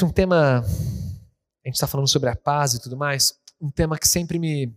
Gente, 0.00 0.04
um 0.04 0.10
tema. 0.10 0.60
A 0.60 1.68
gente 1.68 1.74
está 1.74 1.86
falando 1.86 2.08
sobre 2.08 2.30
a 2.30 2.36
paz 2.36 2.72
e 2.72 2.80
tudo 2.80 2.96
mais. 2.96 3.34
Um 3.60 3.70
tema 3.70 3.98
que 3.98 4.08
sempre 4.08 4.38
me 4.38 4.74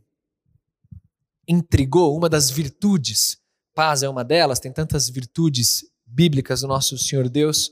intrigou, 1.47 2.17
uma 2.17 2.27
das 2.27 2.49
virtudes. 2.49 3.37
Paz 3.73 4.03
é 4.03 4.09
uma 4.09 4.23
delas, 4.23 4.59
tem 4.59 4.71
tantas 4.71 5.09
virtudes 5.09 5.85
bíblicas 6.05 6.59
do 6.59 6.67
nosso 6.67 6.97
Senhor 6.97 7.29
Deus. 7.29 7.71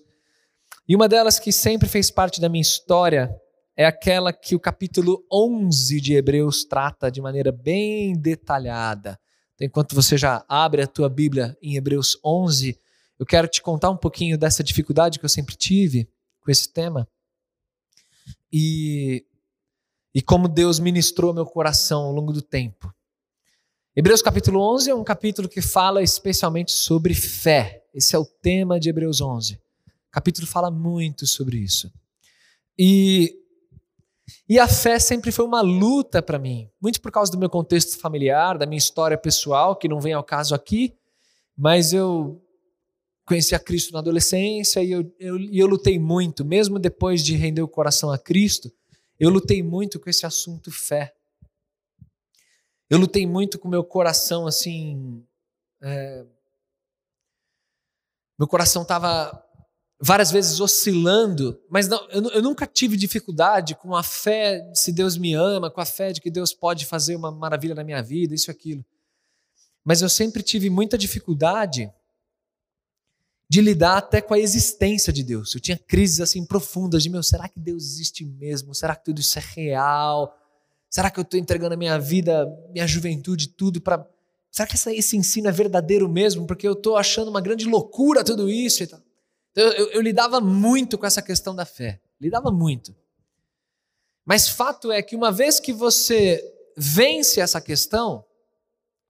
E 0.88 0.96
uma 0.96 1.10
delas 1.10 1.40
que 1.40 1.52
sempre 1.52 1.90
fez 1.90 2.10
parte 2.10 2.40
da 2.40 2.48
minha 2.48 2.62
história 2.62 3.30
é 3.76 3.86
aquela 3.86 4.32
que 4.32 4.55
o 4.55 4.60
capítulo 4.60 5.22
11 5.30 5.99
de 5.99 6.13
Hebreus 6.13 6.63
trata 6.63 7.12
de 7.12 7.22
maneira 7.22 7.52
bem 7.52 8.13
detalhada. 8.13 9.20
Então, 9.55 9.68
enquanto 9.68 9.94
você 9.94 10.18
já 10.18 10.46
abre 10.48 10.84
a 10.84 10.88
tua 10.88 11.10
Bíblia 11.10 11.58
em 11.62 11.76
Hebreus 11.76 12.18
11, 12.24 12.80
eu 13.20 13.26
quero 13.26 13.48
te 13.49 13.62
contar 13.62 13.90
um 13.90 13.98
pouquinho 13.98 14.38
dessa 14.38 14.63
dificuldade 14.63 15.20
que 15.20 15.26
eu 15.26 15.30
sempre 15.30 15.55
tive 15.55 16.10
com 16.40 16.49
esse 16.49 16.71
tema 16.71 17.05
e, 18.52 19.26
e 20.13 20.21
como 20.21 20.48
Deus 20.48 20.80
ministrou 20.80 21.34
meu 21.34 21.46
coração 21.46 22.04
ao 22.04 22.12
longo 22.12 22.34
do 22.34 22.41
tempo. 22.41 22.93
Hebreus 23.96 24.21
capítulo 24.21 24.62
11 24.74 24.90
é 24.90 24.96
um 24.96 25.04
capítulo 25.04 25.49
que 25.49 25.62
fala 25.62 26.02
especialmente 26.02 26.71
sobre 26.71 27.13
fé. 27.13 27.84
Esse 27.93 28.16
é 28.16 28.20
o 28.20 28.26
tema 28.26 28.80
de 28.80 28.90
Hebreus 28.90 29.20
11. 29.20 29.55
O 29.55 29.60
capítulo 30.12 30.48
fala 30.48 30.71
muito 30.71 31.27
sobre 31.27 31.58
isso. 31.58 31.91
E, 32.77 33.35
e 34.48 34.58
a 34.60 34.68
fé 34.68 34.98
sempre 34.98 35.32
foi 35.32 35.46
uma 35.46 35.62
luta 35.62 36.21
para 36.21 36.40
mim, 36.40 36.70
muito 36.82 37.02
por 37.02 37.12
causa 37.12 37.32
do 37.32 37.38
meu 37.38 37.49
contexto 37.49 37.99
familiar, 37.99 38.58
da 38.58 38.65
minha 38.65 38.77
história 38.77 39.18
pessoal, 39.18 39.76
que 39.76 39.88
não 39.88 39.99
vem 39.99 40.13
ao 40.13 40.24
caso 40.24 40.55
aqui, 40.55 40.93
mas 41.58 41.91
eu 41.91 42.41
conheci 43.32 43.55
a 43.55 43.60
Cristo 43.60 43.93
na 43.93 43.99
adolescência 43.99 44.84
e 44.84 44.91
eu, 44.91 45.15
eu, 45.18 45.40
eu 45.40 45.65
lutei 45.65 45.98
muito, 45.98 46.43
mesmo 46.43 46.77
depois 46.77 47.24
de 47.24 47.34
render 47.34 47.62
o 47.62 47.68
coração 47.68 48.12
a 48.12 48.18
Cristo, 48.18 48.70
eu 49.18 49.29
lutei 49.29 49.63
muito 49.63 50.01
com 50.01 50.10
esse 50.10 50.26
assunto 50.26 50.70
fé. 50.70 51.15
Eu 52.90 52.98
lutei 52.98 53.26
muito 53.26 53.57
com 53.57 53.70
meu 53.70 53.85
coração, 53.85 54.46
assim. 54.48 55.26
É... 55.82 56.26
Meu 58.37 58.49
coração 58.49 58.82
estava 58.82 59.41
várias 59.98 60.29
vezes 60.29 60.59
oscilando, 60.59 61.57
mas 61.70 61.87
não, 61.87 62.05
eu, 62.09 62.24
eu, 62.32 62.41
nunca 62.41 62.68
tive 62.68 62.98
dificuldade 62.98 63.76
com 63.76 63.96
a 63.96 64.03
fé 64.03 64.69
se 64.74 64.91
Deus 64.91 65.16
me 65.16 65.34
ama, 65.35 65.72
com 65.72 65.79
a 65.79 65.85
fé 65.85 66.12
de 66.12 66.19
que 66.19 66.29
Deus 66.29 66.52
pode 66.53 66.85
fazer 66.85 67.16
uma 67.16 67.31
maravilha 67.31 67.75
na 67.75 67.84
minha 67.84 68.03
vida, 68.03 68.35
isso 68.35 68.52
aquilo. 68.52 68.84
Mas 69.85 70.02
eu 70.02 70.09
sempre 70.09 70.44
tive 70.44 70.69
muita 70.69 70.97
dificuldade 70.97 71.90
de 73.52 73.59
lidar 73.59 73.97
até 73.97 74.22
com 74.22 74.34
a 74.34 74.40
existência 74.40 75.12
de 75.12 75.25
Deus. 75.25 75.53
Eu 75.53 75.59
tinha 75.59 75.78
crises 75.78 76.22
assim 76.22 76.46
profundas 76.46 77.03
de 77.03 77.09
meu, 77.09 77.22
será 77.22 77.50
que 77.50 77.59
Deus 77.59 77.84
existe 77.84 78.24
mesmo? 78.24 78.74
Será 78.74 78.96
que 78.96 79.03
tudo 79.03 79.20
isso 79.20 79.38
é 79.38 79.44
real? 79.46 80.34
Será 80.90 81.12
que 81.12 81.20
eu 81.20 81.24
estou 81.24 81.38
entregando 81.38 81.74
a 81.74 81.78
minha 81.78 82.00
vida, 82.00 82.48
minha 82.72 82.88
juventude, 82.88 83.50
tudo 83.50 83.81
para 83.81 84.08
Será 84.50 84.66
que 84.66 84.75
esse 84.75 85.18
ensino 85.18 85.50
é 85.50 85.52
verdadeiro 85.52 86.08
mesmo? 86.08 86.48
Porque 86.48 86.66
eu 86.66 86.72
estou 86.72 86.96
achando 86.96 87.28
uma 87.28 87.42
grande 87.42 87.66
loucura 87.66 88.24
tudo 88.24 88.50
isso. 88.50 88.84
Então, 88.84 89.02
eu, 89.54 89.68
eu, 89.74 89.92
eu 89.92 90.02
lidava 90.02 90.40
muito 90.40 90.98
com 90.98 91.06
essa 91.06 91.22
questão 91.22 91.54
da 91.54 91.66
fé. 91.66 92.00
Lidava 92.22 92.52
muito. 92.52 92.96
Mas 94.25 94.48
fato 94.48 94.94
é 94.94 95.02
que 95.02 95.14
uma 95.14 95.30
vez 95.30 95.59
que 95.59 95.74
você 95.74 96.42
vence 96.78 97.42
essa 97.42 97.59
questão, 97.59 98.24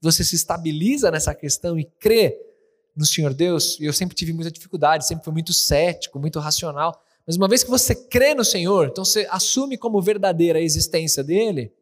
você 0.02 0.24
se 0.24 0.36
estabiliza 0.36 1.12
nessa 1.12 1.36
questão 1.36 1.78
e 1.78 1.86
crê 1.86 2.51
no 2.96 3.06
Senhor 3.06 3.34
Deus, 3.34 3.80
e 3.80 3.86
eu 3.86 3.94
sempre 3.94 4.16
tive 4.16 4.34
muita 4.34 4.52
dificuldade, 4.52 5.08
sempre 5.08 5.24
fui 5.24 5.34
muito 5.34 5.54
cético, 5.54 6.20
muito 6.20 6.40
racional. 6.40 7.04
Mas 7.26 7.38
uma 7.38 7.48
vez 7.48 7.64
que 7.64 7.70
você 7.70 7.96
crê 7.96 8.34
no 8.34 8.44
Senhor, 8.44 8.88
então 8.88 9.06
você 9.06 9.28
assume 9.30 9.78
como 9.78 10.02
verdadeira 10.02 10.60
a 10.60 10.62
existência 10.62 11.24
dele, 11.24 11.74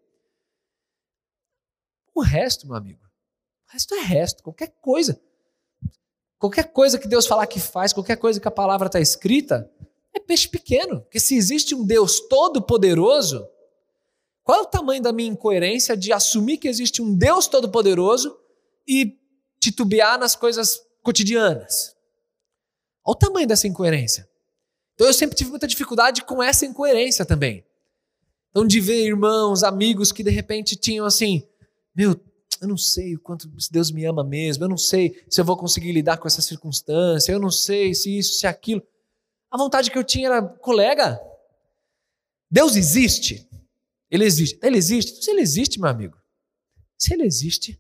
o 2.14 2.22
resto, 2.22 2.68
meu 2.68 2.76
amigo, 2.76 3.00
o 3.68 3.72
resto 3.72 3.96
é 3.96 4.00
resto, 4.00 4.44
qualquer 4.44 4.74
coisa. 4.82 5.20
Qualquer 6.38 6.72
coisa 6.72 6.98
que 6.98 7.08
Deus 7.08 7.28
falar 7.28 7.48
que 7.48 7.60
faz, 7.60 7.92
qualquer 7.92 8.16
coisa 8.16 8.40
que 8.40 8.48
a 8.48 8.52
palavra 8.52 8.88
está 8.88 9.00
escrita, 9.00 9.70
é 10.14 10.20
peixe 10.20 10.48
pequeno. 10.48 11.02
Porque 11.02 11.20
se 11.20 11.36
existe 11.36 11.76
um 11.76 11.86
Deus 11.86 12.22
todo-poderoso, 12.28 13.48
qual 14.44 14.60
é 14.60 14.62
o 14.62 14.66
tamanho 14.66 15.02
da 15.02 15.12
minha 15.12 15.30
incoerência 15.30 15.96
de 15.96 16.12
assumir 16.14 16.58
que 16.58 16.68
existe 16.68 17.02
um 17.02 17.14
Deus 17.14 17.48
todo-poderoso 17.48 18.38
e 18.88 19.18
titubear 19.60 20.18
nas 20.18 20.36
coisas 20.36 20.82
cotidianas. 21.02 21.96
Olha 23.06 23.14
o 23.14 23.16
tamanho 23.16 23.48
dessa 23.48 23.68
incoerência. 23.68 24.30
Então 24.94 25.08
eu 25.08 25.14
sempre 25.14 25.36
tive 25.36 25.50
muita 25.50 25.68
dificuldade 25.68 26.24
com 26.24 26.44
essa 26.44 26.66
incoerência 26.66 27.26
também. 27.26 27.66
Então 28.50 28.66
de 28.66 28.80
ver 28.80 29.06
irmãos, 29.06 29.64
amigos 29.64 30.12
que 30.12 30.24
de 30.24 30.30
repente 30.30 30.76
tinham 30.76 31.06
assim, 31.06 31.48
meu, 31.96 32.20
eu 32.62 32.68
não 32.68 32.78
sei 32.78 33.16
o 33.16 33.20
quanto 33.20 33.50
Deus 33.72 33.92
me 33.92 34.06
ama 34.06 34.24
mesmo, 34.24 34.64
eu 34.64 34.70
não 34.70 34.78
sei 34.78 35.24
se 35.30 35.40
eu 35.40 35.46
vou 35.46 35.56
conseguir 35.56 35.92
lidar 35.92 36.18
com 36.18 36.28
essa 36.28 36.42
circunstância, 36.42 37.32
eu 37.32 37.40
não 37.40 37.52
sei 37.52 37.94
se 37.94 38.18
isso, 38.18 38.34
se 38.40 38.48
aquilo. 38.48 38.82
A 39.50 39.58
vontade 39.58 39.90
que 39.90 39.98
eu 39.98 40.04
tinha 40.04 40.28
era, 40.28 40.42
colega, 40.42 41.20
Deus 42.52 42.76
existe. 42.76 43.48
Ele 44.12 44.26
existe. 44.26 44.60
Ele 44.62 44.78
existe. 44.78 45.24
Se 45.24 45.32
ele 45.32 45.42
existe, 45.42 45.80
meu 45.80 45.90
amigo, 45.90 46.18
se 46.98 47.14
ele 47.14 47.24
existe, 47.24 47.80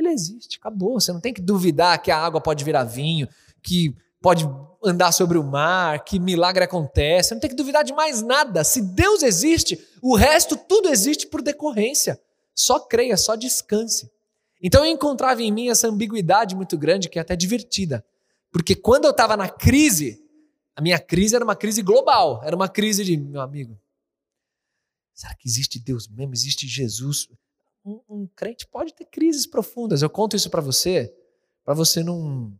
ele 0.00 0.10
existe, 0.10 0.58
acabou. 0.58 1.00
Você 1.00 1.12
não 1.12 1.20
tem 1.20 1.32
que 1.32 1.40
duvidar 1.40 2.00
que 2.02 2.10
a 2.10 2.18
água 2.18 2.40
pode 2.40 2.64
virar 2.64 2.84
vinho, 2.84 3.28
que 3.62 3.94
pode 4.20 4.48
andar 4.84 5.12
sobre 5.12 5.38
o 5.38 5.44
mar, 5.44 6.04
que 6.04 6.18
milagre 6.18 6.64
acontece. 6.64 7.28
Você 7.28 7.34
não 7.34 7.40
tem 7.40 7.50
que 7.50 7.56
duvidar 7.56 7.84
de 7.84 7.92
mais 7.92 8.22
nada. 8.22 8.64
Se 8.64 8.80
Deus 8.80 9.22
existe, 9.22 9.78
o 10.02 10.16
resto 10.16 10.56
tudo 10.56 10.88
existe 10.88 11.26
por 11.26 11.42
decorrência. 11.42 12.20
Só 12.54 12.80
creia, 12.80 13.16
só 13.16 13.36
descanse. 13.36 14.10
Então 14.62 14.84
eu 14.84 14.90
encontrava 14.90 15.42
em 15.42 15.50
mim 15.50 15.68
essa 15.68 15.88
ambiguidade 15.88 16.54
muito 16.54 16.76
grande, 16.76 17.08
que 17.08 17.18
é 17.18 17.22
até 17.22 17.34
divertida. 17.34 18.04
Porque 18.52 18.74
quando 18.74 19.04
eu 19.04 19.10
estava 19.10 19.36
na 19.36 19.48
crise, 19.48 20.22
a 20.76 20.82
minha 20.82 20.98
crise 20.98 21.34
era 21.34 21.44
uma 21.44 21.56
crise 21.56 21.82
global, 21.82 22.42
era 22.44 22.54
uma 22.54 22.68
crise 22.68 23.04
de, 23.04 23.16
meu 23.16 23.40
amigo, 23.40 23.78
será 25.14 25.34
que 25.34 25.48
existe 25.48 25.78
Deus 25.78 26.08
mesmo? 26.08 26.34
Existe 26.34 26.66
Jesus? 26.66 27.28
Um, 27.84 28.00
um 28.08 28.26
crente 28.26 28.66
pode 28.66 28.94
ter 28.94 29.06
crises 29.06 29.46
profundas. 29.46 30.02
Eu 30.02 30.10
conto 30.10 30.36
isso 30.36 30.50
para 30.50 30.60
você, 30.60 31.14
para 31.64 31.74
você 31.74 32.02
não, 32.02 32.52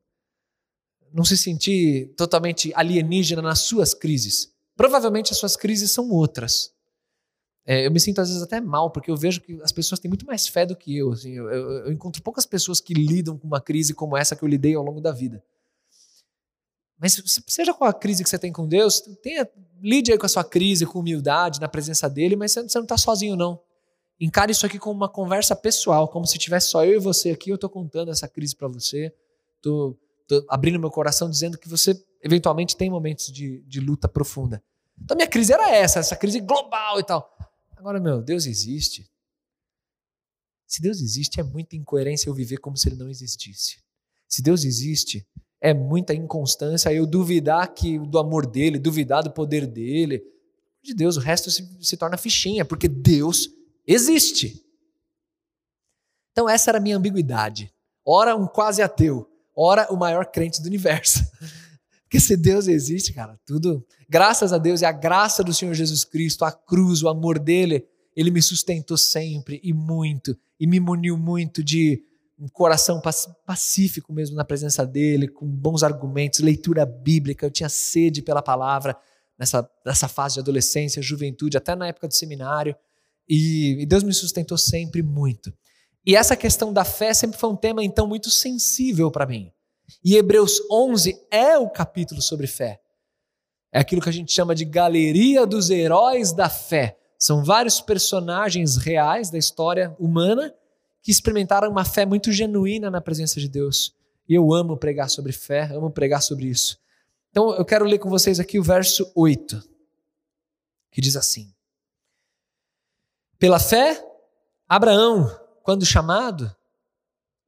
não 1.12 1.24
se 1.24 1.36
sentir 1.36 2.14
totalmente 2.16 2.72
alienígena 2.74 3.42
nas 3.42 3.60
suas 3.60 3.94
crises. 3.94 4.52
Provavelmente 4.76 5.32
as 5.32 5.38
suas 5.38 5.56
crises 5.56 5.90
são 5.90 6.10
outras. 6.10 6.72
É, 7.66 7.86
eu 7.86 7.90
me 7.90 8.00
sinto 8.00 8.20
às 8.20 8.28
vezes 8.28 8.42
até 8.42 8.60
mal, 8.60 8.90
porque 8.90 9.10
eu 9.10 9.16
vejo 9.16 9.40
que 9.40 9.60
as 9.62 9.70
pessoas 9.70 10.00
têm 10.00 10.08
muito 10.08 10.26
mais 10.26 10.48
fé 10.48 10.64
do 10.64 10.74
que 10.74 10.96
eu. 10.96 11.12
Assim, 11.12 11.32
eu, 11.32 11.50
eu, 11.50 11.70
eu, 11.84 11.92
encontro 11.92 12.22
poucas 12.22 12.46
pessoas 12.46 12.80
que 12.80 12.94
lidam 12.94 13.36
com 13.36 13.46
uma 13.46 13.60
crise 13.60 13.92
como 13.92 14.16
essa 14.16 14.34
que 14.34 14.42
eu 14.42 14.48
lidei 14.48 14.74
ao 14.74 14.82
longo 14.82 15.00
da 15.00 15.12
vida. 15.12 15.42
Mas 16.98 17.22
seja 17.46 17.72
qual 17.72 17.88
a 17.88 17.94
crise 17.94 18.22
que 18.22 18.28
você 18.28 18.38
tem 18.38 18.52
com 18.52 18.66
Deus, 18.66 19.00
tenha, 19.22 19.48
lide 19.80 20.12
aí 20.12 20.18
com 20.18 20.26
a 20.26 20.28
sua 20.28 20.44
crise, 20.44 20.84
com 20.84 20.98
humildade, 20.98 21.60
na 21.60 21.68
presença 21.68 22.08
dele, 22.10 22.36
mas 22.36 22.52
você 22.52 22.60
não 22.78 22.82
está 22.82 22.98
sozinho, 22.98 23.36
não. 23.36 23.60
Encare 24.20 24.52
isso 24.52 24.66
aqui 24.66 24.78
como 24.78 24.94
uma 24.94 25.08
conversa 25.08 25.56
pessoal, 25.56 26.06
como 26.06 26.26
se 26.26 26.38
tivesse 26.38 26.68
só 26.68 26.84
eu 26.84 26.96
e 26.96 26.98
você 26.98 27.30
aqui. 27.30 27.50
Eu 27.50 27.54
estou 27.54 27.70
contando 27.70 28.10
essa 28.10 28.28
crise 28.28 28.54
para 28.54 28.68
você, 28.68 29.14
estou 29.56 29.98
abrindo 30.48 30.78
meu 30.78 30.90
coração 30.90 31.30
dizendo 31.30 31.56
que 31.56 31.68
você 31.68 31.98
eventualmente 32.22 32.76
tem 32.76 32.90
momentos 32.90 33.32
de, 33.32 33.62
de 33.62 33.80
luta 33.80 34.06
profunda. 34.06 34.62
Então 35.02 35.16
minha 35.16 35.26
crise 35.26 35.54
era 35.54 35.70
essa, 35.70 36.00
essa 36.00 36.14
crise 36.14 36.38
global 36.40 37.00
e 37.00 37.04
tal. 37.04 37.34
Agora, 37.74 37.98
meu, 37.98 38.20
Deus 38.20 38.44
existe. 38.44 39.10
Se 40.66 40.82
Deus 40.82 41.00
existe, 41.00 41.40
é 41.40 41.42
muita 41.42 41.74
incoerência 41.74 42.28
eu 42.28 42.34
viver 42.34 42.58
como 42.58 42.76
se 42.76 42.90
ele 42.90 42.96
não 42.96 43.08
existisse. 43.08 43.78
Se 44.28 44.42
Deus 44.42 44.64
existe, 44.64 45.26
é 45.60 45.72
muita 45.72 46.12
inconstância 46.12 46.92
eu 46.92 47.06
duvidar 47.06 47.72
que 47.74 47.98
do 47.98 48.18
amor 48.18 48.46
dele, 48.46 48.78
duvidar 48.78 49.22
do 49.22 49.30
poder 49.30 49.66
dele. 49.66 50.22
De 50.82 50.94
Deus, 50.94 51.16
o 51.16 51.20
resto 51.20 51.50
se, 51.50 51.66
se 51.80 51.96
torna 51.96 52.16
fichinha, 52.16 52.64
porque 52.64 52.86
Deus 52.86 53.48
existe. 53.94 54.64
Então, 56.32 56.48
essa 56.48 56.70
era 56.70 56.78
a 56.78 56.80
minha 56.80 56.96
ambiguidade. 56.96 57.72
Ora, 58.04 58.36
um 58.36 58.46
quase 58.46 58.82
ateu, 58.82 59.28
ora, 59.54 59.86
o 59.92 59.96
maior 59.96 60.26
crente 60.26 60.62
do 60.62 60.66
universo. 60.66 61.20
Porque 62.04 62.18
se 62.18 62.36
Deus 62.36 62.66
existe, 62.66 63.12
cara, 63.12 63.38
tudo. 63.46 63.86
Graças 64.08 64.52
a 64.52 64.58
Deus 64.58 64.80
e 64.80 64.84
a 64.84 64.90
graça 64.90 65.44
do 65.44 65.54
Senhor 65.54 65.74
Jesus 65.74 66.04
Cristo, 66.04 66.44
a 66.44 66.50
cruz, 66.50 67.02
o 67.02 67.08
amor 67.08 67.38
dele, 67.38 67.86
ele 68.16 68.32
me 68.32 68.42
sustentou 68.42 68.96
sempre 68.96 69.60
e 69.62 69.72
muito, 69.72 70.36
e 70.58 70.66
me 70.66 70.80
muniu 70.80 71.16
muito 71.16 71.62
de 71.62 72.02
um 72.36 72.48
coração 72.48 73.00
pacífico 73.46 74.12
mesmo 74.12 74.34
na 74.34 74.44
presença 74.44 74.84
dele, 74.86 75.28
com 75.28 75.46
bons 75.46 75.82
argumentos, 75.82 76.40
leitura 76.40 76.86
bíblica. 76.86 77.46
Eu 77.46 77.50
tinha 77.50 77.68
sede 77.68 78.22
pela 78.22 78.42
palavra 78.42 78.96
nessa, 79.38 79.70
nessa 79.84 80.08
fase 80.08 80.34
de 80.34 80.40
adolescência, 80.40 81.02
juventude, 81.02 81.56
até 81.56 81.76
na 81.76 81.86
época 81.86 82.08
do 82.08 82.14
seminário. 82.14 82.74
E, 83.30 83.82
e 83.82 83.86
Deus 83.86 84.02
me 84.02 84.12
sustentou 84.12 84.58
sempre 84.58 85.04
muito. 85.04 85.54
E 86.04 86.16
essa 86.16 86.34
questão 86.34 86.72
da 86.72 86.84
fé 86.84 87.14
sempre 87.14 87.38
foi 87.38 87.48
um 87.48 87.56
tema, 87.56 87.84
então, 87.84 88.08
muito 88.08 88.28
sensível 88.28 89.08
para 89.08 89.24
mim. 89.24 89.52
E 90.04 90.16
Hebreus 90.16 90.60
11 90.68 91.16
é 91.30 91.56
o 91.56 91.70
capítulo 91.70 92.20
sobre 92.20 92.48
fé. 92.48 92.80
É 93.72 93.78
aquilo 93.78 94.02
que 94.02 94.08
a 94.08 94.12
gente 94.12 94.32
chama 94.32 94.52
de 94.52 94.64
galeria 94.64 95.46
dos 95.46 95.70
heróis 95.70 96.32
da 96.32 96.48
fé. 96.48 96.98
São 97.16 97.44
vários 97.44 97.80
personagens 97.80 98.76
reais 98.76 99.30
da 99.30 99.38
história 99.38 99.94
humana 99.96 100.52
que 101.00 101.12
experimentaram 101.12 101.70
uma 101.70 101.84
fé 101.84 102.04
muito 102.04 102.32
genuína 102.32 102.90
na 102.90 103.00
presença 103.00 103.38
de 103.38 103.48
Deus. 103.48 103.94
E 104.28 104.34
eu 104.34 104.52
amo 104.52 104.76
pregar 104.76 105.08
sobre 105.08 105.32
fé, 105.32 105.70
amo 105.72 105.90
pregar 105.90 106.20
sobre 106.20 106.46
isso. 106.46 106.78
Então 107.30 107.54
eu 107.54 107.64
quero 107.64 107.84
ler 107.84 107.98
com 107.98 108.10
vocês 108.10 108.40
aqui 108.40 108.58
o 108.58 108.62
verso 108.62 109.10
8, 109.14 109.62
que 110.90 111.00
diz 111.00 111.14
assim: 111.14 111.52
Pela 113.40 113.58
fé, 113.58 114.06
Abraão, 114.68 115.34
quando 115.62 115.86
chamado, 115.86 116.54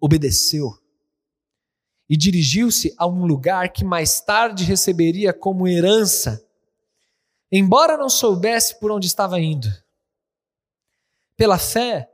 obedeceu 0.00 0.72
e 2.08 2.16
dirigiu-se 2.16 2.94
a 2.96 3.06
um 3.06 3.26
lugar 3.26 3.70
que 3.70 3.84
mais 3.84 4.18
tarde 4.18 4.64
receberia 4.64 5.34
como 5.34 5.68
herança, 5.68 6.42
embora 7.50 7.98
não 7.98 8.08
soubesse 8.08 8.80
por 8.80 8.90
onde 8.90 9.06
estava 9.06 9.38
indo. 9.38 9.68
Pela 11.36 11.58
fé, 11.58 12.10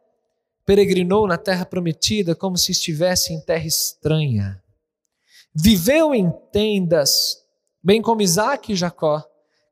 peregrinou 0.67 1.29
na 1.29 1.39
terra 1.39 1.65
prometida 1.65 2.35
como 2.35 2.59
se 2.59 2.73
estivesse 2.73 3.33
em 3.33 3.41
terra 3.41 3.67
estranha. 3.67 4.61
Viveu 5.55 6.13
em 6.13 6.33
tendas, 6.51 7.47
bem 7.81 8.03
como 8.03 8.23
Isaac 8.23 8.73
e 8.73 8.77
Jacó, 8.77 9.25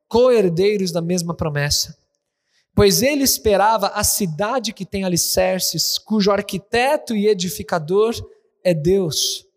co-herdeiros 0.07 0.93
da 0.93 1.01
mesma 1.01 1.35
promessa. 1.35 2.06
Pois 2.77 3.01
ele 3.01 3.23
esperava 3.23 3.87
a 3.87 4.03
cidade 4.03 4.71
que 4.71 4.85
tem 4.85 5.03
alicerces, 5.03 5.97
cujo 5.97 6.29
arquiteto 6.29 7.15
e 7.15 7.27
edificador 7.27 8.13
é 8.63 8.71
Deus. 8.71 9.47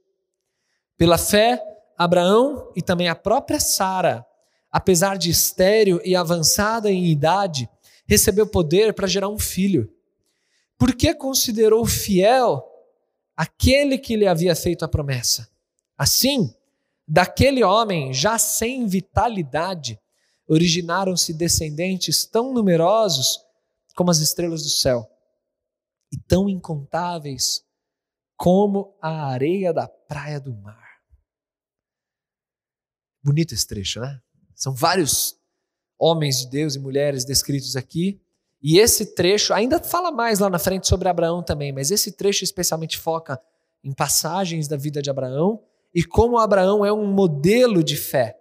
Pela 0.97 1.19
fé, 1.19 1.63
Abraão 1.99 2.73
e 2.75 2.81
também 2.81 3.11
a 3.11 3.15
própria 3.15 3.61
Sara, 3.61 4.25
apesar 4.73 5.19
de 5.19 5.29
estéril 5.29 6.01
e 6.03 6.17
avançada 6.17 6.91
em 6.91 7.09
idade, 7.09 7.69
recebeu 8.07 8.47
poder 8.47 8.95
para 8.95 9.07
gerar 9.07 9.29
um 9.29 9.39
filho. 9.39 9.93
Porque 10.79 11.13
considerou 11.13 11.85
fiel 11.85 12.67
aquele 13.37 13.99
que 13.99 14.17
lhe 14.17 14.27
havia 14.27 14.57
feito 14.57 14.83
a 14.83 14.89
promessa. 14.89 15.47
Assim, 15.95 16.55
daquele 17.07 17.63
homem 17.63 18.15
já 18.15 18.39
sem 18.39 18.87
vitalidade, 18.87 20.01
originaram-se 20.51 21.33
descendentes 21.33 22.27
tão 22.27 22.53
numerosos 22.53 23.39
como 23.95 24.11
as 24.11 24.19
estrelas 24.19 24.65
do 24.65 24.69
céu 24.69 25.09
e 26.13 26.19
tão 26.19 26.49
incontáveis 26.49 27.65
como 28.37 28.97
a 29.01 29.27
areia 29.27 29.73
da 29.73 29.87
praia 29.87 30.41
do 30.41 30.53
mar. 30.53 30.91
Bonito 33.23 33.55
esse 33.55 33.67
trecho, 33.67 34.01
né? 34.01 34.21
São 34.57 34.75
vários 34.75 35.39
homens 35.97 36.39
de 36.39 36.49
Deus 36.49 36.75
e 36.75 36.81
mulheres 36.81 37.25
descritos 37.25 37.77
aqui. 37.77 38.21
E 38.63 38.79
esse 38.79 39.15
trecho 39.15 39.55
ainda 39.55 39.79
fala 39.79 40.11
mais 40.11 40.39
lá 40.39 40.51
na 40.51 40.59
frente 40.59 40.89
sobre 40.89 41.09
Abraão 41.09 41.43
também, 41.43 41.73
mas 41.73 41.91
esse 41.91 42.13
trecho 42.13 42.43
especialmente 42.43 42.99
foca 42.99 43.41
em 43.85 43.93
passagens 43.93 44.67
da 44.67 44.77
vida 44.77 45.01
de 45.01 45.11
Abraão 45.11 45.63
e 45.95 46.03
como 46.03 46.39
Abraão 46.39 46.85
é 46.85 46.93
um 46.93 47.07
modelo 47.07 47.85
de 47.85 47.97
fé. 47.97 48.40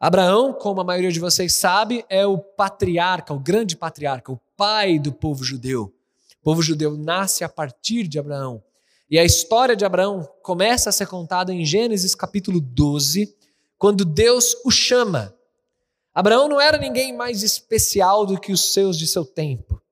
Abraão, 0.00 0.52
como 0.52 0.80
a 0.80 0.84
maioria 0.84 1.10
de 1.10 1.18
vocês 1.18 1.54
sabe, 1.54 2.04
é 2.08 2.24
o 2.24 2.38
patriarca, 2.38 3.34
o 3.34 3.38
grande 3.38 3.76
patriarca, 3.76 4.30
o 4.30 4.40
pai 4.56 4.98
do 4.98 5.12
povo 5.12 5.42
judeu. 5.42 5.92
O 6.40 6.44
povo 6.44 6.62
judeu 6.62 6.96
nasce 6.96 7.42
a 7.42 7.48
partir 7.48 8.06
de 8.06 8.18
Abraão. 8.18 8.62
E 9.10 9.18
a 9.18 9.24
história 9.24 9.74
de 9.74 9.84
Abraão 9.84 10.28
começa 10.42 10.90
a 10.90 10.92
ser 10.92 11.06
contada 11.06 11.52
em 11.52 11.64
Gênesis 11.64 12.14
capítulo 12.14 12.60
12, 12.60 13.34
quando 13.76 14.04
Deus 14.04 14.54
o 14.64 14.70
chama. 14.70 15.34
Abraão 16.14 16.48
não 16.48 16.60
era 16.60 16.78
ninguém 16.78 17.16
mais 17.16 17.42
especial 17.42 18.24
do 18.24 18.38
que 18.38 18.52
os 18.52 18.72
seus 18.72 18.96
de 18.96 19.06
seu 19.06 19.24
tempo. 19.24 19.82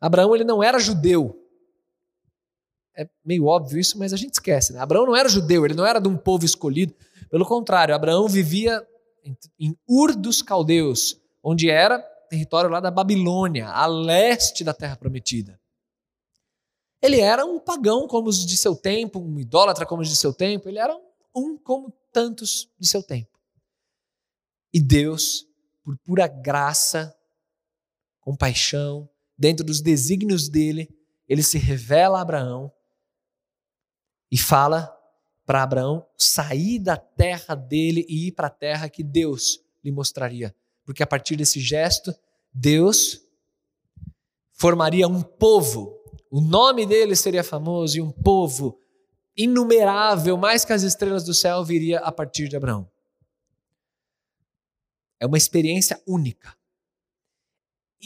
Abraão 0.00 0.34
ele 0.34 0.44
não 0.44 0.62
era 0.62 0.78
judeu. 0.78 1.42
É 2.96 3.08
meio 3.24 3.46
óbvio 3.46 3.78
isso, 3.78 3.98
mas 3.98 4.12
a 4.12 4.16
gente 4.16 4.34
esquece. 4.34 4.72
Né? 4.72 4.80
Abraão 4.80 5.06
não 5.06 5.16
era 5.16 5.28
judeu, 5.28 5.64
ele 5.64 5.74
não 5.74 5.86
era 5.86 6.00
de 6.00 6.08
um 6.08 6.16
povo 6.16 6.44
escolhido. 6.44 6.94
Pelo 7.30 7.46
contrário, 7.46 7.94
Abraão 7.94 8.28
vivia 8.28 8.86
em 9.58 9.76
Ur 9.86 10.14
dos 10.14 10.42
Caldeus, 10.42 11.20
onde 11.42 11.70
era 11.70 11.98
território 12.28 12.70
lá 12.70 12.80
da 12.80 12.90
Babilônia, 12.90 13.68
a 13.68 13.86
leste 13.86 14.62
da 14.62 14.74
Terra 14.74 14.96
Prometida. 14.96 15.60
Ele 17.00 17.20
era 17.20 17.44
um 17.44 17.58
pagão 17.58 18.06
como 18.06 18.28
os 18.28 18.44
de 18.44 18.56
seu 18.56 18.74
tempo, 18.74 19.20
um 19.20 19.38
idólatra 19.38 19.86
como 19.86 20.02
os 20.02 20.08
de 20.08 20.16
seu 20.16 20.32
tempo, 20.32 20.68
ele 20.68 20.78
era 20.78 20.96
um 21.34 21.56
como 21.56 21.92
tantos 22.12 22.68
de 22.78 22.86
seu 22.86 23.02
tempo. 23.02 23.38
E 24.72 24.80
Deus, 24.80 25.46
por 25.82 25.96
pura 25.98 26.26
graça, 26.26 27.16
compaixão, 28.20 29.08
dentro 29.36 29.64
dos 29.64 29.80
desígnios 29.80 30.48
dele, 30.48 30.88
ele 31.28 31.42
se 31.42 31.56
revela 31.56 32.18
a 32.18 32.22
Abraão 32.22 32.72
e 34.30 34.36
fala 34.36 34.94
para 35.48 35.62
Abraão 35.62 36.06
sair 36.14 36.78
da 36.78 36.94
terra 36.94 37.54
dele 37.54 38.04
e 38.06 38.26
ir 38.26 38.32
para 38.32 38.48
a 38.48 38.50
terra 38.50 38.86
que 38.86 39.02
Deus 39.02 39.64
lhe 39.82 39.90
mostraria. 39.90 40.54
Porque 40.84 41.02
a 41.02 41.06
partir 41.06 41.36
desse 41.36 41.58
gesto, 41.58 42.14
Deus 42.52 43.22
formaria 44.52 45.08
um 45.08 45.22
povo. 45.22 45.98
O 46.30 46.42
nome 46.42 46.84
dele 46.84 47.16
seria 47.16 47.42
famoso 47.42 47.96
e 47.96 48.00
um 48.02 48.12
povo 48.12 48.78
inumerável, 49.34 50.36
mais 50.36 50.66
que 50.66 50.72
as 50.74 50.82
estrelas 50.82 51.24
do 51.24 51.32
céu, 51.32 51.64
viria 51.64 52.00
a 52.00 52.12
partir 52.12 52.46
de 52.46 52.54
Abraão. 52.54 52.86
É 55.18 55.24
uma 55.24 55.38
experiência 55.38 55.98
única. 56.06 56.54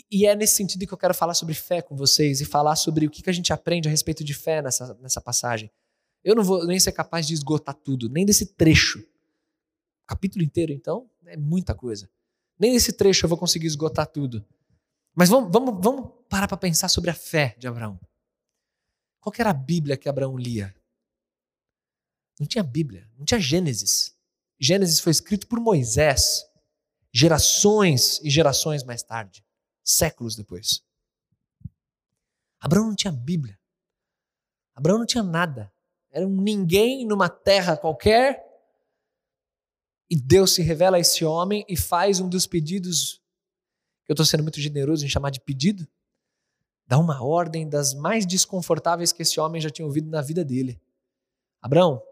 E 0.09 0.27
é 0.27 0.37
nesse 0.37 0.55
sentido 0.55 0.87
que 0.87 0.95
eu 0.95 0.99
quero 0.99 1.13
falar 1.13 1.35
sobre 1.35 1.55
fé 1.55 1.83
com 1.83 1.97
vocês 1.97 2.41
e 2.41 2.45
falar 2.45 2.77
sobre 2.77 3.05
o 3.05 3.11
que 3.11 3.29
a 3.29 3.33
gente 3.33 3.53
aprende 3.53 3.89
a 3.89 3.91
respeito 3.91 4.23
de 4.23 4.33
fé 4.33 4.63
nessa, 4.63 4.95
nessa 5.01 5.21
passagem. 5.21 5.69
Eu 6.25 6.35
não 6.35 6.45
vou 6.45 6.67
nem 6.67 6.79
ser 6.79 6.93
capaz 6.93 7.27
de 7.27 7.35
esgotar 7.35 7.75
tudo, 7.75 8.09
nem 8.09 8.25
desse 8.25 8.55
trecho. 8.55 9.05
Capítulo 10.07 10.45
inteiro, 10.45 10.73
então, 10.73 11.11
é 11.27 11.37
muita 11.37 11.75
coisa. 11.75 12.09
Nem 12.59 12.73
nesse 12.73 12.93
trecho 12.93 13.25
eu 13.25 13.29
vou 13.29 13.39
conseguir 13.39 13.67
esgotar 13.67 14.07
tudo. 14.07 14.45
Mas 15.15 15.29
vamos, 15.29 15.51
vamos, 15.53 15.83
vamos 15.83 16.13
parar 16.29 16.49
para 16.49 16.57
pensar 16.57 16.89
sobre 16.89 17.11
a 17.11 17.15
fé 17.15 17.57
de 17.59 17.67
Abraão. 17.67 17.99
Qual 19.21 19.33
era 19.39 19.51
a 19.51 19.55
Bíblia 19.55 19.97
que 19.97 20.09
Abraão 20.09 20.37
lia? 20.37 20.75
Não 22.39 22.47
tinha 22.47 22.65
Bíblia, 22.65 23.09
não 23.17 23.25
tinha 23.25 23.41
Gênesis. 23.41 24.17
Gênesis 24.59 25.01
foi 25.01 25.11
escrito 25.11 25.47
por 25.47 25.61
Moisés, 25.61 26.45
gerações 27.13 28.21
e 28.23 28.31
gerações 28.31 28.85
mais 28.85 29.03
tarde, 29.03 29.45
séculos 29.83 30.35
depois. 30.35 30.83
Abraão 32.61 32.87
não 32.87 32.95
tinha 32.95 33.13
Bíblia. 33.13 33.59
Abraão 34.75 34.99
não 34.99 35.07
tinha 35.07 35.23
nada. 35.23 35.72
Era 36.13 36.27
um 36.27 36.41
ninguém 36.41 37.07
numa 37.07 37.29
terra 37.29 37.77
qualquer. 37.77 38.47
E 40.11 40.15
Deus 40.15 40.55
se 40.55 40.63
revela 40.63 40.99
a 40.99 41.01
esse 41.01 41.25
homem 41.25 41.65
e 41.67 41.77
faz 41.77 42.21
um 42.21 42.29
dos 42.29 42.47
pedidos, 42.47 43.23
que 44.05 44.13
eu 44.13 44.15
estou 44.15 44.27
sendo 44.27 44.43
muito 44.43 44.61
generoso 44.61 45.07
em 45.07 45.09
chamar 45.09 45.31
de 45.31 45.41
pedido, 45.41 45.89
dá 46.87 46.99
uma 46.99 47.25
ordem 47.25 47.67
das 47.67 47.95
mais 47.95 48.27
desconfortáveis 48.27 49.13
que 49.13 49.23
esse 49.23 49.41
homem 49.41 49.61
já 49.61 49.71
tinha 49.71 49.87
ouvido 49.87 50.11
na 50.11 50.21
vida 50.21 50.45
dele. 50.45 50.79
Abraão, 51.63 52.03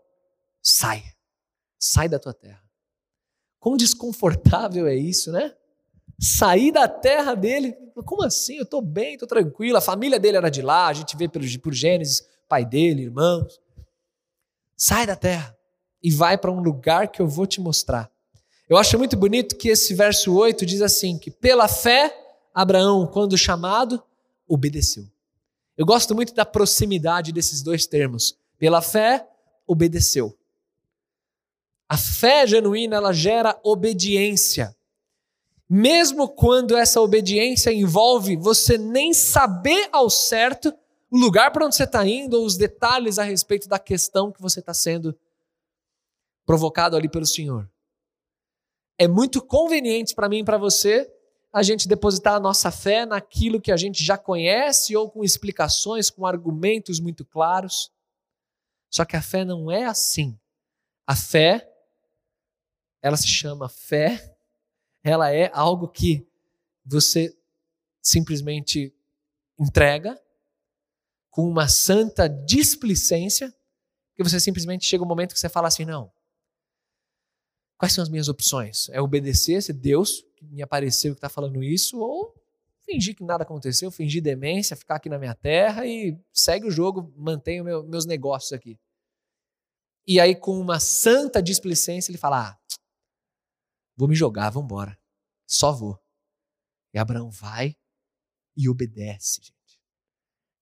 sai. 0.63 1.05
Sai 1.79 2.09
da 2.09 2.19
tua 2.19 2.33
terra. 2.33 2.63
Quão 3.59 3.77
desconfortável 3.77 4.87
é 4.87 4.95
isso, 4.95 5.31
né? 5.31 5.55
Sair 6.19 6.73
da 6.73 6.89
terra 6.89 7.35
dele. 7.35 7.73
Como 8.07 8.23
assim? 8.23 8.57
Eu 8.57 8.63
estou 8.63 8.81
bem, 8.81 9.15
estou 9.15 9.29
tranquilo. 9.29 9.77
A 9.77 9.83
família 9.83 10.19
dele 10.19 10.39
era 10.39 10.51
de 10.51 10.63
lá, 10.63 10.87
a 10.87 10.93
gente 10.95 11.15
vê 11.17 11.29
por, 11.29 11.43
por 11.63 11.75
Gênesis, 11.75 12.27
pai 12.49 12.65
dele, 12.65 13.03
irmãos. 13.03 13.61
Sai 14.83 15.05
da 15.05 15.15
terra 15.15 15.55
e 16.03 16.11
vai 16.11 16.39
para 16.39 16.51
um 16.51 16.59
lugar 16.59 17.09
que 17.09 17.21
eu 17.21 17.29
vou 17.29 17.47
te 17.47 17.61
mostrar. 17.61 18.11
Eu 18.67 18.79
acho 18.79 18.97
muito 18.97 19.15
bonito 19.15 19.59
que 19.59 19.69
esse 19.69 19.93
verso 19.93 20.35
8 20.35 20.65
diz 20.65 20.81
assim: 20.81 21.19
que 21.19 21.31
pela 21.31 21.69
fé, 21.69 22.19
Abraão, 22.55 23.07
quando 23.07 23.37
chamado, 23.37 24.03
obedeceu. 24.49 25.07
Eu 25.77 25.85
gosto 25.85 26.15
muito 26.15 26.33
da 26.33 26.47
proximidade 26.47 27.31
desses 27.31 27.61
dois 27.61 27.85
termos. 27.85 28.39
Pela 28.59 28.81
fé, 28.81 29.29
obedeceu. 29.67 30.35
A 31.87 31.99
fé 31.99 32.47
genuína, 32.47 32.97
ela 32.97 33.13
gera 33.13 33.61
obediência. 33.63 34.75
Mesmo 35.69 36.27
quando 36.27 36.75
essa 36.75 37.03
obediência 37.03 37.71
envolve 37.71 38.35
você 38.35 38.79
nem 38.79 39.13
saber 39.13 39.91
ao 39.93 40.09
certo 40.09 40.73
o 41.11 41.19
lugar 41.19 41.51
para 41.51 41.67
onde 41.67 41.75
você 41.75 41.85
está 41.85 42.07
indo 42.07 42.39
ou 42.39 42.47
os 42.47 42.57
detalhes 42.57 43.19
a 43.19 43.25
respeito 43.25 43.69
da 43.69 43.79
questão 43.79 44.31
que 44.31 44.41
você 44.41 44.61
está 44.61 44.73
sendo 44.73 45.19
provocado 46.47 46.97
ali 46.97 47.09
pelo 47.09 47.27
Senhor. 47.27 47.69
É 48.97 49.09
muito 49.09 49.43
conveniente 49.43 50.15
para 50.15 50.29
mim 50.29 50.39
e 50.39 50.45
para 50.45 50.59
você 50.59 51.11
a 51.53 51.63
gente 51.63 51.89
depositar 51.89 52.35
a 52.35 52.41
nossa 52.41 52.71
fé 52.71 53.05
naquilo 53.05 53.61
que 53.61 53.73
a 53.73 53.77
gente 53.77 54.05
já 54.05 54.17
conhece 54.17 54.97
ou 54.97 55.11
com 55.11 55.25
explicações, 55.25 56.11
com 56.11 56.25
argumentos 56.25 57.01
muito 57.01 57.25
claros. 57.25 57.91
Só 58.89 59.05
que 59.05 59.17
a 59.17 59.23
fé 59.23 59.45
não 59.45 59.71
é 59.71 59.85
assim. 59.85 60.39
A 61.07 61.17
fé, 61.17 61.69
ela 63.03 63.17
se 63.17 63.27
chama 63.27 63.69
fé, 63.69 64.37
ela 65.03 65.33
é 65.33 65.51
algo 65.53 65.89
que 65.89 66.25
você 66.85 67.37
simplesmente 68.01 68.95
entrega 69.59 70.21
com 71.31 71.49
uma 71.49 71.69
santa 71.69 72.29
displicência, 72.29 73.55
que 74.15 74.23
você 74.23 74.41
simplesmente 74.41 74.85
chega 74.85 75.05
um 75.05 75.07
momento 75.07 75.33
que 75.33 75.41
você 75.41 75.49
fala 75.49 75.69
assim: 75.69 75.85
não. 75.85 76.13
Quais 77.79 77.95
são 77.95 78.03
as 78.03 78.11
minhas 78.11 78.29
opções? 78.29 78.89
É 78.91 79.01
obedecer 79.01 79.55
esse 79.55 79.73
Deus 79.73 80.23
que 80.37 80.45
me 80.45 80.61
apareceu 80.61 81.15
que 81.15 81.19
está 81.19 81.29
falando 81.29 81.63
isso, 81.63 81.99
ou 81.99 82.35
fingir 82.85 83.15
que 83.15 83.25
nada 83.25 83.45
aconteceu, 83.45 83.91
fingir 83.91 84.23
demência, 84.23 84.77
ficar 84.77 84.97
aqui 84.97 85.09
na 85.09 85.19
minha 85.19 85.35
terra 85.35 85.87
e 85.87 86.19
segue 86.33 86.67
o 86.67 86.71
jogo, 86.71 87.13
mantenho 87.17 87.65
meu, 87.65 87.83
meus 87.85 88.05
negócios 88.05 88.53
aqui. 88.53 88.79
E 90.07 90.19
aí, 90.19 90.35
com 90.35 90.59
uma 90.59 90.81
santa 90.81 91.43
displicência, 91.43 92.11
ele 92.11 92.19
fala: 92.19 92.51
ah, 92.51 92.59
vou 93.97 94.09
me 94.09 94.15
jogar, 94.15 94.51
vamos 94.51 94.67
embora. 94.67 94.99
Só 95.47 95.73
vou. 95.73 95.99
E 96.93 96.99
Abraão 96.99 97.31
vai 97.31 97.77
e 98.57 98.69
obedece, 98.69 99.41
gente. 99.43 99.60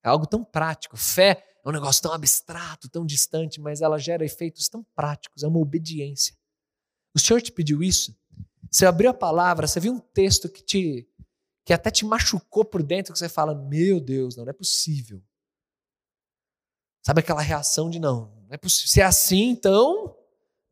É 0.02 0.09
algo 0.09 0.26
tão 0.26 0.45
prático. 0.45 0.97
Fé 0.97 1.45
é 1.64 1.69
um 1.69 1.73
negócio 1.73 2.02
tão 2.02 2.12
abstrato, 2.12 2.88
tão 2.88 3.05
distante, 3.05 3.61
mas 3.61 3.81
ela 3.81 3.99
gera 3.99 4.25
efeitos 4.25 4.69
tão 4.69 4.85
práticos. 4.95 5.43
É 5.43 5.49
uma 5.49 5.59
obediência. 5.59 6.37
O 7.14 7.19
Senhor 7.19 7.40
te 7.40 7.52
pediu 7.52 7.83
isso? 7.83 8.17
Você 8.71 8.87
abriu 8.87 9.11
a 9.11 9.14
palavra, 9.14 9.67
você 9.67 9.81
viu 9.81 9.93
um 9.93 10.00
texto 10.00 10.49
que 10.49 10.62
te 10.62 11.09
que 11.64 11.73
até 11.75 11.90
te 11.90 12.07
machucou 12.07 12.64
por 12.64 12.83
dentro, 12.83 13.12
que 13.12 13.19
você 13.19 13.28
fala: 13.28 13.55
Meu 13.55 14.00
Deus, 14.00 14.37
não, 14.37 14.45
não 14.45 14.50
é 14.50 14.55
possível. 14.55 15.23
Sabe 17.05 17.21
aquela 17.21 17.43
reação 17.43 17.90
de 17.90 17.99
não, 17.99 18.35
não 18.47 18.55
é 18.55 18.57
possível. 18.57 18.88
Se 18.88 19.00
é 19.00 19.05
assim, 19.05 19.50
então. 19.50 20.17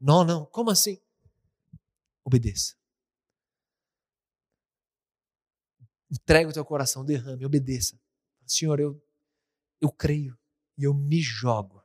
Não, 0.00 0.24
não, 0.24 0.44
como 0.46 0.70
assim? 0.70 0.98
Obedeça. 2.24 2.74
Entrega 6.10 6.48
o 6.48 6.52
teu 6.52 6.64
coração, 6.64 7.04
derrame, 7.04 7.44
obedeça. 7.44 7.98
Senhor, 8.46 8.78
eu 8.78 9.02
eu 9.80 9.90
creio 9.90 10.36
e 10.78 10.84
eu 10.84 10.94
me 10.94 11.20
jogo. 11.20 11.82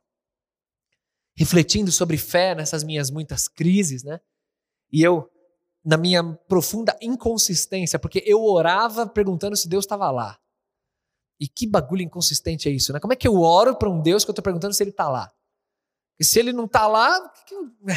Refletindo 1.34 1.90
sobre 1.90 2.18
fé 2.18 2.54
nessas 2.54 2.84
minhas 2.84 3.10
muitas 3.10 3.48
crises, 3.48 4.02
né? 4.02 4.20
E 4.90 5.02
eu, 5.02 5.30
na 5.84 5.96
minha 5.96 6.22
profunda 6.46 6.96
inconsistência, 7.00 7.98
porque 7.98 8.22
eu 8.26 8.44
orava 8.44 9.06
perguntando 9.06 9.56
se 9.56 9.68
Deus 9.68 9.84
estava 9.84 10.10
lá. 10.10 10.38
E 11.40 11.48
que 11.48 11.66
bagulho 11.66 12.02
inconsistente 12.02 12.68
é 12.68 12.72
isso, 12.72 12.92
né? 12.92 13.00
Como 13.00 13.12
é 13.12 13.16
que 13.16 13.26
eu 13.26 13.40
oro 13.40 13.74
para 13.74 13.88
um 13.88 14.00
Deus 14.00 14.24
que 14.24 14.30
eu 14.30 14.32
estou 14.32 14.42
perguntando 14.42 14.74
se 14.74 14.82
ele 14.82 14.90
está 14.90 15.08
lá? 15.08 15.32
E 16.20 16.24
se 16.24 16.38
ele 16.38 16.52
não 16.52 16.66
está 16.66 16.86
lá, 16.86 17.28
que 17.46 17.54
é, 17.90 17.94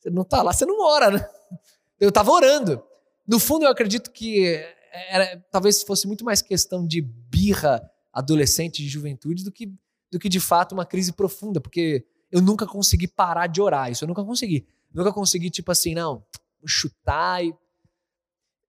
se 0.00 0.08
ele 0.08 0.16
não 0.16 0.22
está 0.22 0.42
lá, 0.42 0.52
você 0.52 0.64
não 0.64 0.80
ora, 0.84 1.10
né? 1.10 1.28
Eu 2.00 2.10
estava 2.10 2.30
orando. 2.30 2.80
No 3.26 3.40
fundo, 3.40 3.64
eu 3.64 3.70
acredito 3.70 4.12
que 4.12 4.64
era, 5.08 5.36
talvez 5.50 5.82
fosse 5.82 6.06
muito 6.06 6.24
mais 6.24 6.40
questão 6.40 6.86
de 6.86 7.00
birra 7.02 7.82
adolescente 8.12 8.82
de 8.82 8.88
juventude 8.88 9.44
do 9.44 9.52
que, 9.52 9.72
do 10.10 10.18
que 10.18 10.28
de 10.28 10.40
fato 10.40 10.72
uma 10.72 10.86
crise 10.86 11.12
profunda, 11.12 11.60
porque 11.60 12.06
eu 12.30 12.40
nunca 12.40 12.66
consegui 12.66 13.08
parar 13.08 13.46
de 13.46 13.60
orar, 13.60 13.90
isso 13.90 14.04
eu 14.04 14.08
nunca 14.08 14.24
consegui. 14.24 14.66
Nunca 14.92 15.12
consegui, 15.12 15.50
tipo 15.50 15.70
assim, 15.70 15.94
não, 15.94 16.24
chutar. 16.66 17.44
E... 17.44 17.54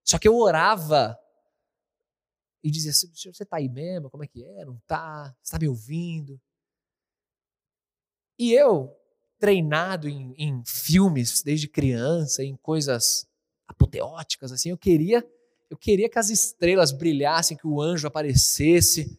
Só 0.04 0.18
que 0.18 0.28
eu 0.28 0.36
orava 0.36 1.18
e 2.62 2.70
dizia 2.70 2.92
senhor, 2.92 3.34
você 3.34 3.42
está 3.42 3.56
aí 3.56 3.68
mesmo? 3.68 4.10
Como 4.10 4.22
é 4.22 4.26
que 4.26 4.44
é? 4.44 4.64
Não 4.64 4.76
está? 4.76 5.34
Você 5.42 5.48
está 5.48 5.58
me 5.58 5.68
ouvindo? 5.68 6.40
E 8.38 8.52
eu, 8.52 8.94
treinado 9.38 10.08
em, 10.08 10.34
em 10.36 10.62
filmes 10.64 11.42
desde 11.42 11.68
criança, 11.68 12.42
em 12.42 12.56
coisas 12.56 13.26
apoteóticas, 13.66 14.52
assim, 14.52 14.70
eu 14.70 14.78
queria 14.78 15.26
eu 15.70 15.76
queria 15.76 16.08
que 16.08 16.18
as 16.18 16.30
estrelas 16.30 16.90
brilhassem, 16.90 17.56
que 17.56 17.66
o 17.66 17.80
anjo 17.80 18.08
aparecesse. 18.08 19.16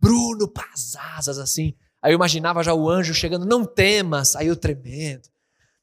Bruno 0.00 0.48
Pazazas, 0.48 1.38
assim. 1.38 1.74
Aí 2.02 2.12
eu 2.12 2.16
imaginava 2.16 2.62
já 2.62 2.72
o 2.72 2.88
anjo 2.88 3.12
chegando, 3.12 3.44
não 3.44 3.64
temas, 3.64 4.34
aí 4.34 4.46
eu 4.46 4.56
tremendo, 4.56 5.28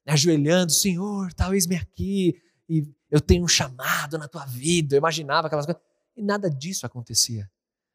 ajoelhando, 0.05 0.71
Senhor, 0.71 1.31
tal, 1.33 1.53
eis-me 1.53 1.75
aqui, 1.75 2.41
e 2.67 2.91
eu 3.09 3.21
tenho 3.21 3.43
um 3.43 3.47
chamado 3.47 4.17
na 4.17 4.27
tua 4.27 4.45
vida. 4.45 4.95
Eu 4.95 4.97
imaginava 4.97 5.47
aquelas 5.47 5.65
coisas. 5.65 5.81
E 6.15 6.21
nada 6.21 6.50
disso 6.50 6.86
acontecia. 6.86 7.50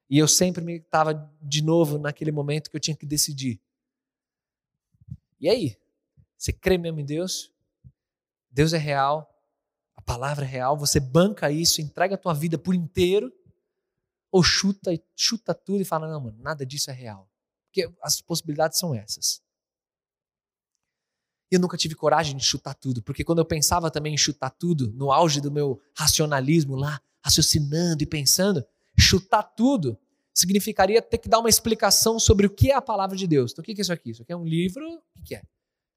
E 0.08 0.18
eu 0.18 0.28
sempre 0.28 0.62
me 0.62 0.76
estava 0.76 1.30
de 1.42 1.62
novo 1.62 1.98
naquele 1.98 2.30
momento 2.30 2.70
que 2.70 2.76
eu 2.76 2.80
tinha 2.80 2.96
que 2.96 3.06
decidir. 3.06 3.60
E 5.40 5.48
aí? 5.48 5.76
Você 6.38 6.52
crê 6.52 6.78
mesmo 6.78 7.00
em 7.00 7.04
Deus? 7.04 7.52
Deus 8.50 8.72
é 8.72 8.78
real, 8.78 9.28
a 9.96 10.02
palavra 10.02 10.44
é 10.44 10.48
real, 10.48 10.76
você 10.76 11.00
banca 11.00 11.50
isso, 11.50 11.80
entrega 11.80 12.14
a 12.14 12.18
tua 12.18 12.34
vida 12.34 12.58
por 12.58 12.74
inteiro 12.74 13.32
ou 14.32 14.42
chuta, 14.42 14.90
chuta 15.14 15.54
tudo 15.54 15.82
e 15.82 15.84
fala: 15.84 16.08
não, 16.10 16.20
mano, 16.20 16.38
nada 16.40 16.64
disso 16.64 16.90
é 16.90 16.94
real. 16.94 17.30
Porque 17.66 17.92
as 18.02 18.20
possibilidades 18.20 18.78
são 18.78 18.94
essas. 18.94 19.42
E 21.50 21.54
eu 21.54 21.60
nunca 21.60 21.76
tive 21.76 21.94
coragem 21.94 22.34
de 22.34 22.42
chutar 22.42 22.74
tudo, 22.74 23.02
porque 23.02 23.22
quando 23.22 23.40
eu 23.40 23.44
pensava 23.44 23.90
também 23.90 24.14
em 24.14 24.18
chutar 24.18 24.50
tudo, 24.50 24.90
no 24.92 25.12
auge 25.12 25.38
do 25.38 25.52
meu 25.52 25.78
racionalismo 25.94 26.74
lá, 26.74 26.98
raciocinando 27.22 28.02
e 28.02 28.06
pensando, 28.06 28.64
chutar 28.98 29.42
tudo 29.42 29.98
significaria 30.34 31.02
ter 31.02 31.18
que 31.18 31.28
dar 31.28 31.40
uma 31.40 31.50
explicação 31.50 32.18
sobre 32.18 32.46
o 32.46 32.50
que 32.50 32.70
é 32.70 32.74
a 32.74 32.80
palavra 32.80 33.14
de 33.14 33.26
Deus. 33.26 33.52
Então, 33.52 33.60
o 33.60 33.64
que 33.64 33.72
é 33.72 33.74
isso 33.82 33.92
aqui? 33.92 34.10
Isso 34.10 34.22
aqui 34.22 34.32
é 34.32 34.36
um 34.36 34.46
livro? 34.46 34.82
O 35.14 35.22
que 35.22 35.34
é? 35.34 35.42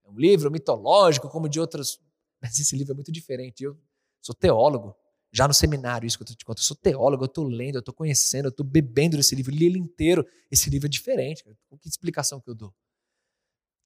É 0.04 0.10
um 0.10 0.18
livro 0.18 0.52
mitológico, 0.52 1.30
como 1.30 1.48
de 1.48 1.58
outros. 1.58 2.02
Mas 2.42 2.60
esse 2.60 2.76
livro 2.76 2.92
é 2.92 2.96
muito 2.96 3.14
diferente. 3.14 3.64
Eu 3.64 3.80
sou 4.22 4.36
teólogo 4.36 4.94
já 5.36 5.50
no 5.50 5.54
seminário, 5.54 6.08
isso 6.08 6.18
que 6.18 6.24
eu 6.24 6.36
te 6.36 6.46
conto. 6.46 6.60
Eu 6.60 6.64
sou 6.64 6.78
teólogo, 6.78 7.26
eu 7.26 7.28
estou 7.28 7.44
lendo, 7.44 7.76
eu 7.76 7.80
estou 7.80 7.94
conhecendo, 7.94 8.46
eu 8.46 8.50
estou 8.50 8.66
bebendo 8.66 9.18
desse 9.18 9.36
livro, 9.36 9.54
li 9.54 9.66
ele 9.66 9.78
inteiro. 9.78 10.26
Esse 10.50 10.70
livro 10.70 10.88
é 10.88 10.90
diferente. 10.90 11.44
Que 11.82 11.90
explicação 11.90 12.40
que 12.40 12.50
eu 12.50 12.56
dou? 12.56 12.74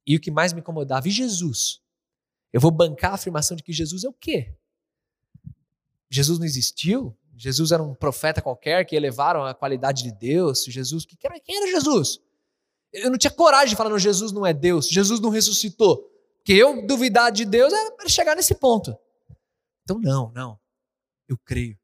E 0.05 0.15
o 0.15 0.19
que 0.19 0.29
mais 0.29 0.53
me 0.53 0.59
incomodava, 0.59 1.07
e 1.07 1.11
Jesus? 1.11 1.81
Eu 2.53 2.61
vou 2.61 2.69
bancar 2.69 3.11
a 3.11 3.15
afirmação 3.15 3.57
de 3.57 3.63
que 3.63 3.73
Jesus 3.73 4.03
é 4.03 4.07
o 4.07 4.13
quê? 4.13 4.55
Jesus 6.07 6.37
não 6.37 6.45
existiu? 6.45 7.17
Jesus 7.35 7.71
era 7.71 7.81
um 7.81 7.95
profeta 7.95 8.43
qualquer 8.43 8.85
que 8.85 8.95
elevaram 8.95 9.43
a 9.43 9.55
qualidade 9.55 10.03
de 10.03 10.11
Deus? 10.11 10.65
Jesus, 10.65 11.03
que 11.03 11.17
era, 11.23 11.39
quem 11.39 11.57
era 11.57 11.71
Jesus? 11.71 12.19
Eu 12.93 13.09
não 13.09 13.17
tinha 13.17 13.31
coragem 13.31 13.69
de 13.69 13.75
falar, 13.75 13.89
não, 13.89 13.97
Jesus 13.97 14.31
não 14.31 14.45
é 14.45 14.53
Deus, 14.53 14.87
Jesus 14.87 15.19
não 15.19 15.31
ressuscitou. 15.31 16.07
Porque 16.37 16.53
eu 16.53 16.85
duvidar 16.85 17.31
de 17.31 17.43
Deus 17.43 17.73
era 17.73 18.07
chegar 18.07 18.35
nesse 18.35 18.53
ponto. 18.53 18.95
Então, 19.83 19.99
não, 19.99 20.31
não. 20.31 20.59
Eu 21.29 21.37
creio. 21.37 21.77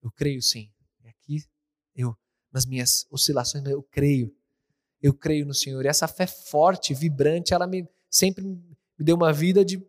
Eu 0.00 0.10
creio 0.12 0.40
sim. 0.40 0.70
Aqui, 1.04 1.44
eu, 1.96 2.16
nas 2.52 2.64
minhas 2.64 3.06
oscilações, 3.10 3.64
eu 3.66 3.82
creio. 3.82 4.32
Eu 5.02 5.12
creio 5.12 5.44
no 5.44 5.52
Senhor. 5.52 5.84
E 5.84 5.88
essa 5.88 6.06
fé 6.06 6.28
forte, 6.28 6.94
vibrante, 6.94 7.52
ela 7.52 7.66
me 7.66 7.88
sempre 8.08 8.44
me 8.44 8.76
deu 8.98 9.16
uma 9.16 9.32
vida 9.32 9.64
de 9.64 9.84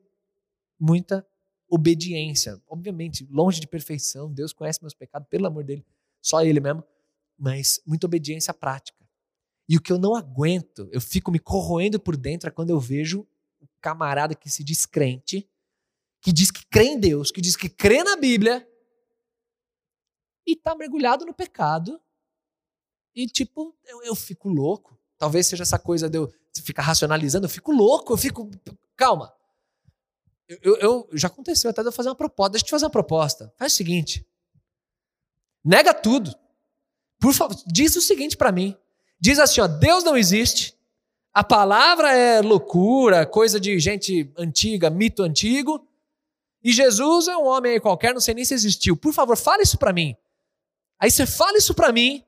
muita 0.80 1.26
obediência. 1.70 2.60
Obviamente, 2.68 3.28
longe 3.30 3.60
de 3.60 3.68
perfeição. 3.68 4.34
Deus 4.34 4.52
conhece 4.54 4.82
meus 4.82 4.96
pecados, 4.96 5.28
pelo 5.30 5.46
amor 5.46 5.64
dele. 5.64 5.86
Só 6.20 6.44
Ele 6.44 6.60
mesmo. 6.60 6.84
Mas 7.38 7.80
muita 7.86 8.08
obediência 8.08 8.54
prática. 8.54 8.98
E 9.70 9.78
o 9.78 9.82
que 9.82 9.92
eu 9.92 10.00
não 10.00 10.16
aguento, 10.16 10.90
eu 10.92 11.00
fico 11.00 11.32
me 11.32 11.40
corroendo 11.40 12.00
por 12.00 12.18
dentro, 12.18 12.50
é 12.50 12.52
quando 12.52 12.72
eu 12.72 12.80
vejo 12.80 13.28
o 13.62 13.68
camarada 13.80 14.36
que 14.36 14.50
se 14.50 14.64
diz 14.64 14.86
crente 14.86 15.48
que 16.24 16.32
diz 16.32 16.50
que 16.50 16.66
crê 16.68 16.86
em 16.86 17.00
Deus, 17.00 17.32
que 17.32 17.42
diz 17.42 17.58
que 17.58 17.68
crê 17.68 18.02
na 18.02 18.16
Bíblia, 18.16 18.66
e 20.48 20.54
está 20.54 20.74
mergulhado 20.74 21.26
no 21.26 21.34
pecado. 21.34 22.02
E, 23.14 23.28
tipo, 23.28 23.76
eu, 23.84 24.02
eu 24.04 24.16
fico 24.16 24.48
louco. 24.48 24.98
Talvez 25.18 25.48
seja 25.48 25.64
essa 25.64 25.78
coisa 25.78 26.10
de 26.10 26.18
eu 26.18 26.34
ficar 26.64 26.82
racionalizando, 26.82 27.46
eu 27.46 27.50
fico 27.50 27.74
louco, 27.74 28.14
eu 28.14 28.18
fico. 28.18 28.50
Calma. 28.96 29.34
Eu, 30.48 30.78
eu, 30.78 31.10
já 31.14 31.28
aconteceu 31.28 31.70
até 31.70 31.82
de 31.82 31.90
eu 31.90 31.92
fazer 31.92 32.10
uma 32.10 32.16
proposta. 32.16 32.52
Deixa 32.52 32.64
eu 32.64 32.68
te 32.68 32.72
fazer 32.72 32.86
uma 32.86 32.92
proposta. 32.92 33.54
Faz 33.58 33.74
o 33.74 33.76
seguinte: 33.76 34.26
nega 35.64 35.94
tudo. 35.94 36.34
Por 37.20 37.34
favor, 37.34 37.58
diz 37.68 37.96
o 37.98 38.02
seguinte 38.02 38.38
para 38.38 38.52
mim. 38.52 38.78
Diz 39.20 39.40
assim: 39.40 39.60
ó, 39.60 39.68
Deus 39.68 40.06
não 40.06 40.18
existe, 40.18 40.78
A 41.34 41.44
palavra 41.44 42.14
é 42.14 42.42
loucura, 42.42 43.26
coisa 43.26 43.60
de 43.60 43.78
gente 43.80 44.32
antiga, 44.38 44.90
mito 44.90 45.22
antigo. 45.22 45.86
E 46.64 46.72
Jesus 46.72 47.28
é 47.28 47.36
um 47.36 47.46
homem 47.46 47.74
aí 47.74 47.80
qualquer, 47.80 48.14
não 48.14 48.22
sei 48.22 48.34
nem 48.34 48.46
se 48.46 48.54
existiu. 48.54 48.96
Por 48.96 49.14
favor, 49.14 49.36
fale 49.36 49.64
isso 49.64 49.78
para 49.78 49.92
mim. 49.92 50.16
Aí 51.00 51.12
você 51.12 51.26
fala 51.26 51.58
isso 51.58 51.74
para 51.74 51.92
mim. 51.92 52.24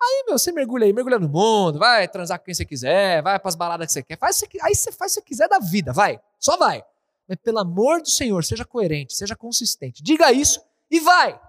Aí, 0.00 0.24
meu, 0.26 0.38
você 0.38 0.50
mergulha 0.52 0.84
aí, 0.84 0.92
mergulha 0.92 1.18
no 1.18 1.28
mundo, 1.28 1.78
vai 1.78 2.08
transar 2.08 2.38
com 2.38 2.44
quem 2.44 2.54
você 2.54 2.64
quiser, 2.64 3.22
vai 3.22 3.38
para 3.38 3.48
as 3.48 3.54
baladas 3.54 3.86
que 3.86 3.92
você 3.92 4.02
quer. 4.02 4.18
Faz, 4.18 4.42
aí 4.62 4.74
você 4.74 4.90
faz 4.92 5.12
o 5.12 5.14
que 5.14 5.20
você 5.20 5.22
quiser 5.22 5.48
da 5.48 5.58
vida, 5.58 5.92
vai. 5.92 6.20
Só 6.38 6.56
vai. 6.56 6.84
Mas 7.28 7.38
pelo 7.38 7.60
amor 7.60 8.02
do 8.02 8.10
Senhor, 8.10 8.44
seja 8.44 8.64
coerente, 8.64 9.16
seja 9.16 9.36
consistente. 9.36 10.02
Diga 10.02 10.32
isso 10.32 10.60
e 10.90 11.00
vai. 11.00 11.40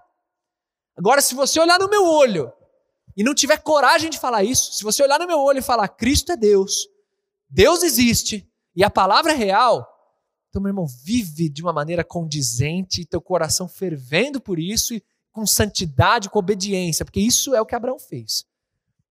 Agora, 0.96 1.20
se 1.20 1.34
você 1.34 1.58
olhar 1.58 1.78
no 1.78 1.88
meu 1.88 2.06
olho 2.06 2.52
e 3.16 3.24
não 3.24 3.34
tiver 3.34 3.58
coragem 3.58 4.08
de 4.08 4.18
falar 4.18 4.44
isso, 4.44 4.72
se 4.72 4.84
você 4.84 5.02
olhar 5.02 5.18
no 5.18 5.26
meu 5.26 5.40
olho 5.40 5.58
e 5.58 5.62
falar, 5.62 5.88
Cristo 5.88 6.32
é 6.32 6.36
Deus, 6.36 6.88
Deus 7.50 7.82
existe 7.82 8.48
e 8.74 8.84
a 8.84 8.88
palavra 8.88 9.32
é 9.32 9.36
real, 9.36 9.93
então, 10.54 10.62
meu 10.62 10.70
irmão, 10.70 10.86
vive 10.86 11.48
de 11.48 11.60
uma 11.60 11.72
maneira 11.72 12.04
condizente, 12.04 13.04
teu 13.04 13.20
coração 13.20 13.66
fervendo 13.66 14.40
por 14.40 14.56
isso 14.56 14.94
e 14.94 15.02
com 15.32 15.44
santidade, 15.44 16.30
com 16.30 16.38
obediência, 16.38 17.04
porque 17.04 17.18
isso 17.18 17.56
é 17.56 17.60
o 17.60 17.66
que 17.66 17.74
Abraão 17.74 17.98
fez. 17.98 18.46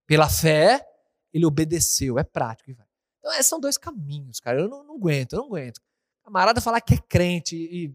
Pela 0.07 0.29
fé, 0.29 0.87
ele 1.33 1.45
obedeceu, 1.45 2.17
é 2.17 2.23
prático. 2.23 2.71
Então, 2.71 3.33
esses 3.33 3.47
são 3.47 3.59
dois 3.59 3.77
caminhos, 3.77 4.39
cara. 4.39 4.61
Eu 4.61 4.69
não, 4.69 4.85
não 4.85 4.95
aguento, 4.95 5.33
eu 5.33 5.39
não 5.39 5.47
aguento. 5.47 5.81
Camarada 6.23 6.61
falar 6.61 6.79
que 6.79 6.93
é 6.93 6.97
crente 6.97 7.57
e 7.57 7.93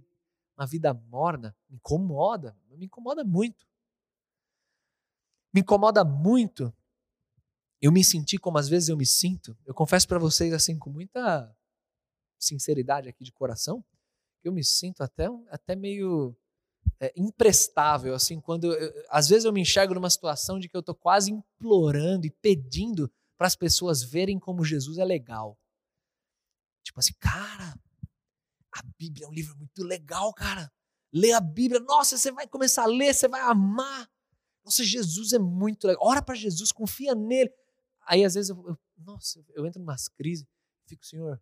uma 0.55 0.67
vida 0.67 0.93
morna 0.93 1.57
me 1.71 1.77
incomoda, 1.77 2.55
me 2.69 2.85
incomoda 2.85 3.25
muito 3.25 3.67
me 5.53 5.61
incomoda 5.61 6.05
muito 6.05 6.73
eu 7.81 7.93
me 7.93 8.03
sentir 8.03 8.39
como 8.39 8.59
às 8.59 8.69
vezes 8.69 8.89
eu 8.89 8.97
me 8.97 9.07
sinto. 9.07 9.57
Eu 9.65 9.73
confesso 9.73 10.07
para 10.07 10.19
vocês 10.19 10.53
assim 10.53 10.79
com 10.79 10.91
muita 10.91 11.55
sinceridade 12.39 13.09
aqui 13.09 13.25
de 13.25 13.33
coração, 13.33 13.85
eu 14.45 14.53
me 14.53 14.65
sinto 14.65 15.03
até 15.03 15.27
até 15.51 15.75
meio 15.75 16.37
é, 17.01 17.13
imprestável 17.17 18.15
assim 18.15 18.41
quando 18.41 18.73
eu, 18.73 19.05
às 19.11 19.29
vezes 19.29 19.45
eu 19.45 19.53
me 19.53 19.61
enxergo 19.61 19.95
numa 19.95 20.11
situação 20.11 20.59
de 20.59 20.69
que 20.69 20.77
eu 20.77 20.81
estou 20.81 20.95
quase 20.95 21.33
implorando 21.33 22.27
e 22.27 22.31
pedindo 22.31 23.11
para 23.37 23.47
as 23.47 23.57
pessoas 23.57 24.03
verem 24.03 24.39
como 24.39 24.65
Jesus 24.65 24.99
é 24.99 25.05
legal. 25.05 25.59
Tipo 26.83 26.99
assim, 26.99 27.15
cara, 27.21 27.79
a 28.73 28.83
Bíblia 28.99 29.27
é 29.27 29.29
um 29.29 29.33
livro 29.33 29.57
muito 29.57 29.85
legal, 29.85 30.33
cara. 30.35 30.73
Lê 31.13 31.33
a 31.33 31.41
Bíblia, 31.41 31.81
nossa, 31.81 32.19
você 32.19 32.33
vai 32.33 32.47
começar 32.47 32.83
a 32.83 32.87
ler, 32.87 33.15
você 33.15 33.29
vai 33.29 33.41
amar. 33.41 34.11
Nossa, 34.65 34.85
Jesus 34.85 35.33
é 35.33 35.39
muito 35.39 35.87
legal. 35.87 36.03
Ora 36.05 36.21
para 36.21 36.35
Jesus, 36.35 36.73
confia 36.73 37.15
nele. 37.15 37.53
Aí 38.07 38.25
às 38.25 38.35
vezes 38.35 38.51
eu, 38.51 38.69
eu 38.69 38.79
nossa, 38.97 39.45
eu 39.55 39.65
entro 39.67 39.81
em 39.81 39.85
umas 39.85 40.09
crises, 40.09 40.47
fico, 40.87 41.07
Senhor, 41.07 41.41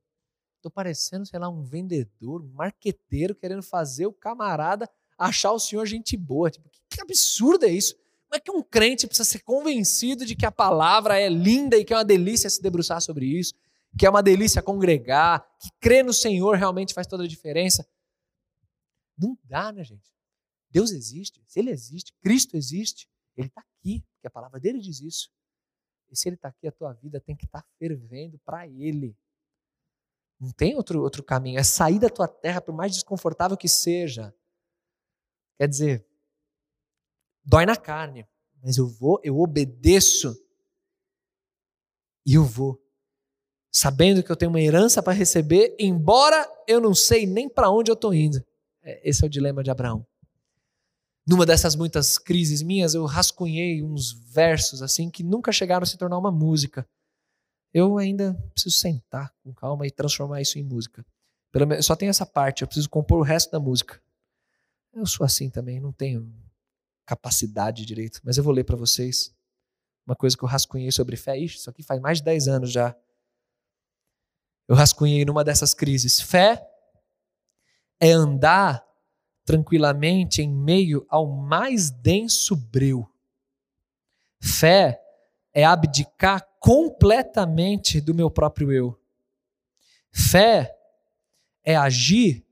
tô 0.62 0.70
parecendo, 0.70 1.26
sei 1.26 1.38
lá, 1.38 1.48
um 1.48 1.62
vendedor, 1.62 2.42
um 2.42 2.52
marqueteiro 2.52 3.34
querendo 3.34 3.62
fazer 3.62 4.06
o 4.06 4.12
camarada 4.12 4.88
achar 5.18 5.52
o 5.52 5.58
Senhor 5.58 5.86
gente 5.86 6.16
boa. 6.16 6.50
Tipo, 6.50 6.68
que, 6.68 6.80
que 6.88 7.00
absurdo 7.00 7.64
é 7.64 7.70
isso? 7.70 7.94
Como 7.94 8.34
é 8.34 8.40
que 8.40 8.50
um 8.50 8.62
crente 8.62 9.06
precisa 9.06 9.28
ser 9.28 9.40
convencido 9.40 10.26
de 10.26 10.34
que 10.34 10.44
a 10.44 10.52
palavra 10.52 11.18
é 11.18 11.28
linda 11.28 11.76
e 11.76 11.84
que 11.84 11.92
é 11.92 11.96
uma 11.96 12.04
delícia 12.04 12.50
se 12.50 12.60
debruçar 12.60 13.00
sobre 13.00 13.26
isso, 13.26 13.54
que 13.98 14.04
é 14.04 14.10
uma 14.10 14.22
delícia 14.22 14.60
congregar, 14.60 15.46
que 15.58 15.70
crer 15.80 16.04
no 16.04 16.12
Senhor 16.12 16.56
realmente 16.56 16.92
faz 16.92 17.06
toda 17.06 17.24
a 17.24 17.28
diferença? 17.28 17.86
Não 19.16 19.38
dá, 19.44 19.72
né, 19.72 19.84
gente? 19.84 20.12
Deus 20.70 20.90
existe, 20.90 21.40
se 21.46 21.58
Ele 21.60 21.70
existe, 21.70 22.12
Cristo 22.20 22.56
existe, 22.56 23.08
ele 23.36 23.48
está 23.48 23.60
aqui, 23.60 24.02
porque 24.14 24.26
a 24.26 24.30
palavra 24.30 24.58
dele 24.58 24.78
diz 24.78 25.00
isso. 25.00 25.30
E 26.10 26.16
se 26.16 26.28
ele 26.28 26.36
está 26.36 26.48
aqui, 26.48 26.66
a 26.66 26.72
tua 26.72 26.92
vida 26.92 27.20
tem 27.20 27.36
que 27.36 27.44
estar 27.44 27.62
tá 27.62 27.68
fervendo 27.78 28.38
para 28.38 28.66
ele. 28.66 29.16
Não 30.38 30.50
tem 30.50 30.76
outro, 30.76 31.02
outro 31.02 31.22
caminho. 31.22 31.58
É 31.58 31.62
sair 31.62 31.98
da 31.98 32.08
tua 32.08 32.28
terra, 32.28 32.60
por 32.60 32.74
mais 32.74 32.92
desconfortável 32.92 33.56
que 33.56 33.68
seja. 33.68 34.34
Quer 35.58 35.68
dizer, 35.68 36.06
dói 37.44 37.64
na 37.64 37.76
carne, 37.76 38.26
mas 38.62 38.76
eu 38.76 38.86
vou, 38.86 39.20
eu 39.24 39.38
obedeço. 39.38 40.36
E 42.26 42.34
eu 42.34 42.44
vou. 42.44 42.82
Sabendo 43.72 44.22
que 44.22 44.30
eu 44.30 44.36
tenho 44.36 44.50
uma 44.50 44.60
herança 44.60 45.02
para 45.02 45.12
receber, 45.12 45.74
embora 45.78 46.46
eu 46.66 46.80
não 46.80 46.94
sei 46.94 47.26
nem 47.26 47.48
para 47.48 47.70
onde 47.70 47.90
eu 47.90 47.94
estou 47.94 48.12
indo. 48.12 48.44
É, 48.82 49.08
esse 49.08 49.22
é 49.24 49.26
o 49.26 49.30
dilema 49.30 49.62
de 49.62 49.70
Abraão 49.70 50.06
numa 51.26 51.44
dessas 51.44 51.74
muitas 51.74 52.18
crises 52.18 52.62
minhas, 52.62 52.94
eu 52.94 53.04
rascunhei 53.04 53.82
uns 53.82 54.12
versos 54.12 54.80
assim 54.80 55.10
que 55.10 55.24
nunca 55.24 55.50
chegaram 55.50 55.82
a 55.82 55.86
se 55.86 55.98
tornar 55.98 56.16
uma 56.16 56.30
música. 56.30 56.86
Eu 57.78 57.98
ainda 57.98 58.32
preciso 58.54 58.74
sentar 58.74 59.30
com 59.42 59.52
calma 59.52 59.86
e 59.86 59.90
transformar 59.90 60.40
isso 60.40 60.58
em 60.58 60.62
música. 60.62 61.04
Pelo 61.52 61.82
só 61.82 61.94
tem 61.94 62.08
essa 62.08 62.24
parte, 62.24 62.62
eu 62.62 62.66
preciso 62.66 62.88
compor 62.88 63.18
o 63.18 63.22
resto 63.22 63.50
da 63.50 63.60
música. 63.60 64.02
Eu 64.94 65.04
sou 65.04 65.26
assim 65.26 65.50
também, 65.50 65.78
não 65.78 65.92
tenho 65.92 66.34
capacidade 67.04 67.84
direito, 67.84 68.22
mas 68.24 68.38
eu 68.38 68.44
vou 68.44 68.54
ler 68.54 68.64
para 68.64 68.76
vocês 68.76 69.30
uma 70.06 70.16
coisa 70.16 70.34
que 70.34 70.42
eu 70.42 70.48
rascunhei 70.48 70.90
sobre 70.90 71.18
fé. 71.18 71.38
Ixi, 71.38 71.58
isso 71.58 71.68
aqui 71.68 71.82
faz 71.82 72.00
mais 72.00 72.16
de 72.16 72.24
10 72.24 72.48
anos 72.48 72.72
já. 72.72 72.96
Eu 74.66 74.74
rascunhei 74.74 75.26
numa 75.26 75.44
dessas 75.44 75.74
crises. 75.74 76.18
Fé 76.18 76.66
é 78.00 78.10
andar 78.10 78.82
tranquilamente 79.44 80.40
em 80.40 80.50
meio 80.50 81.04
ao 81.10 81.26
mais 81.26 81.90
denso 81.90 82.56
breu. 82.56 83.06
Fé 84.40 84.98
é 85.52 85.62
abdicar 85.62 86.55
completamente 86.66 88.00
do 88.00 88.12
meu 88.12 88.28
próprio 88.28 88.72
eu. 88.72 89.00
Fé 90.12 90.76
é 91.62 91.76
agir 91.76 92.44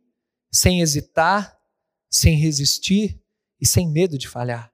sem 0.53 0.81
hesitar, 0.81 1.61
sem 2.09 2.37
resistir 2.39 3.21
e 3.61 3.67
sem 3.67 3.91
medo 3.91 4.17
de 4.17 4.29
falhar. 4.29 4.73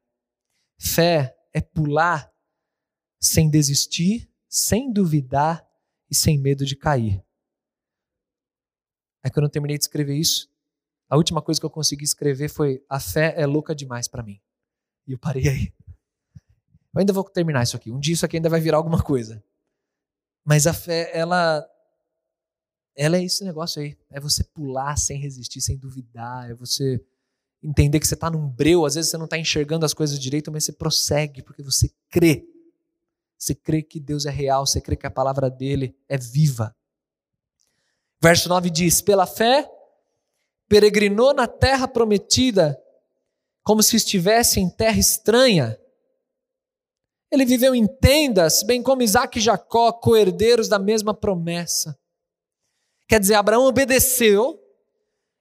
Fé 0.79 1.35
é 1.55 1.61
pular 1.63 2.31
sem 3.19 3.49
desistir, 3.49 4.31
sem 4.47 4.93
duvidar 4.93 5.67
e 6.11 6.15
sem 6.15 6.39
medo 6.39 6.67
de 6.67 6.77
cair. 6.77 7.25
É 9.25 9.31
que 9.31 9.39
eu 9.39 9.43
não 9.43 9.49
terminei 9.49 9.79
de 9.79 9.85
escrever 9.85 10.17
isso. 10.17 10.51
A 11.09 11.17
última 11.17 11.41
coisa 11.41 11.59
que 11.59 11.65
eu 11.65 11.71
consegui 11.71 12.05
escrever 12.05 12.51
foi: 12.51 12.85
a 12.87 13.01
fé 13.01 13.33
é 13.39 13.47
louca 13.47 13.75
demais 13.75 14.07
para 14.07 14.23
mim. 14.23 14.39
E 15.07 15.13
eu 15.13 15.19
parei 15.19 15.49
aí. 15.49 15.73
Eu 16.95 17.01
ainda 17.01 17.13
vou 17.13 17.25
terminar 17.25 17.63
isso 17.63 17.77
aqui. 17.77 17.91
Um 17.91 18.01
dia 18.01 18.15
isso 18.15 18.27
aqui 18.27 18.37
ainda 18.37 18.49
vai 18.49 18.61
virar 18.61 18.79
alguma 18.79 19.03
coisa. 19.03 19.43
Mas 20.45 20.67
a 20.67 20.73
fé, 20.73 21.11
ela 21.13 21.67
ela 22.97 23.17
é 23.17 23.25
esse 23.25 23.45
negócio 23.45 23.81
aí. 23.81 23.97
É 24.11 24.21
você 24.21 24.45
pular 24.45 24.97
sem 24.97 25.19
resistir, 25.19 25.61
sem 25.61 25.77
duvidar. 25.77 26.51
É 26.51 26.55
você 26.55 27.03
entender 27.63 28.01
que 28.01 28.07
você 28.07 28.15
está 28.15 28.31
num 28.31 28.49
breu. 28.49 28.85
Às 28.85 28.95
vezes 28.95 29.11
você 29.11 29.17
não 29.17 29.25
está 29.25 29.39
enxergando 29.39 29.87
as 29.87 29.95
coisas 29.95 30.19
direito, 30.19 30.51
mas 30.51 30.65
você 30.65 30.73
prossegue 30.73 31.43
porque 31.43 31.63
você 31.63 31.91
crê. 32.11 32.45
Você 33.39 33.55
crê 33.55 33.83
que 33.83 33.99
Deus 33.99 34.27
é 34.27 34.31
real. 34.31 34.67
Você 34.67 34.81
crê 34.81 34.97
que 34.97 35.07
a 35.07 35.11
palavra 35.11 35.49
dele 35.49 35.97
é 36.09 36.19
viva. 36.19 36.75
Verso 38.21 38.49
9 38.49 38.69
diz: 38.69 39.01
Pela 39.01 39.27
fé 39.27 39.71
peregrinou 40.69 41.33
na 41.33 41.47
terra 41.47 41.89
prometida 41.89 42.79
como 43.63 43.83
se 43.83 43.97
estivesse 43.97 44.61
em 44.61 44.69
terra 44.69 44.99
estranha. 44.99 45.80
Ele 47.31 47.45
viveu 47.45 47.75
em 47.75 47.87
tendas, 47.87 48.63
bem 48.63 48.83
como 48.83 49.03
Isaac 49.03 49.39
e 49.39 49.43
Jacó, 49.43 49.93
co-herdeiros 49.93 50.69
da 50.69 50.79
mesma 50.79 51.15
promessa. 51.15 51.97
Quer 53.07 53.21
dizer, 53.21 53.35
Abraão 53.35 53.65
obedeceu, 53.65 54.61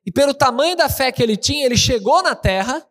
e 0.05 0.11
pelo 0.11 0.33
tamanho 0.33 0.75
da 0.75 0.87
fé 0.87 1.11
que 1.11 1.21
ele 1.21 1.35
tinha, 1.35 1.65
ele 1.65 1.77
chegou 1.77 2.21
na 2.21 2.35
terra, 2.35 2.87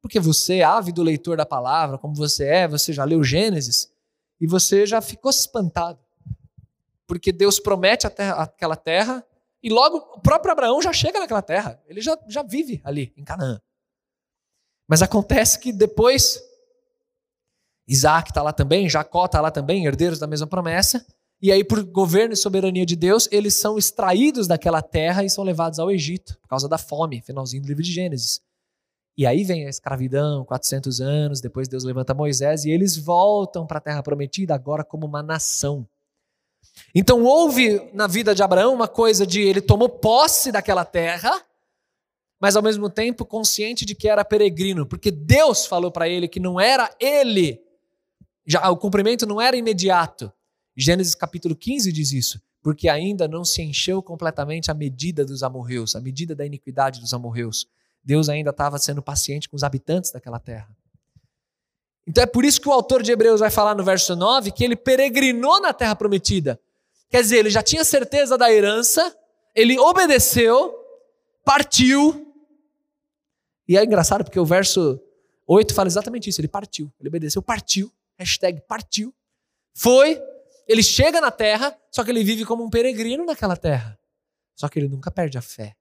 porque 0.00 0.18
você, 0.18 0.62
ávido 0.62 1.02
leitor 1.02 1.36
da 1.36 1.44
palavra, 1.44 1.98
como 1.98 2.14
você 2.14 2.46
é, 2.46 2.68
você 2.68 2.92
já 2.92 3.04
leu 3.04 3.22
Gênesis, 3.22 3.92
e 4.40 4.46
você 4.46 4.86
já 4.86 5.00
ficou 5.00 5.30
espantado. 5.30 5.98
Porque 7.06 7.32
Deus 7.32 7.58
promete 7.58 8.08
terra, 8.10 8.34
aquela 8.42 8.76
terra, 8.76 9.24
e 9.62 9.68
logo 9.68 9.96
o 10.14 10.20
próprio 10.20 10.52
Abraão 10.52 10.80
já 10.80 10.92
chega 10.92 11.18
naquela 11.18 11.42
terra, 11.42 11.82
ele 11.86 12.00
já, 12.00 12.16
já 12.28 12.42
vive 12.42 12.80
ali 12.84 13.12
em 13.16 13.24
Canaã. 13.24 13.60
Mas 14.86 15.02
acontece 15.02 15.58
que 15.58 15.72
depois 15.72 16.40
Isaac 17.88 18.30
está 18.30 18.42
lá 18.42 18.52
também, 18.52 18.88
Jacó 18.88 19.24
está 19.24 19.40
lá 19.40 19.50
também, 19.50 19.86
herdeiros 19.86 20.18
da 20.18 20.26
mesma 20.26 20.46
promessa, 20.46 21.04
e 21.40 21.52
aí, 21.52 21.62
por 21.62 21.84
governo 21.84 22.34
e 22.34 22.36
soberania 22.36 22.84
de 22.84 22.96
Deus, 22.96 23.28
eles 23.30 23.54
são 23.60 23.78
extraídos 23.78 24.48
daquela 24.48 24.82
terra 24.82 25.22
e 25.22 25.30
são 25.30 25.44
levados 25.44 25.78
ao 25.78 25.88
Egito, 25.88 26.36
por 26.42 26.48
causa 26.48 26.68
da 26.68 26.76
fome, 26.76 27.22
finalzinho 27.22 27.62
do 27.62 27.68
livro 27.68 27.82
de 27.82 27.92
Gênesis. 27.92 28.40
E 29.16 29.24
aí 29.24 29.44
vem 29.44 29.66
a 29.66 29.70
escravidão, 29.70 30.44
400 30.44 31.00
anos, 31.00 31.40
depois 31.40 31.68
Deus 31.68 31.84
levanta 31.84 32.12
Moisés 32.12 32.64
e 32.64 32.70
eles 32.70 32.96
voltam 32.96 33.66
para 33.66 33.78
a 33.78 33.80
terra 33.80 34.02
prometida 34.02 34.54
agora 34.54 34.84
como 34.84 35.06
uma 35.06 35.22
nação. 35.22 35.86
Então 36.94 37.24
houve 37.24 37.88
na 37.92 38.06
vida 38.06 38.34
de 38.34 38.42
Abraão 38.42 38.74
uma 38.74 38.88
coisa 38.88 39.26
de 39.26 39.40
ele 39.40 39.60
tomou 39.60 39.88
posse 39.88 40.50
daquela 40.50 40.84
terra, 40.84 41.30
mas 42.40 42.56
ao 42.56 42.62
mesmo 42.62 42.88
tempo 42.88 43.24
consciente 43.24 43.84
de 43.84 43.94
que 43.94 44.08
era 44.08 44.24
peregrino, 44.24 44.86
porque 44.86 45.10
Deus 45.10 45.66
falou 45.66 45.90
para 45.90 46.08
ele 46.08 46.28
que 46.28 46.38
não 46.38 46.60
era 46.60 46.88
ele, 47.00 47.60
já 48.48 48.66
o 48.70 48.76
cumprimento 48.78 49.26
não 49.26 49.38
era 49.38 49.54
imediato. 49.58 50.32
Gênesis 50.74 51.14
capítulo 51.14 51.54
15 51.54 51.92
diz 51.92 52.12
isso, 52.12 52.40
porque 52.62 52.88
ainda 52.88 53.28
não 53.28 53.44
se 53.44 53.60
encheu 53.60 54.02
completamente 54.02 54.70
a 54.70 54.74
medida 54.74 55.22
dos 55.22 55.42
amorreus, 55.42 55.94
a 55.94 56.00
medida 56.00 56.34
da 56.34 56.46
iniquidade 56.46 56.98
dos 56.98 57.12
amorreus. 57.12 57.68
Deus 58.02 58.30
ainda 58.30 58.48
estava 58.48 58.78
sendo 58.78 59.02
paciente 59.02 59.50
com 59.50 59.56
os 59.56 59.62
habitantes 59.62 60.10
daquela 60.10 60.38
terra. 60.38 60.74
Então 62.06 62.24
é 62.24 62.26
por 62.26 62.42
isso 62.42 62.58
que 62.58 62.68
o 62.68 62.72
autor 62.72 63.02
de 63.02 63.12
Hebreus 63.12 63.40
vai 63.40 63.50
falar 63.50 63.74
no 63.74 63.84
verso 63.84 64.16
9 64.16 64.50
que 64.50 64.64
ele 64.64 64.76
peregrinou 64.76 65.60
na 65.60 65.74
terra 65.74 65.94
prometida. 65.94 66.58
Quer 67.10 67.20
dizer, 67.20 67.36
ele 67.38 67.50
já 67.50 67.62
tinha 67.62 67.84
certeza 67.84 68.38
da 68.38 68.50
herança, 68.50 69.14
ele 69.54 69.78
obedeceu, 69.78 70.74
partiu. 71.44 72.34
E 73.68 73.76
é 73.76 73.84
engraçado 73.84 74.24
porque 74.24 74.40
o 74.40 74.46
verso 74.46 74.98
8 75.46 75.74
fala 75.74 75.86
exatamente 75.86 76.30
isso: 76.30 76.40
ele 76.40 76.48
partiu, 76.48 76.90
ele 76.98 77.10
obedeceu, 77.10 77.42
partiu, 77.42 77.92
hashtag 78.18 78.60
partiu, 78.66 79.14
foi, 79.74 80.20
ele 80.66 80.82
chega 80.82 81.20
na 81.20 81.30
terra, 81.30 81.78
só 81.90 82.04
que 82.04 82.10
ele 82.10 82.24
vive 82.24 82.44
como 82.44 82.64
um 82.64 82.70
peregrino 82.70 83.24
naquela 83.24 83.56
terra. 83.56 83.98
Só 84.56 84.68
que 84.68 84.78
ele 84.78 84.88
nunca 84.88 85.10
perde 85.10 85.38
a 85.38 85.42
fé. 85.42 85.76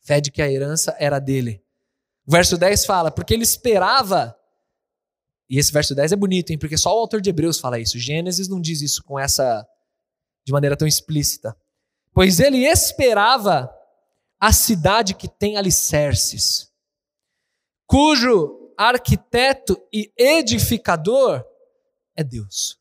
Fé 0.00 0.20
de 0.20 0.30
que 0.30 0.40
a 0.40 0.50
herança 0.50 0.96
era 0.98 1.18
dele. 1.18 1.62
O 2.26 2.32
verso 2.32 2.56
10 2.56 2.86
fala, 2.86 3.10
porque 3.10 3.34
ele 3.34 3.42
esperava. 3.42 4.36
E 5.48 5.58
esse 5.58 5.70
verso 5.70 5.94
10 5.94 6.12
é 6.12 6.16
bonito, 6.16 6.50
hein? 6.50 6.58
Porque 6.58 6.78
só 6.78 6.94
o 6.96 6.98
autor 6.98 7.20
de 7.20 7.28
Hebreus 7.28 7.60
fala 7.60 7.78
isso. 7.78 7.98
Gênesis 7.98 8.48
não 8.48 8.60
diz 8.60 8.80
isso 8.80 9.04
com 9.04 9.18
essa 9.18 9.66
de 10.44 10.52
maneira 10.52 10.76
tão 10.76 10.88
explícita. 10.88 11.56
Pois 12.12 12.40
ele 12.40 12.64
esperava 12.64 13.70
a 14.40 14.52
cidade 14.52 15.14
que 15.14 15.28
tem 15.28 15.56
alicerces, 15.56 16.72
cujo 17.86 18.65
arquiteto 18.76 19.76
e 19.92 20.12
edificador 20.16 21.44
é 22.14 22.22
Deus. 22.22 22.78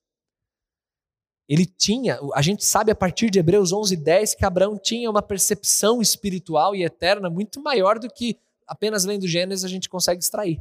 Ele 1.48 1.66
tinha, 1.66 2.20
a 2.34 2.42
gente 2.42 2.66
sabe 2.66 2.92
a 2.92 2.96
partir 2.96 3.30
de 3.30 3.38
Hebreus 3.38 3.72
11, 3.72 3.96
10 3.96 4.36
que 4.36 4.46
Abraão 4.46 4.80
tinha 4.80 5.10
uma 5.10 5.22
percepção 5.22 6.02
espiritual 6.02 6.76
e 6.76 6.84
eterna 6.84 7.30
muito 7.30 7.62
maior 7.62 8.00
do 8.00 8.10
que 8.10 8.40
apenas 8.66 9.06
lendo 9.06 9.28
Gênesis 9.28 9.64
a 9.64 9.68
gente 9.68 9.88
consegue 9.88 10.24
extrair. 10.24 10.60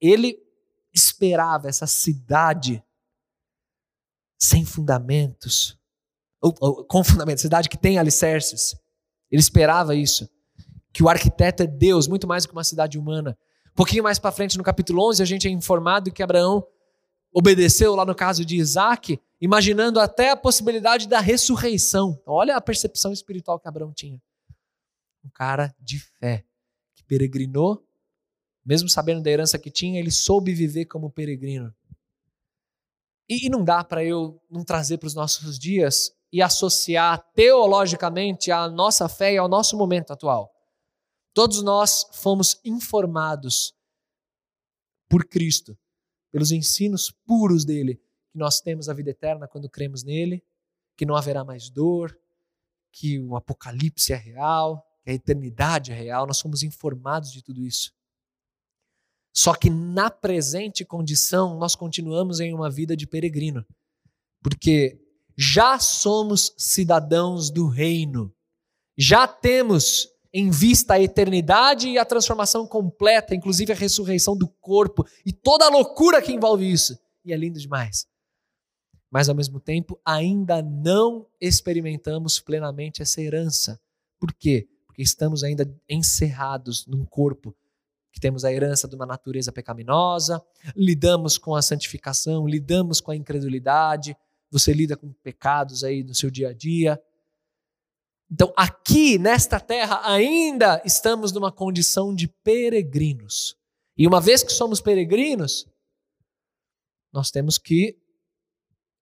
Ele 0.00 0.38
esperava 0.94 1.68
essa 1.68 1.86
cidade 1.86 2.82
sem 4.38 4.64
fundamentos, 4.64 5.78
ou, 6.40 6.54
ou, 6.60 6.84
com 6.84 7.02
fundamentos, 7.02 7.42
cidade 7.42 7.68
que 7.68 7.78
tem 7.78 7.98
alicerces. 7.98 8.76
Ele 9.30 9.40
esperava 9.40 9.94
isso. 9.94 10.28
Que 10.92 11.02
o 11.02 11.08
arquiteto 11.08 11.62
é 11.62 11.66
Deus, 11.66 12.06
muito 12.06 12.26
mais 12.26 12.44
do 12.44 12.48
que 12.48 12.54
uma 12.54 12.64
cidade 12.64 12.98
humana. 12.98 13.36
Pouquinho 13.78 14.02
mais 14.02 14.18
para 14.18 14.32
frente, 14.32 14.58
no 14.58 14.64
capítulo 14.64 15.08
11, 15.08 15.22
a 15.22 15.24
gente 15.24 15.46
é 15.46 15.50
informado 15.52 16.10
que 16.10 16.20
Abraão 16.20 16.66
obedeceu, 17.32 17.94
lá 17.94 18.04
no 18.04 18.12
caso 18.12 18.44
de 18.44 18.56
Isaac, 18.56 19.20
imaginando 19.40 20.00
até 20.00 20.30
a 20.30 20.36
possibilidade 20.36 21.06
da 21.06 21.20
ressurreição. 21.20 22.18
Então, 22.20 22.34
olha 22.34 22.56
a 22.56 22.60
percepção 22.60 23.12
espiritual 23.12 23.60
que 23.60 23.68
Abraão 23.68 23.92
tinha. 23.92 24.20
Um 25.24 25.30
cara 25.30 25.72
de 25.78 26.00
fé, 26.00 26.44
que 26.96 27.04
peregrinou, 27.04 27.86
mesmo 28.66 28.88
sabendo 28.88 29.22
da 29.22 29.30
herança 29.30 29.60
que 29.60 29.70
tinha, 29.70 30.00
ele 30.00 30.10
soube 30.10 30.52
viver 30.52 30.86
como 30.86 31.08
peregrino. 31.08 31.72
E, 33.28 33.46
e 33.46 33.48
não 33.48 33.62
dá 33.62 33.84
para 33.84 34.04
eu 34.04 34.42
não 34.50 34.64
trazer 34.64 34.98
para 34.98 35.06
os 35.06 35.14
nossos 35.14 35.56
dias 35.56 36.10
e 36.32 36.42
associar 36.42 37.24
teologicamente 37.32 38.50
a 38.50 38.68
nossa 38.68 39.08
fé 39.08 39.34
e 39.34 39.38
ao 39.38 39.46
nosso 39.46 39.78
momento 39.78 40.12
atual. 40.12 40.52
Todos 41.34 41.62
nós 41.62 42.06
fomos 42.12 42.60
informados 42.64 43.74
por 45.08 45.24
Cristo 45.24 45.78
pelos 46.30 46.52
ensinos 46.52 47.10
puros 47.26 47.64
dele, 47.64 47.96
que 48.30 48.38
nós 48.38 48.60
temos 48.60 48.88
a 48.88 48.94
vida 48.94 49.10
eterna 49.10 49.48
quando 49.48 49.68
cremos 49.68 50.04
nele, 50.04 50.44
que 50.96 51.06
não 51.06 51.16
haverá 51.16 51.44
mais 51.44 51.70
dor, 51.70 52.18
que 52.92 53.18
o 53.20 53.36
apocalipse 53.36 54.12
é 54.12 54.16
real, 54.16 54.84
que 55.02 55.10
a 55.10 55.14
eternidade 55.14 55.92
é 55.92 55.94
real, 55.94 56.26
nós 56.26 56.38
somos 56.38 56.62
informados 56.62 57.32
de 57.32 57.42
tudo 57.42 57.64
isso. 57.64 57.92
Só 59.34 59.54
que 59.54 59.70
na 59.70 60.10
presente 60.10 60.84
condição, 60.84 61.56
nós 61.58 61.74
continuamos 61.74 62.40
em 62.40 62.52
uma 62.52 62.70
vida 62.70 62.96
de 62.96 63.06
peregrino, 63.06 63.64
porque 64.42 65.00
já 65.36 65.78
somos 65.78 66.52
cidadãos 66.58 67.50
do 67.50 67.68
reino, 67.68 68.34
já 68.96 69.28
temos 69.28 70.08
em 70.32 70.50
vista 70.50 70.94
a 70.94 71.00
eternidade 71.00 71.88
e 71.88 71.98
a 71.98 72.04
transformação 72.04 72.66
completa, 72.66 73.34
inclusive 73.34 73.72
a 73.72 73.76
ressurreição 73.76 74.36
do 74.36 74.48
corpo 74.48 75.06
e 75.24 75.32
toda 75.32 75.64
a 75.64 75.70
loucura 75.70 76.20
que 76.20 76.32
envolve 76.32 76.70
isso. 76.70 76.98
E 77.24 77.32
é 77.32 77.36
lindo 77.36 77.58
demais. 77.58 78.06
Mas 79.10 79.28
ao 79.28 79.34
mesmo 79.34 79.58
tempo, 79.58 79.98
ainda 80.04 80.60
não 80.60 81.26
experimentamos 81.40 82.40
plenamente 82.40 83.00
essa 83.00 83.22
herança. 83.22 83.80
Por 84.18 84.32
quê? 84.34 84.68
Porque 84.86 85.02
estamos 85.02 85.42
ainda 85.42 85.68
encerrados 85.88 86.86
num 86.86 87.06
corpo 87.06 87.54
que 88.12 88.20
temos 88.20 88.44
a 88.44 88.52
herança 88.52 88.88
de 88.88 88.96
uma 88.96 89.06
natureza 89.06 89.52
pecaminosa, 89.52 90.42
lidamos 90.74 91.38
com 91.38 91.54
a 91.54 91.62
santificação, 91.62 92.46
lidamos 92.46 93.00
com 93.00 93.10
a 93.10 93.16
incredulidade, 93.16 94.16
você 94.50 94.72
lida 94.72 94.96
com 94.96 95.12
pecados 95.22 95.84
aí 95.84 96.02
no 96.02 96.14
seu 96.14 96.30
dia 96.30 96.48
a 96.48 96.52
dia, 96.52 97.00
então, 98.30 98.52
aqui 98.56 99.18
nesta 99.18 99.58
terra, 99.58 100.02
ainda 100.04 100.82
estamos 100.84 101.32
numa 101.32 101.50
condição 101.50 102.14
de 102.14 102.28
peregrinos. 102.28 103.56
E 103.96 104.06
uma 104.06 104.20
vez 104.20 104.42
que 104.42 104.52
somos 104.52 104.80
peregrinos, 104.80 105.66
nós 107.10 107.30
temos 107.30 107.56
que 107.56 107.98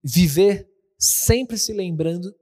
viver 0.03 0.71
sempre 0.97 1.59
se 1.59 1.73
lembrando 1.73 2.33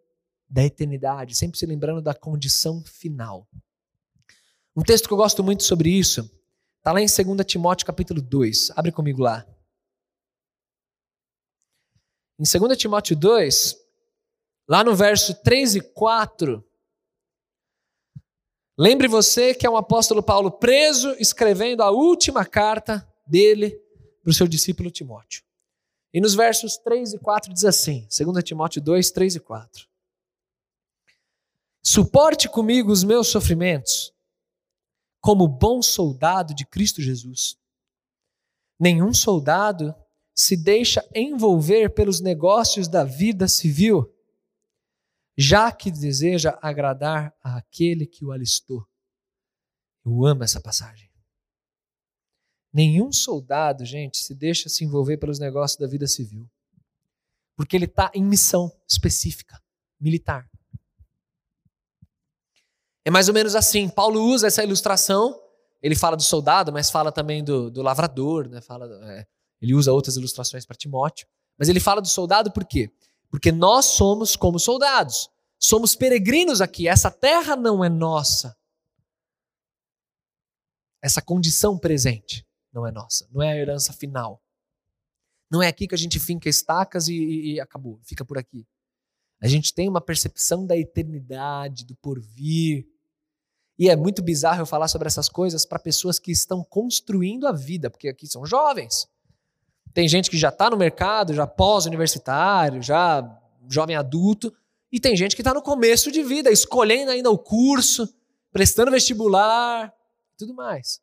da 0.48 0.62
eternidade, 0.62 1.34
sempre 1.34 1.58
se 1.58 1.64
lembrando 1.64 2.02
da 2.02 2.14
condição 2.14 2.84
final. 2.84 3.48
Um 4.76 4.82
texto 4.82 5.08
que 5.08 5.14
eu 5.14 5.18
gosto 5.18 5.42
muito 5.42 5.62
sobre 5.62 5.88
isso 5.88 6.30
está 6.78 6.92
lá 6.92 7.00
em 7.00 7.06
2 7.06 7.46
Timóteo 7.46 7.86
capítulo 7.86 8.20
2. 8.20 8.72
Abre 8.76 8.92
comigo 8.92 9.22
lá. 9.22 9.46
Em 12.38 12.44
2 12.44 12.76
Timóteo 12.76 13.16
2, 13.16 13.74
lá 14.68 14.84
no 14.84 14.94
verso 14.94 15.34
3 15.42 15.76
e 15.76 15.80
4, 15.80 16.62
Lembre 18.76 19.06
você 19.06 19.54
que 19.54 19.66
é 19.66 19.70
um 19.70 19.76
apóstolo 19.76 20.22
Paulo 20.22 20.50
preso, 20.50 21.10
escrevendo 21.20 21.82
a 21.82 21.90
última 21.90 22.44
carta 22.44 23.08
dele 23.24 23.70
para 24.20 24.30
o 24.30 24.34
seu 24.34 24.48
discípulo 24.48 24.90
Timóteo. 24.90 25.44
E 26.12 26.20
nos 26.20 26.34
versos 26.34 26.76
3 26.78 27.14
e 27.14 27.18
4 27.18 27.52
diz 27.52 27.64
assim, 27.64 28.08
2 28.08 28.42
Timóteo 28.42 28.82
2, 28.82 29.10
3 29.12 29.36
e 29.36 29.40
4. 29.40 29.88
Suporte 31.82 32.48
comigo 32.48 32.90
os 32.90 33.04
meus 33.04 33.28
sofrimentos, 33.28 34.12
como 35.20 35.46
bom 35.46 35.80
soldado 35.80 36.54
de 36.54 36.66
Cristo 36.66 37.00
Jesus. 37.00 37.56
Nenhum 38.78 39.14
soldado 39.14 39.94
se 40.34 40.56
deixa 40.56 41.06
envolver 41.14 41.90
pelos 41.90 42.20
negócios 42.20 42.88
da 42.88 43.04
vida 43.04 43.46
civil 43.46 44.13
já 45.36 45.70
que 45.72 45.90
deseja 45.90 46.58
agradar 46.62 47.34
àquele 47.42 48.06
que 48.06 48.24
o 48.24 48.32
alistou. 48.32 48.86
Eu 50.04 50.24
amo 50.24 50.44
essa 50.44 50.60
passagem. 50.60 51.10
Nenhum 52.72 53.12
soldado, 53.12 53.84
gente, 53.84 54.18
se 54.18 54.34
deixa 54.34 54.68
se 54.68 54.84
envolver 54.84 55.16
pelos 55.16 55.38
negócios 55.38 55.78
da 55.78 55.86
vida 55.86 56.06
civil. 56.06 56.50
Porque 57.56 57.76
ele 57.76 57.84
está 57.84 58.10
em 58.14 58.22
missão 58.22 58.72
específica, 58.88 59.62
militar. 60.00 60.48
É 63.04 63.10
mais 63.10 63.28
ou 63.28 63.34
menos 63.34 63.54
assim. 63.54 63.88
Paulo 63.88 64.20
usa 64.24 64.46
essa 64.46 64.64
ilustração. 64.64 65.40
Ele 65.80 65.94
fala 65.94 66.16
do 66.16 66.22
soldado, 66.22 66.72
mas 66.72 66.90
fala 66.90 67.12
também 67.12 67.44
do, 67.44 67.70
do 67.70 67.82
lavrador. 67.82 68.48
Né? 68.48 68.60
Fala, 68.60 68.86
é, 69.10 69.26
ele 69.60 69.74
usa 69.74 69.92
outras 69.92 70.16
ilustrações 70.16 70.66
para 70.66 70.76
Timóteo. 70.76 71.28
Mas 71.56 71.68
ele 71.68 71.78
fala 71.78 72.00
do 72.00 72.08
soldado 72.08 72.50
por 72.50 72.64
quê? 72.64 72.90
Porque 73.34 73.50
nós 73.50 73.86
somos 73.86 74.36
como 74.36 74.60
soldados. 74.60 75.28
Somos 75.58 75.96
peregrinos 75.96 76.60
aqui. 76.60 76.86
Essa 76.86 77.10
terra 77.10 77.56
não 77.56 77.84
é 77.84 77.88
nossa. 77.88 78.56
Essa 81.02 81.20
condição 81.20 81.76
presente 81.76 82.46
não 82.72 82.86
é 82.86 82.92
nossa. 82.92 83.28
Não 83.32 83.42
é 83.42 83.50
a 83.50 83.56
herança 83.56 83.92
final. 83.92 84.40
Não 85.50 85.60
é 85.60 85.66
aqui 85.66 85.88
que 85.88 85.96
a 85.96 85.98
gente 85.98 86.20
finca 86.20 86.48
estacas 86.48 87.08
e, 87.08 87.54
e, 87.54 87.60
acabou, 87.60 87.98
fica 88.04 88.24
por 88.24 88.38
aqui. 88.38 88.64
A 89.42 89.48
gente 89.48 89.74
tem 89.74 89.88
uma 89.88 90.00
percepção 90.00 90.64
da 90.64 90.76
eternidade, 90.76 91.84
do 91.84 91.96
porvir. 91.96 92.86
E 93.76 93.90
é 93.90 93.96
muito 93.96 94.22
bizarro 94.22 94.62
eu 94.62 94.66
falar 94.66 94.86
sobre 94.86 95.08
essas 95.08 95.28
coisas 95.28 95.66
para 95.66 95.80
pessoas 95.80 96.20
que 96.20 96.30
estão 96.30 96.62
construindo 96.62 97.48
a 97.48 97.52
vida, 97.52 97.90
porque 97.90 98.06
aqui 98.06 98.28
são 98.28 98.46
jovens. 98.46 99.08
Tem 99.94 100.08
gente 100.08 100.28
que 100.28 100.36
já 100.36 100.48
está 100.48 100.68
no 100.68 100.76
mercado, 100.76 101.32
já 101.32 101.46
pós-universitário, 101.46 102.82
já 102.82 103.22
jovem 103.70 103.94
adulto, 103.94 104.52
e 104.90 104.98
tem 104.98 105.16
gente 105.16 105.36
que 105.36 105.40
está 105.40 105.54
no 105.54 105.62
começo 105.62 106.10
de 106.10 106.22
vida, 106.22 106.50
escolhendo 106.50 107.12
ainda 107.12 107.30
o 107.30 107.38
curso, 107.38 108.12
prestando 108.50 108.90
vestibular, 108.90 109.94
tudo 110.36 110.52
mais. 110.52 111.00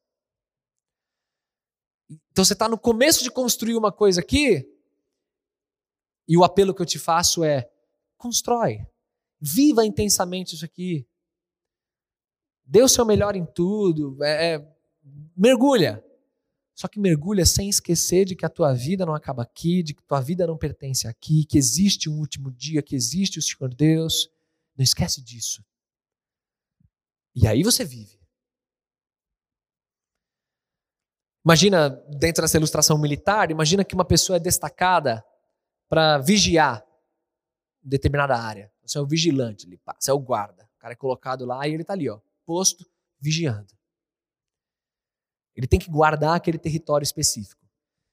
Então 2.32 2.44
você 2.44 2.54
está 2.54 2.68
no 2.68 2.78
começo 2.78 3.24
de 3.24 3.32
construir 3.32 3.76
uma 3.76 3.92
coisa 3.92 4.20
aqui, 4.20 4.68
E 6.28 6.38
o 6.38 6.44
apelo 6.44 6.74
que 6.74 6.82
eu 6.82 6.86
te 6.86 7.00
faço 7.00 7.44
é: 7.44 7.70
constrói, 8.18 8.86
viva 9.40 9.86
intensamente 9.86 10.56
isso 10.56 10.64
aqui. 10.64 11.06
Dê 12.64 12.82
o 12.82 12.88
seu 12.88 13.06
melhor 13.06 13.36
em 13.36 13.46
tudo, 13.46 14.24
é, 14.24 14.54
é, 14.54 14.76
mergulha. 15.36 16.04
Só 16.82 16.88
que 16.88 17.00
mergulha 17.00 17.46
sem 17.46 17.70
esquecer 17.70 18.26
de 18.26 18.36
que 18.36 18.44
a 18.44 18.50
tua 18.50 18.74
vida 18.74 19.06
não 19.06 19.14
acaba 19.14 19.44
aqui, 19.44 19.84
de 19.84 19.94
que 19.94 20.02
tua 20.02 20.20
vida 20.20 20.48
não 20.48 20.58
pertence 20.58 21.08
aqui, 21.08 21.46
que 21.46 21.56
existe 21.56 22.10
um 22.10 22.18
último 22.18 22.50
dia, 22.52 22.82
que 22.82 22.96
existe 22.96 23.38
o 23.38 23.42
Senhor 23.42 23.72
Deus. 23.72 24.32
Não 24.76 24.82
esquece 24.84 25.22
disso. 25.22 25.64
E 27.36 27.46
aí 27.46 27.62
você 27.62 27.86
vive. 27.86 28.20
Imagina, 31.46 31.88
dentro 32.18 32.42
dessa 32.42 32.58
ilustração 32.58 32.98
militar, 32.98 33.52
imagina 33.52 33.86
que 33.86 33.94
uma 33.94 34.04
pessoa 34.04 34.38
é 34.38 34.40
destacada 34.40 35.24
para 35.88 36.18
vigiar 36.18 36.84
determinada 37.84 38.36
área. 38.36 38.72
Você 38.82 38.98
é 38.98 39.02
o 39.02 39.06
vigilante, 39.06 39.68
você 40.00 40.10
é 40.10 40.14
o 40.16 40.20
guarda. 40.20 40.68
O 40.78 40.80
cara 40.80 40.94
é 40.94 40.98
colocado 40.98 41.46
lá 41.46 41.68
e 41.68 41.74
ele 41.76 41.84
está 41.84 41.94
ali, 41.94 42.10
ó, 42.10 42.20
posto, 42.44 42.84
vigiando. 43.20 43.72
Ele 45.56 45.68
tem 45.68 45.80
que 45.80 45.90
guardar 45.90 46.36
aquele 46.36 46.58
território 46.58 47.04
específico. 47.04 47.62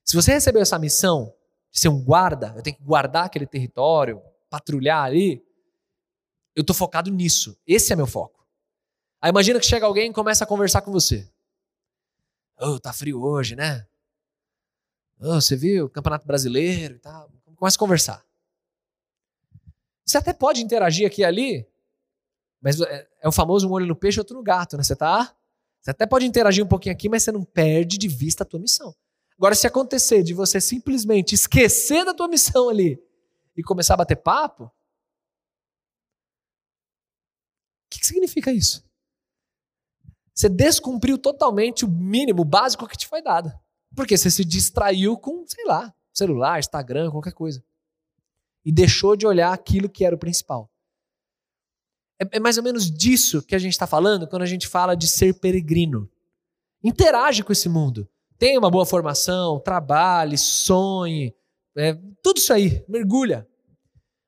Se 0.03 0.15
você 0.15 0.31
recebeu 0.31 0.61
essa 0.61 0.79
missão 0.79 1.33
de 1.71 1.79
ser 1.79 1.89
um 1.89 2.03
guarda, 2.03 2.53
eu 2.55 2.63
tenho 2.63 2.75
que 2.75 2.83
guardar 2.83 3.25
aquele 3.25 3.45
território, 3.45 4.21
patrulhar 4.49 5.03
ali, 5.03 5.43
eu 6.55 6.61
estou 6.61 6.75
focado 6.75 7.11
nisso. 7.11 7.57
Esse 7.65 7.93
é 7.93 7.95
meu 7.95 8.07
foco. 8.07 8.45
Aí 9.21 9.29
imagina 9.29 9.59
que 9.59 9.65
chega 9.65 9.85
alguém 9.85 10.09
e 10.09 10.13
começa 10.13 10.43
a 10.43 10.47
conversar 10.47 10.81
com 10.81 10.91
você. 10.91 11.29
Oh, 12.59 12.79
tá 12.79 12.91
frio 12.91 13.21
hoje, 13.21 13.55
né? 13.55 13.87
Oh, 15.19 15.39
você 15.39 15.55
viu 15.55 15.85
o 15.85 15.89
Campeonato 15.89 16.25
Brasileiro 16.25 16.95
e 16.95 16.99
tal. 16.99 17.31
Começa 17.55 17.75
a 17.75 17.79
conversar. 17.79 18.25
Você 20.05 20.17
até 20.17 20.33
pode 20.33 20.61
interagir 20.61 21.05
aqui 21.05 21.21
e 21.21 21.25
ali, 21.25 21.67
mas 22.61 22.81
é, 22.81 23.07
é 23.21 23.27
o 23.27 23.31
famoso 23.31 23.67
um 23.67 23.71
olho 23.71 23.85
no 23.85 23.95
peixe 23.95 24.17
e 24.17 24.21
outro 24.21 24.35
no 24.35 24.43
gato, 24.43 24.75
né? 24.75 24.83
Você 24.83 24.95
tá. 24.95 25.35
Você 25.81 25.91
até 25.91 26.05
pode 26.05 26.25
interagir 26.25 26.63
um 26.63 26.67
pouquinho 26.67 26.93
aqui, 26.93 27.07
mas 27.07 27.23
você 27.23 27.31
não 27.31 27.43
perde 27.43 27.97
de 27.97 28.07
vista 28.07 28.43
a 28.43 28.45
tua 28.45 28.59
missão. 28.59 28.93
Agora, 29.37 29.55
se 29.55 29.65
acontecer 29.65 30.21
de 30.21 30.33
você 30.33 30.59
simplesmente 30.59 31.33
esquecer 31.33 32.03
da 32.03 32.13
tua 32.13 32.27
missão 32.27 32.67
ali 32.69 33.01
e 33.55 33.63
começar 33.63 33.93
a 33.93 33.97
bater 33.97 34.17
papo, 34.17 34.65
o 34.65 34.71
que, 37.89 37.99
que 37.99 38.05
significa 38.05 38.51
isso? 38.51 38.87
Você 40.33 40.47
descumpriu 40.47 41.17
totalmente 41.17 41.83
o 41.83 41.87
mínimo, 41.87 42.43
básico 42.43 42.87
que 42.87 42.97
te 42.97 43.07
foi 43.07 43.21
dado. 43.21 43.51
Porque 43.95 44.17
você 44.17 44.29
se 44.29 44.45
distraiu 44.45 45.17
com, 45.17 45.45
sei 45.47 45.65
lá, 45.65 45.93
celular, 46.13 46.59
Instagram, 46.59 47.11
qualquer 47.11 47.33
coisa. 47.33 47.63
E 48.63 48.71
deixou 48.71 49.15
de 49.15 49.25
olhar 49.25 49.51
aquilo 49.51 49.89
que 49.89 50.05
era 50.05 50.15
o 50.15 50.19
principal. 50.19 50.69
É, 52.21 52.37
é 52.37 52.39
mais 52.39 52.57
ou 52.57 52.63
menos 52.63 52.89
disso 52.91 53.41
que 53.41 53.55
a 53.55 53.59
gente 53.59 53.73
está 53.73 53.87
falando 53.87 54.27
quando 54.27 54.41
a 54.41 54.47
gente 54.47 54.67
fala 54.67 54.95
de 54.95 55.07
ser 55.07 55.39
peregrino. 55.39 56.09
Interage 56.83 57.43
com 57.43 57.51
esse 57.51 57.69
mundo. 57.69 58.07
Tenha 58.37 58.59
uma 58.59 58.71
boa 58.71 58.85
formação, 58.85 59.59
trabalhe, 59.59 60.37
sonhe, 60.37 61.35
é, 61.75 61.93
tudo 62.21 62.37
isso 62.37 62.51
aí, 62.51 62.83
mergulha. 62.87 63.47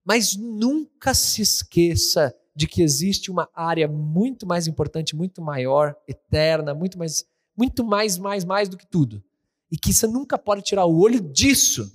Mas 0.05 0.35
nunca 0.35 1.13
se 1.13 1.41
esqueça 1.41 2.33
de 2.55 2.67
que 2.67 2.81
existe 2.81 3.31
uma 3.31 3.49
área 3.53 3.87
muito 3.87 4.45
mais 4.45 4.67
importante, 4.67 5.15
muito 5.15 5.41
maior, 5.41 5.95
eterna, 6.07 6.73
muito 6.73 6.97
mais, 6.97 7.25
muito 7.55 7.83
mais, 7.83 8.17
mais, 8.17 8.43
mais 8.43 8.69
do 8.69 8.77
que 8.77 8.85
tudo. 8.85 9.23
E 9.71 9.77
que 9.77 9.93
você 9.93 10.07
nunca 10.07 10.37
pode 10.37 10.61
tirar 10.61 10.85
o 10.85 10.99
olho 10.99 11.21
disso, 11.21 11.89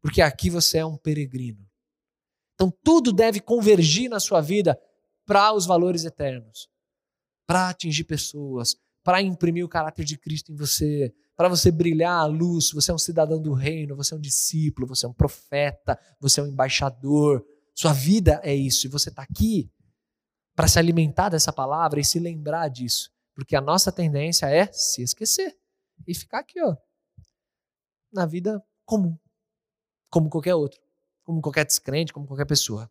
porque 0.00 0.22
aqui 0.22 0.48
você 0.48 0.78
é 0.78 0.86
um 0.86 0.96
peregrino. 0.96 1.66
Então 2.62 2.78
tudo 2.84 3.12
deve 3.12 3.40
convergir 3.40 4.08
na 4.08 4.20
sua 4.20 4.40
vida 4.40 4.80
para 5.26 5.52
os 5.52 5.66
valores 5.66 6.04
eternos, 6.04 6.68
para 7.44 7.68
atingir 7.68 8.04
pessoas, 8.04 8.76
para 9.02 9.20
imprimir 9.20 9.64
o 9.64 9.68
caráter 9.68 10.04
de 10.04 10.16
Cristo 10.16 10.52
em 10.52 10.54
você, 10.54 11.12
para 11.34 11.48
você 11.48 11.72
brilhar 11.72 12.20
a 12.20 12.24
luz. 12.24 12.70
Você 12.70 12.92
é 12.92 12.94
um 12.94 12.98
cidadão 12.98 13.42
do 13.42 13.52
reino, 13.52 13.96
você 13.96 14.14
é 14.14 14.16
um 14.16 14.20
discípulo, 14.20 14.86
você 14.86 15.06
é 15.06 15.08
um 15.08 15.12
profeta, 15.12 15.98
você 16.20 16.38
é 16.38 16.44
um 16.44 16.46
embaixador, 16.46 17.44
sua 17.74 17.92
vida 17.92 18.40
é 18.44 18.54
isso. 18.54 18.86
E 18.86 18.90
você 18.90 19.08
está 19.08 19.22
aqui 19.22 19.68
para 20.54 20.68
se 20.68 20.78
alimentar 20.78 21.30
dessa 21.30 21.52
palavra 21.52 21.98
e 21.98 22.04
se 22.04 22.20
lembrar 22.20 22.68
disso. 22.68 23.10
Porque 23.34 23.56
a 23.56 23.60
nossa 23.60 23.90
tendência 23.90 24.46
é 24.46 24.70
se 24.72 25.02
esquecer 25.02 25.52
e 26.06 26.14
ficar 26.14 26.38
aqui, 26.38 26.62
ó, 26.62 26.76
na 28.12 28.24
vida 28.24 28.64
comum, 28.84 29.18
como 30.08 30.30
qualquer 30.30 30.54
outro, 30.54 30.80
como 31.24 31.40
qualquer 31.40 31.64
descrente, 31.64 32.12
como 32.12 32.26
qualquer 32.26 32.46
pessoa. 32.46 32.90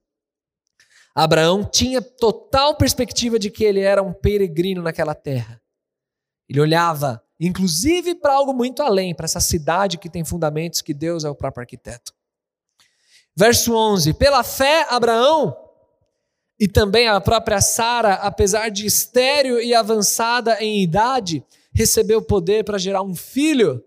Abraão 1.14 1.64
tinha 1.64 2.02
total 2.02 2.76
perspectiva 2.76 3.38
de 3.38 3.50
que 3.50 3.64
ele 3.64 3.82
era 3.82 4.02
um 4.02 4.14
peregrino 4.14 4.82
naquela 4.82 5.14
terra. 5.14 5.62
Ele 6.48 6.60
olhava, 6.60 7.24
inclusive, 7.40 8.16
para 8.16 8.34
algo 8.34 8.54
muito 8.54 8.82
além, 8.82 9.14
para 9.14 9.26
essa 9.26 9.40
cidade 9.40 9.98
que 9.98 10.10
tem 10.10 10.24
fundamentos 10.24 10.82
que 10.82 10.94
Deus 10.94 11.24
é 11.24 11.30
o 11.30 11.36
próprio 11.36 11.62
arquiteto. 11.62 12.14
Verso 13.36 13.74
11: 13.74 14.14
Pela 14.14 14.44
fé, 14.44 14.86
Abraão 14.90 15.56
e 16.60 16.68
também 16.68 17.08
a 17.08 17.20
própria 17.20 17.60
Sara, 17.60 18.14
apesar 18.16 18.70
de 18.70 18.86
estéril 18.86 19.60
e 19.60 19.74
avançada 19.74 20.62
em 20.62 20.84
idade, 20.84 21.44
recebeu 21.74 22.22
poder 22.22 22.64
para 22.64 22.78
gerar 22.78 23.02
um 23.02 23.16
filho, 23.16 23.84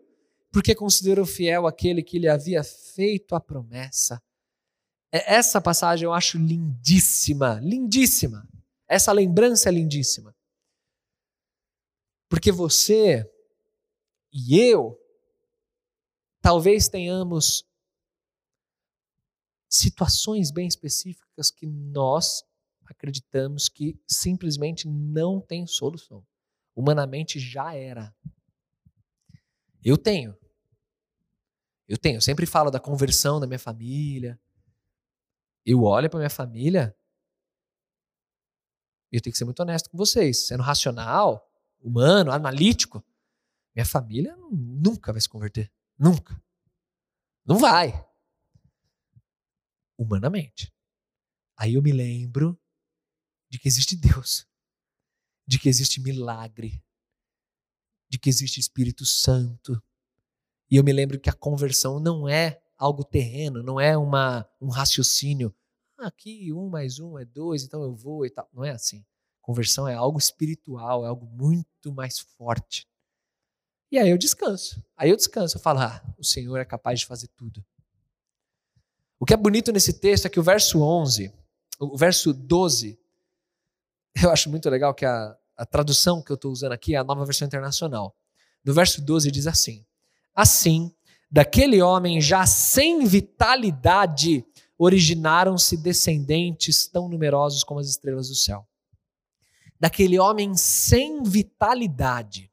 porque 0.51 0.75
considerou 0.75 1.25
fiel 1.25 1.67
aquele 1.67 2.03
que 2.03 2.19
lhe 2.19 2.29
havia 2.29 2.65
feito 2.65 3.35
a 3.35 3.41
promessa. 3.41 4.21
É, 5.15 5.37
essa 5.37 5.61
passagem 5.61 6.05
eu 6.05 6.13
acho 6.13 6.37
lindíssima, 6.37 7.61
lindíssima. 7.63 8.49
Essa 8.89 9.13
lembrança 9.13 9.69
é 9.69 9.73
lindíssima. 9.73 10.35
Porque 12.29 12.51
você 12.51 13.25
e 14.33 14.59
eu 14.59 15.01
talvez 16.43 16.89
tenhamos 16.89 17.65
situações 19.69 20.51
bem 20.51 20.67
específicas 20.67 21.49
que 21.49 21.65
nós 21.65 22.43
acreditamos 22.85 23.69
que 23.69 23.97
simplesmente 24.09 24.89
não 24.89 25.41
tem 25.41 25.65
solução. 25.65 26.27
Humanamente 26.75 27.39
já 27.39 27.73
era. 27.73 28.13
Eu 29.85 29.97
tenho. 29.97 30.37
Eu 31.87 31.97
tenho. 31.97 32.17
Eu 32.17 32.21
sempre 32.21 32.47
falo 32.47 32.69
da 32.69 32.81
conversão 32.81 33.39
da 33.39 33.47
minha 33.47 33.61
família. 33.61 34.41
Eu 35.65 35.83
olho 35.83 36.11
para 36.11 36.19
minha 36.19 36.31
família. 36.31 36.97
E 39.11 39.17
eu 39.17 39.21
tenho 39.21 39.33
que 39.33 39.39
ser 39.39 39.45
muito 39.45 39.61
honesto 39.61 39.89
com 39.91 39.97
vocês. 39.97 40.47
Sendo 40.47 40.63
racional, 40.63 41.51
humano, 41.81 42.33
analítico, 42.33 43.05
minha 43.75 43.87
família 43.87 44.37
nunca 44.51 45.13
vai 45.13 45.21
se 45.21 45.29
converter. 45.29 45.73
Nunca. 45.99 46.41
Não 47.45 47.59
vai 47.59 48.05
humanamente. 49.97 50.73
Aí 51.57 51.75
eu 51.75 51.83
me 51.83 51.93
lembro 51.93 52.61
de 53.49 53.59
que 53.59 53.69
existe 53.69 53.97
Deus, 53.97 54.47
de 55.47 55.59
que 55.59 55.69
existe 55.69 56.01
milagre, 56.01 56.83
de 58.09 58.19
que 58.19 58.29
existe 58.29 58.61
Espírito 58.61 59.05
Santo. 59.07 59.83
E 60.71 60.77
eu 60.77 60.85
me 60.85 60.93
lembro 60.93 61.21
que 61.21 61.31
a 61.31 61.35
conversão 61.35 62.01
não 62.01 62.29
é 62.29 62.63
algo 62.85 63.03
terreno, 63.03 63.63
não 63.63 63.81
é 63.81 63.97
uma, 63.97 64.47
um 64.61 64.69
raciocínio. 64.69 65.55
Ah, 65.99 66.09
aqui 66.09 66.53
um 66.53 66.69
mais 66.69 66.99
um 66.99 67.19
é 67.19 67.25
dois, 67.25 67.65
então 67.65 67.83
eu 67.83 67.95
vou 67.95 68.27
e 68.27 68.31
tal. 68.31 68.49
Não 68.53 68.65
é 68.65 68.71
assim. 68.71 69.05
Conversão 69.41 69.89
é 69.89 69.95
algo 69.95 70.19
espiritual, 70.19 71.05
é 71.05 71.09
algo 71.09 71.27
muito 71.27 71.93
mais 71.93 72.19
forte. 72.19 72.87
E 73.91 73.99
aí 73.99 74.11
eu 74.11 74.19
descanso. 74.19 74.83
Aí 74.97 75.11
eu 75.11 75.17
descanso. 75.17 75.57
Eu 75.57 75.61
falo, 75.61 75.81
ah, 75.81 76.03
o 76.19 76.25
Senhor 76.25 76.59
é 76.59 76.65
capaz 76.65 77.01
de 77.01 77.07
fazer 77.07 77.29
tudo. 77.29 77.65
O 79.19 79.25
que 79.25 79.33
é 79.33 79.37
bonito 79.37 79.73
nesse 79.73 79.95
texto 79.95 80.27
é 80.27 80.29
que 80.29 80.41
o 80.41 80.43
verso 80.43 80.83
11, 80.83 81.33
o 81.79 81.97
verso 81.97 82.35
12, 82.35 82.99
eu 84.23 84.31
acho 84.31 84.51
muito 84.51 84.69
legal 84.69 84.93
que 84.93 85.07
a, 85.07 85.37
a 85.57 85.65
tradução 85.65 86.23
que 86.23 86.31
eu 86.31 86.35
estou 86.35 86.53
usando 86.53 86.73
aqui 86.73 86.95
é 86.95 86.99
a 86.99 87.05
nova 87.05 87.25
versão 87.25 87.47
internacional. 87.47 88.15
No 88.63 88.75
verso 88.75 89.01
12 89.01 89.31
diz 89.31 89.47
assim: 89.47 89.87
Assim, 90.35 90.94
daquele 91.35 91.83
homem 91.83 92.21
já 92.21 92.47
sem 92.47 93.05
vitalidade, 93.05 94.47
originaram-se 94.79 95.77
descendentes 95.77 96.87
tão 96.87 97.09
numerosos 97.09 97.65
como 97.65 97.81
as 97.81 97.89
estrelas 97.89 98.29
do 98.29 98.37
céu. 98.37 98.65
Daquele 99.81 100.17
homem 100.17 100.57
sem 100.57 101.25
vitalidade. 101.25 102.53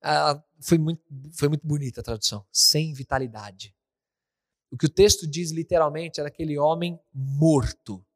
Ah, 0.00 0.40
foi, 0.60 0.78
muito, 0.78 1.02
foi 1.32 1.48
muito 1.48 1.66
bonita 1.66 2.00
a 2.00 2.04
tradução. 2.04 2.46
Sem 2.52 2.94
vitalidade. 2.94 3.74
O 4.70 4.78
que 4.78 4.86
o 4.86 4.92
texto 4.92 5.26
diz 5.26 5.50
literalmente 5.50 6.20
era 6.20 6.28
aquele 6.28 6.56
homem 6.56 6.96
morto. 7.12 8.06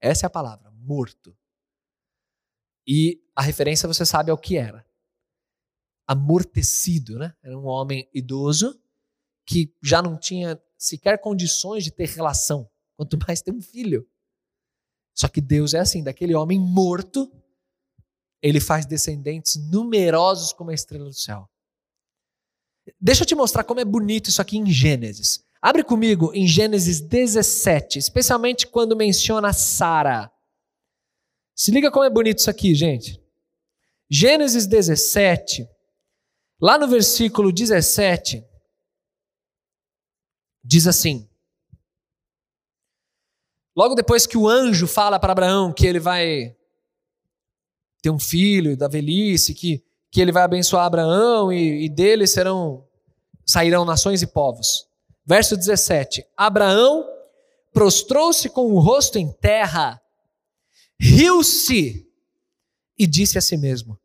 Essa 0.00 0.26
é 0.26 0.28
a 0.28 0.30
palavra, 0.30 0.70
morto. 0.70 1.36
E 2.86 3.20
a 3.34 3.42
referência 3.42 3.88
você 3.88 4.06
sabe 4.06 4.30
ao 4.30 4.38
que 4.38 4.56
era. 4.56 4.86
Amortecido, 6.06 7.18
né? 7.18 7.34
Era 7.42 7.58
um 7.58 7.66
homem 7.66 8.08
idoso 8.14 8.80
que 9.46 9.72
já 9.82 10.00
não 10.02 10.18
tinha 10.18 10.60
sequer 10.78 11.20
condições 11.20 11.84
de 11.84 11.90
ter 11.90 12.08
relação, 12.08 12.68
quanto 12.96 13.18
mais 13.26 13.42
ter 13.42 13.52
um 13.52 13.60
filho. 13.60 14.06
Só 15.14 15.28
que 15.28 15.40
Deus 15.40 15.74
é 15.74 15.80
assim, 15.80 16.02
daquele 16.02 16.34
homem 16.34 16.58
morto, 16.58 17.30
ele 18.40 18.60
faz 18.60 18.86
descendentes 18.86 19.56
numerosos 19.70 20.52
como 20.52 20.70
a 20.70 20.74
estrela 20.74 21.04
do 21.04 21.14
céu. 21.14 21.48
Deixa 23.00 23.22
eu 23.22 23.26
te 23.26 23.34
mostrar 23.34 23.62
como 23.62 23.78
é 23.78 23.84
bonito 23.84 24.28
isso 24.28 24.42
aqui 24.42 24.58
em 24.58 24.66
Gênesis. 24.66 25.44
Abre 25.60 25.84
comigo 25.84 26.32
em 26.34 26.46
Gênesis 26.48 27.00
17, 27.00 27.98
especialmente 27.98 28.66
quando 28.66 28.96
menciona 28.96 29.52
Sara. 29.52 30.32
Se 31.54 31.70
liga 31.70 31.90
como 31.90 32.04
é 32.04 32.10
bonito 32.10 32.38
isso 32.38 32.50
aqui, 32.50 32.74
gente. 32.74 33.22
Gênesis 34.10 34.66
17, 34.66 35.66
lá 36.60 36.76
no 36.76 36.88
versículo 36.88 37.52
17, 37.52 38.44
diz 40.62 40.86
assim: 40.86 41.28
Logo 43.76 43.94
depois 43.94 44.26
que 44.26 44.36
o 44.36 44.48
anjo 44.48 44.86
fala 44.86 45.18
para 45.18 45.32
Abraão 45.32 45.72
que 45.72 45.86
ele 45.86 45.98
vai 45.98 46.54
ter 48.02 48.10
um 48.10 48.18
filho 48.18 48.76
da 48.76 48.88
velhice, 48.88 49.54
que, 49.54 49.82
que 50.10 50.20
ele 50.20 50.32
vai 50.32 50.42
abençoar 50.42 50.84
Abraão 50.84 51.52
e, 51.52 51.84
e 51.84 51.88
dele 51.88 52.26
serão 52.26 52.86
sairão 53.46 53.84
nações 53.84 54.22
e 54.22 54.26
povos. 54.26 54.86
Verso 55.24 55.56
17: 55.56 56.26
Abraão 56.36 57.08
prostrou-se 57.72 58.48
com 58.50 58.72
o 58.72 58.78
rosto 58.78 59.18
em 59.18 59.32
terra, 59.32 60.00
riu-se 61.00 62.06
e 62.98 63.06
disse 63.06 63.38
a 63.38 63.40
si 63.40 63.56
mesmo: 63.56 63.98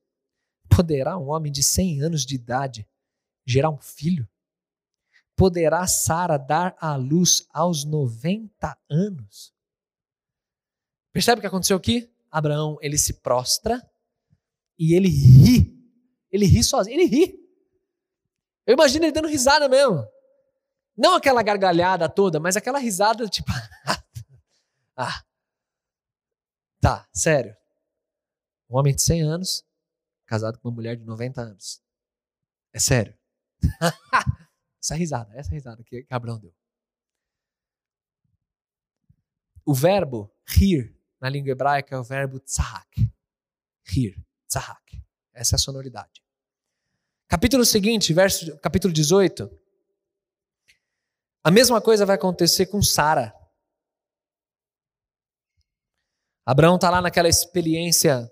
Poderá 0.70 1.17
um 1.17 1.30
homem 1.30 1.52
de 1.52 1.63
100 1.63 2.02
anos 2.02 2.26
de 2.26 2.36
idade 2.36 2.88
gerar 3.46 3.70
um 3.70 3.78
filho? 3.78 4.28
Poderá 5.38 5.86
Sara 5.86 6.36
dar 6.36 6.76
à 6.82 6.95
luz 6.95 7.47
aos 7.54 7.86
90 7.86 8.76
anos? 8.89 9.54
Percebe 11.13 11.38
o 11.38 11.41
que 11.41 11.47
aconteceu 11.47 11.78
aqui? 11.78 12.12
Abraão, 12.32 12.80
ele 12.82 12.97
se 12.97 13.21
prostra 13.21 13.88
e 14.80 14.95
ele 14.95 15.08
ri. 15.08 15.78
Ele 16.32 16.47
ri 16.47 16.63
sozinho, 16.63 17.00
ele 17.00 17.06
ri. 17.06 17.39
Eu 18.65 18.73
imagino 18.73 19.06
ele 19.06 19.12
dando 19.12 19.28
risada 19.28 19.69
mesmo. 19.69 20.04
Não 20.97 21.13
aquela 21.13 21.43
gargalhada 21.43 22.10
toda, 22.10 22.39
mas 22.39 22.58
aquela 22.58 22.80
risada 22.80 23.28
tipo. 23.28 23.52
ah. 24.97 25.23
Tá, 26.82 27.08
sério. 27.13 27.56
Um 28.67 28.78
homem 28.80 28.95
de 28.95 29.04
100 29.04 29.21
anos, 29.21 29.63
casado 30.26 30.58
com 30.58 30.67
uma 30.69 30.76
mulher 30.76 30.95
de 30.95 31.06
90 31.06 31.41
anos. 31.41 31.80
É 32.73 32.80
sério. 32.80 33.15
essa 34.88 34.95
risada, 34.95 35.34
essa 35.36 35.52
risada 35.52 35.84
que 35.84 36.06
Abraão 36.10 36.39
deu. 36.39 36.54
O 39.65 39.73
verbo 39.73 40.34
rir 40.47 40.97
na 41.19 41.28
língua 41.28 41.52
hebraica 41.52 41.95
é 41.95 42.00
o 42.00 42.04
verbo 42.04 42.39
tzahak. 42.39 43.12
Rir, 43.86 44.15
tzahak. 44.47 45.04
Essa 45.34 45.56
é 45.56 45.58
a 45.58 45.60
sonoridade. 45.60 46.23
Capítulo 47.28 47.65
seguinte, 47.65 48.13
verso, 48.13 48.58
capítulo 48.60 48.93
18. 48.93 49.50
A 51.43 51.52
mesma 51.52 51.82
coisa 51.82 52.06
vai 52.06 52.15
acontecer 52.15 52.67
com 52.67 52.82
Sara. 52.82 53.36
Abraão 56.45 56.76
está 56.76 56.89
lá 56.89 57.02
naquela 57.02 57.28
experiência 57.28 58.32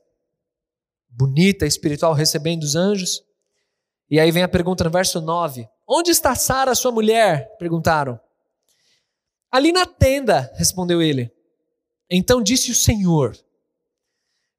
bonita, 1.09 1.65
espiritual, 1.65 2.13
recebendo 2.13 2.63
os 2.63 2.75
anjos. 2.75 3.21
E 4.09 4.21
aí 4.21 4.31
vem 4.31 4.43
a 4.43 4.47
pergunta 4.47 4.85
no 4.85 4.89
verso 4.89 5.19
9: 5.19 5.69
Onde 5.87 6.11
está 6.11 6.33
Sara, 6.35 6.73
sua 6.73 6.91
mulher? 6.91 7.55
Perguntaram. 7.57 8.19
Ali 9.51 9.71
na 9.71 9.85
tenda, 9.85 10.51
respondeu 10.55 11.01
ele. 11.01 11.31
Então 12.09 12.41
disse 12.41 12.71
o 12.71 12.75
Senhor: 12.75 13.37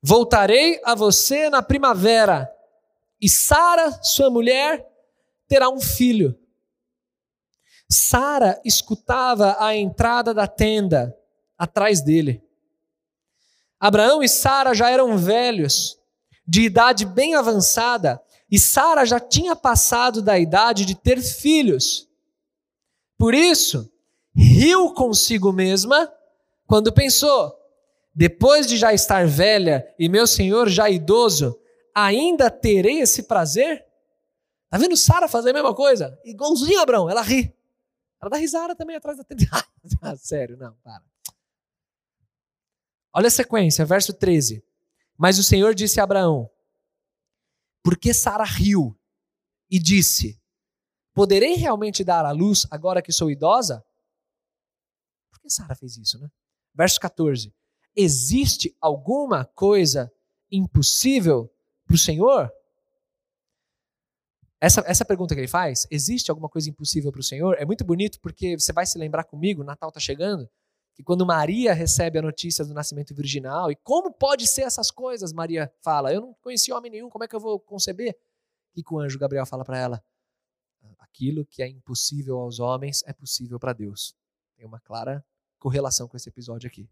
Voltarei 0.03 0.81
a 0.85 0.95
você 0.95 1.51
na 1.51 1.63
primavera, 1.63 2.51
e 3.21 3.29
Sara, 3.29 3.91
sua 4.03 4.31
mulher, 4.31 4.87
terá 5.49 5.69
um 5.69 5.81
filho. 5.81 6.39
Sara 7.89 8.61
escutava 8.65 9.57
a 9.59 9.75
entrada 9.75 10.35
da 10.35 10.47
tenda 10.47 11.17
atrás 11.57 12.01
dele. 12.01 12.43
Abraão 13.79 14.23
e 14.23 14.29
Sara 14.29 14.75
já 14.75 14.91
eram 14.91 15.17
velhos, 15.17 15.99
de 16.47 16.63
idade 16.63 17.05
bem 17.05 17.35
avançada, 17.35 18.21
e 18.51 18.59
Sara 18.59 19.05
já 19.05 19.19
tinha 19.19 19.57
passado 19.57 20.23
da 20.23 20.39
idade 20.39 20.85
de 20.85 20.95
ter 20.95 21.21
filhos. 21.21 22.09
Por 23.19 23.35
isso, 23.35 23.91
riu 24.35 24.93
consigo 24.95 25.53
mesma 25.53 26.13
quando 26.67 26.93
pensou: 26.93 27.55
depois 28.15 28.67
de 28.67 28.77
já 28.77 28.93
estar 28.93 29.27
velha 29.27 29.87
e 29.99 30.09
meu 30.09 30.27
senhor 30.27 30.69
já 30.69 30.89
idoso, 30.89 31.59
ainda 31.95 32.51
terei 32.51 33.01
esse 33.01 33.25
prazer? 33.25 33.85
Tá 34.71 34.79
vendo 34.79 34.97
Sara 34.97 35.29
fazer 35.29 35.51
a 35.51 35.55
mesma 35.55 35.75
coisa? 35.75 36.19
Igualzinho 36.25 36.81
Abraão, 36.81 37.09
ela 37.09 37.23
ri. 37.23 37.55
Ela 38.21 38.31
dá 38.31 38.37
risada 38.37 38.75
também 38.75 38.97
atrás 38.97 39.19
da 39.19 39.25
tenda. 39.25 39.45
Ah, 40.03 40.17
sério, 40.17 40.57
não, 40.57 40.75
para. 40.83 41.05
Olha 43.13 43.29
a 43.29 43.31
sequência, 43.31 43.85
verso 43.85 44.13
13. 44.13 44.65
Mas 45.17 45.39
o 45.39 45.45
Senhor 45.45 45.75
disse 45.75 46.01
a 46.01 46.03
Abraão: 46.05 46.51
Por 47.87 47.97
que 47.97 48.13
Sara 48.13 48.43
riu 48.43 48.99
e 49.71 49.79
disse: 49.79 50.43
Poderei 51.15 51.55
realmente 51.55 52.03
dar 52.03 52.27
à 52.27 52.33
luz 52.33 52.67
agora 52.69 53.01
que 53.01 53.13
sou 53.13 53.31
idosa? 53.31 53.81
Por 55.31 55.39
que 55.39 55.49
Sara 55.49 55.77
fez 55.77 55.97
isso, 55.97 56.19
né? 56.19 56.29
Verso 56.75 56.99
14: 56.99 57.55
Existe 57.95 58.77
alguma 58.81 59.45
coisa 59.45 60.13
impossível 60.51 61.49
para 61.87 61.95
o 61.95 61.99
Senhor? 61.99 62.53
Essa, 64.61 64.83
essa 64.85 65.05
pergunta 65.05 65.33
que 65.37 65.41
ele 65.43 65.47
faz, 65.47 65.87
existe 65.89 66.29
alguma 66.29 66.49
coisa 66.49 66.69
impossível 66.69 67.13
para 67.13 67.21
o 67.21 67.23
Senhor? 67.23 67.55
É 67.57 67.65
muito 67.65 67.85
bonito 67.85 68.19
porque 68.21 68.59
você 68.59 68.73
vai 68.73 68.85
se 68.85 68.99
lembrar 68.99 69.23
comigo, 69.23 69.63
Natal 69.63 69.91
está 69.91 70.01
chegando, 70.01 70.51
que 70.97 71.03
quando 71.03 71.27
Maria 71.27 71.75
recebe 71.75 72.19
a 72.19 72.23
notícia 72.23 72.65
do 72.65 72.73
nascimento 72.73 73.15
virginal, 73.15 73.71
e 73.71 73.77
como 73.77 74.11
pode 74.11 74.47
ser 74.47 74.63
essas 74.63 74.91
coisas? 74.91 75.31
Maria 75.31 75.71
fala, 75.83 76.11
eu 76.11 76.23
não 76.23 76.35
conheci 76.41 76.73
homem 76.73 76.91
nenhum, 76.91 77.11
como 77.11 77.23
é 77.23 77.29
que 77.29 77.37
eu 77.37 77.41
vou 77.41 77.61
conceber? 77.61 78.19
E 78.75 78.83
que 78.83 78.95
o 78.95 78.99
anjo 78.99 79.19
Gabriel 79.19 79.45
fala 79.45 79.63
para 79.63 79.79
ela, 79.79 80.05
aquilo 80.99 81.45
que 81.45 81.63
é 81.63 81.69
impossível 81.69 82.39
aos 82.39 82.61
homens 82.61 83.03
é 83.07 83.13
possível 83.13 83.59
para 83.59 83.75
Deus. 83.75 84.17
Tem 84.57 84.65
uma 84.65 84.81
clara 84.81 85.23
correlação 85.59 86.09
com 86.09 86.17
esse 86.17 86.31
episódio 86.31 86.67
aqui. 86.67 86.89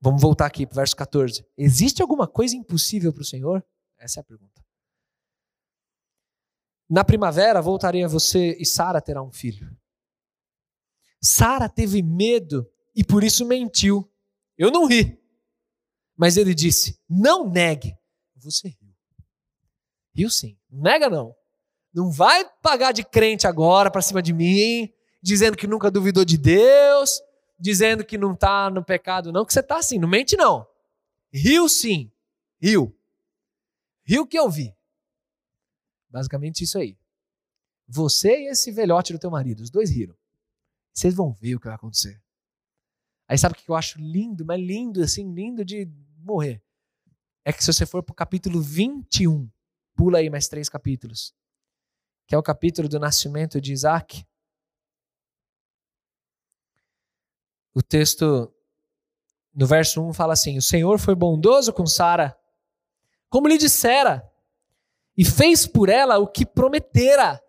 Vamos 0.00 0.20
voltar 0.20 0.46
aqui 0.46 0.66
para 0.66 0.74
o 0.74 0.76
verso 0.76 0.96
14. 0.96 1.46
Existe 1.56 2.02
alguma 2.02 2.26
coisa 2.26 2.56
impossível 2.56 3.12
para 3.12 3.22
o 3.22 3.24
Senhor? 3.24 3.64
Essa 3.96 4.18
é 4.18 4.22
a 4.22 4.24
pergunta. 4.24 4.64
Na 6.90 7.04
primavera 7.04 7.62
voltarei 7.62 8.02
a 8.02 8.08
você 8.08 8.56
e 8.58 8.66
Sara 8.66 9.00
terá 9.00 9.22
um 9.22 9.30
filho. 9.30 9.74
Sara 11.24 11.70
teve 11.70 12.02
medo 12.02 12.70
e 12.94 13.02
por 13.02 13.24
isso 13.24 13.46
mentiu. 13.46 14.06
Eu 14.58 14.70
não 14.70 14.84
ri. 14.84 15.18
Mas 16.14 16.36
ele 16.36 16.54
disse: 16.54 17.00
Não 17.08 17.48
negue. 17.50 17.96
Você 18.36 18.68
riu. 18.68 18.94
Riu 20.14 20.30
sim. 20.30 20.58
Nega 20.70 21.08
não. 21.08 21.34
Não 21.94 22.10
vai 22.10 22.44
pagar 22.60 22.92
de 22.92 23.02
crente 23.02 23.46
agora 23.46 23.90
para 23.90 24.02
cima 24.02 24.20
de 24.20 24.34
mim, 24.34 24.92
dizendo 25.22 25.56
que 25.56 25.66
nunca 25.66 25.90
duvidou 25.90 26.24
de 26.24 26.36
Deus, 26.36 27.22
dizendo 27.58 28.04
que 28.04 28.18
não 28.18 28.34
está 28.34 28.68
no 28.68 28.84
pecado, 28.84 29.32
não, 29.32 29.46
que 29.46 29.52
você 29.52 29.60
está 29.60 29.78
assim, 29.78 29.98
não 29.98 30.08
mente 30.08 30.36
não. 30.36 30.66
Riu 31.32 31.68
sim, 31.68 32.12
riu. 32.60 32.94
Riu 34.04 34.26
que 34.26 34.38
eu 34.38 34.50
vi. 34.50 34.74
Basicamente 36.10 36.64
isso 36.64 36.78
aí. 36.78 36.98
Você 37.88 38.42
e 38.42 38.50
esse 38.50 38.70
velhote 38.70 39.12
do 39.12 39.18
teu 39.18 39.30
marido, 39.30 39.60
os 39.60 39.70
dois 39.70 39.88
riram. 39.90 40.14
Vocês 40.94 41.14
vão 41.14 41.32
ver 41.32 41.56
o 41.56 41.60
que 41.60 41.66
vai 41.66 41.74
acontecer. 41.74 42.22
Aí 43.28 43.36
sabe 43.36 43.54
o 43.54 43.58
que 43.58 43.68
eu 43.68 43.74
acho 43.74 43.98
lindo, 43.98 44.44
mas 44.44 44.60
lindo, 44.60 45.02
assim, 45.02 45.32
lindo 45.32 45.64
de 45.64 45.90
morrer? 46.18 46.62
É 47.44 47.52
que 47.52 47.62
se 47.62 47.72
você 47.72 47.84
for 47.84 48.02
para 48.02 48.12
o 48.12 48.16
capítulo 48.16 48.60
21, 48.60 49.50
pula 49.94 50.18
aí 50.18 50.30
mais 50.30 50.48
três 50.48 50.68
capítulos, 50.68 51.34
que 52.26 52.34
é 52.34 52.38
o 52.38 52.42
capítulo 52.42 52.88
do 52.88 53.00
nascimento 53.00 53.60
de 53.60 53.72
Isaac, 53.72 54.24
O 57.74 57.82
texto, 57.82 58.54
no 59.52 59.66
verso 59.66 60.00
1, 60.00 60.12
fala 60.12 60.32
assim: 60.32 60.56
O 60.56 60.62
Senhor 60.62 60.96
foi 60.98 61.14
bondoso 61.16 61.72
com 61.72 61.84
Sara, 61.84 62.38
como 63.28 63.48
lhe 63.48 63.58
dissera, 63.58 64.30
e 65.16 65.24
fez 65.24 65.66
por 65.66 65.88
ela 65.88 66.18
o 66.18 66.28
que 66.28 66.46
prometera. 66.46 67.42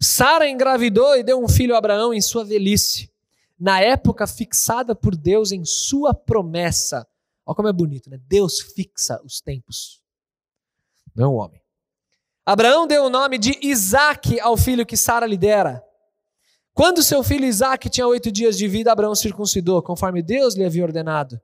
Sara 0.00 0.48
engravidou 0.48 1.16
e 1.16 1.22
deu 1.22 1.42
um 1.42 1.48
filho 1.48 1.74
a 1.74 1.78
Abraão 1.78 2.14
em 2.14 2.20
sua 2.20 2.44
velhice, 2.44 3.10
na 3.58 3.80
época 3.80 4.26
fixada 4.26 4.94
por 4.94 5.16
Deus 5.16 5.50
em 5.50 5.64
sua 5.64 6.14
promessa. 6.14 7.06
Olha 7.44 7.56
como 7.56 7.68
é 7.68 7.72
bonito, 7.72 8.08
né? 8.08 8.18
Deus 8.28 8.60
fixa 8.60 9.20
os 9.24 9.40
tempos, 9.40 10.00
não 11.14 11.34
o 11.34 11.36
homem. 11.36 11.60
Abraão 12.46 12.86
deu 12.86 13.04
o 13.04 13.10
nome 13.10 13.36
de 13.36 13.58
Isaque 13.60 14.40
ao 14.40 14.56
filho 14.56 14.86
que 14.86 14.96
Sara 14.96 15.26
lhe 15.26 15.36
dera. 15.36 15.84
Quando 16.72 17.02
seu 17.02 17.24
filho 17.24 17.44
Isaac 17.44 17.90
tinha 17.90 18.06
oito 18.06 18.30
dias 18.30 18.56
de 18.56 18.68
vida, 18.68 18.92
Abraão 18.92 19.14
circuncidou, 19.14 19.82
conforme 19.82 20.22
Deus 20.22 20.54
lhe 20.54 20.64
havia 20.64 20.84
ordenado. 20.84 21.40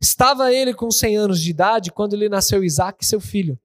Estava 0.00 0.52
ele 0.52 0.74
com 0.74 0.90
cem 0.90 1.16
anos 1.16 1.40
de 1.40 1.50
idade 1.50 1.92
quando 1.92 2.16
lhe 2.16 2.28
nasceu 2.28 2.64
Isaac, 2.64 3.06
seu 3.06 3.20
filho. 3.20 3.58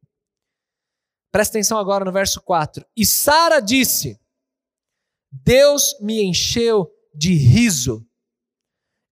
Presta 1.33 1.57
atenção 1.57 1.79
agora 1.79 2.05
no 2.05 2.11
verso 2.11 2.39
4. 2.43 2.85
E 2.95 3.03
Sara 3.03 3.59
disse: 3.59 4.21
Deus 5.31 5.99
me 5.99 6.21
encheu 6.21 6.87
de 7.11 7.33
riso, 7.33 8.07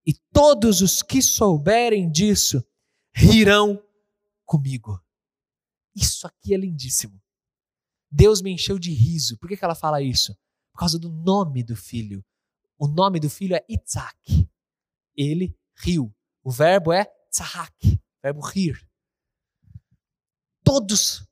e 0.05 0.13
todos 0.31 0.81
os 0.81 1.01
que 1.01 1.19
souberem 1.19 2.11
disso 2.11 2.63
rirão 3.11 3.83
comigo. 4.45 5.03
Isso 5.95 6.27
aqui 6.27 6.53
é 6.53 6.57
lindíssimo. 6.57 7.19
Deus 8.11 8.39
me 8.39 8.51
encheu 8.51 8.77
de 8.77 8.93
riso. 8.93 9.35
Por 9.39 9.49
que, 9.49 9.57
que 9.57 9.65
ela 9.65 9.73
fala 9.73 9.99
isso? 9.99 10.37
Por 10.73 10.79
causa 10.79 10.99
do 10.99 11.09
nome 11.09 11.63
do 11.63 11.75
filho. 11.75 12.23
O 12.77 12.87
nome 12.87 13.19
do 13.19 13.31
filho 13.31 13.55
é 13.55 13.65
Isaac. 13.67 14.47
Ele 15.15 15.57
riu. 15.75 16.15
O 16.43 16.51
verbo 16.51 16.93
é 16.93 17.05
tzahak, 17.31 17.99
verbo 18.21 18.41
rir. 18.41 18.87
Todos 20.63 21.27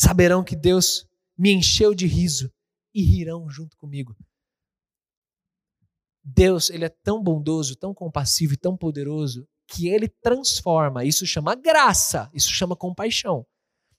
saberão 0.00 0.42
que 0.42 0.56
Deus 0.56 1.06
me 1.36 1.52
encheu 1.52 1.94
de 1.94 2.06
riso 2.06 2.50
e 2.94 3.02
rirão 3.02 3.50
junto 3.50 3.76
comigo. 3.76 4.16
Deus, 6.24 6.70
ele 6.70 6.86
é 6.86 6.88
tão 6.88 7.22
bondoso, 7.22 7.76
tão 7.76 7.92
compassivo 7.92 8.54
e 8.54 8.56
tão 8.56 8.74
poderoso 8.74 9.46
que 9.66 9.88
ele 9.88 10.08
transforma, 10.08 11.04
isso 11.04 11.26
chama 11.26 11.54
graça, 11.54 12.30
isso 12.32 12.50
chama 12.50 12.74
compaixão. 12.74 13.46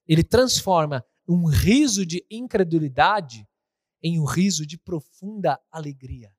Ele 0.08 0.24
transforma 0.24 1.06
um 1.28 1.46
riso 1.46 2.04
de 2.04 2.26
incredulidade 2.32 3.48
em 4.02 4.20
um 4.20 4.26
riso 4.26 4.66
de 4.66 4.80
profunda 4.80 5.60
alegria. 5.70 6.34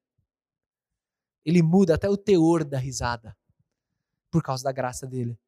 Ele 1.44 1.62
muda 1.62 1.94
até 1.94 2.08
o 2.08 2.16
teor 2.16 2.64
da 2.64 2.78
risada 2.78 3.36
por 4.28 4.42
causa 4.42 4.64
da 4.64 4.72
graça 4.72 5.06
dele, 5.06 5.38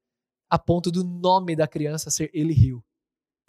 a 0.49 0.59
ponto 0.59 0.93
do 0.93 1.03
nome 1.03 1.57
da 1.57 1.67
criança 1.67 2.13
ser 2.13 2.31
ele 2.33 2.53
riu. 2.53 2.85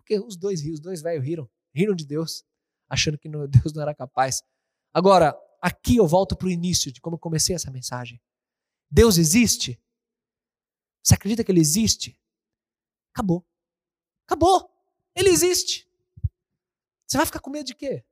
Porque 0.05 0.19
os 0.19 0.37
dois 0.37 0.61
rios, 0.61 0.75
os 0.75 0.79
dois 0.79 1.01
velhos 1.01 1.25
riram, 1.25 1.49
riram 1.73 1.95
de 1.95 2.05
Deus, 2.05 2.45
achando 2.87 3.17
que 3.17 3.27
Deus 3.49 3.73
não 3.73 3.81
era 3.81 3.95
capaz. 3.95 4.43
Agora, 4.93 5.35
aqui 5.59 5.97
eu 5.97 6.07
volto 6.07 6.35
para 6.35 6.47
o 6.47 6.51
início 6.51 6.91
de 6.91 7.01
como 7.01 7.15
eu 7.15 7.19
comecei 7.19 7.55
essa 7.55 7.71
mensagem. 7.71 8.21
Deus 8.89 9.17
existe? 9.17 9.81
Você 11.03 11.15
acredita 11.15 11.43
que 11.43 11.51
ele 11.51 11.59
existe? 11.59 12.19
Acabou. 13.13 13.43
Acabou. 14.27 14.71
Ele 15.15 15.29
existe. 15.29 15.89
Você 17.07 17.17
vai 17.17 17.25
ficar 17.25 17.39
com 17.39 17.49
medo 17.49 17.65
de 17.65 17.75
quê? 17.75 18.05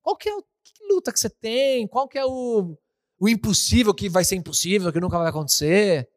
Qual 0.00 0.16
que 0.16 0.30
é 0.30 0.34
o 0.34 0.42
que 0.42 0.86
luta 0.88 1.12
que 1.12 1.20
você 1.20 1.28
tem? 1.28 1.86
Qual 1.86 2.08
que 2.08 2.18
é 2.18 2.24
o, 2.24 2.76
o 3.18 3.28
impossível 3.28 3.94
que 3.94 4.08
vai 4.08 4.24
ser 4.24 4.36
impossível, 4.36 4.92
que 4.92 5.00
nunca 5.00 5.18
vai 5.18 5.28
acontecer? 5.28 6.08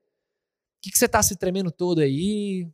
que, 0.85 0.91
que 0.91 0.97
você 0.99 1.05
está 1.05 1.23
se 1.23 1.35
tremendo 1.35 1.71
todo 1.71 1.99
aí? 1.99 2.69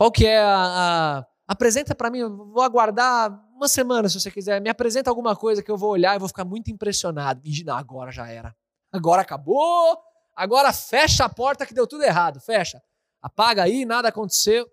Qual 0.00 0.10
que 0.10 0.24
é 0.24 0.38
a. 0.38 1.18
a... 1.18 1.26
Apresenta 1.46 1.94
para 1.94 2.10
mim, 2.10 2.22
vou 2.22 2.62
aguardar 2.62 3.30
uma 3.54 3.68
semana 3.68 4.08
se 4.08 4.18
você 4.18 4.30
quiser. 4.30 4.58
Me 4.58 4.70
apresenta 4.70 5.10
alguma 5.10 5.36
coisa 5.36 5.62
que 5.62 5.70
eu 5.70 5.76
vou 5.76 5.90
olhar 5.90 6.16
e 6.16 6.18
vou 6.18 6.26
ficar 6.26 6.44
muito 6.44 6.70
impressionado. 6.70 7.42
E, 7.44 7.62
não, 7.64 7.76
agora 7.76 8.10
já 8.10 8.26
era. 8.26 8.56
Agora 8.90 9.20
acabou. 9.20 9.98
Agora 10.34 10.72
fecha 10.72 11.26
a 11.26 11.28
porta 11.28 11.66
que 11.66 11.74
deu 11.74 11.86
tudo 11.86 12.02
errado. 12.02 12.40
Fecha. 12.40 12.80
Apaga 13.20 13.64
aí, 13.64 13.84
nada 13.84 14.08
aconteceu. 14.08 14.66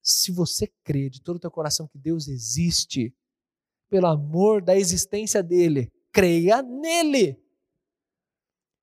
Se 0.00 0.30
você 0.30 0.72
crê 0.84 1.10
de 1.10 1.20
todo 1.20 1.38
o 1.38 1.40
teu 1.40 1.50
coração 1.50 1.88
que 1.88 1.98
Deus 1.98 2.28
existe, 2.28 3.12
pelo 3.90 4.06
amor 4.06 4.62
da 4.62 4.76
existência 4.76 5.42
dele, 5.42 5.90
creia 6.12 6.62
nele. 6.62 7.36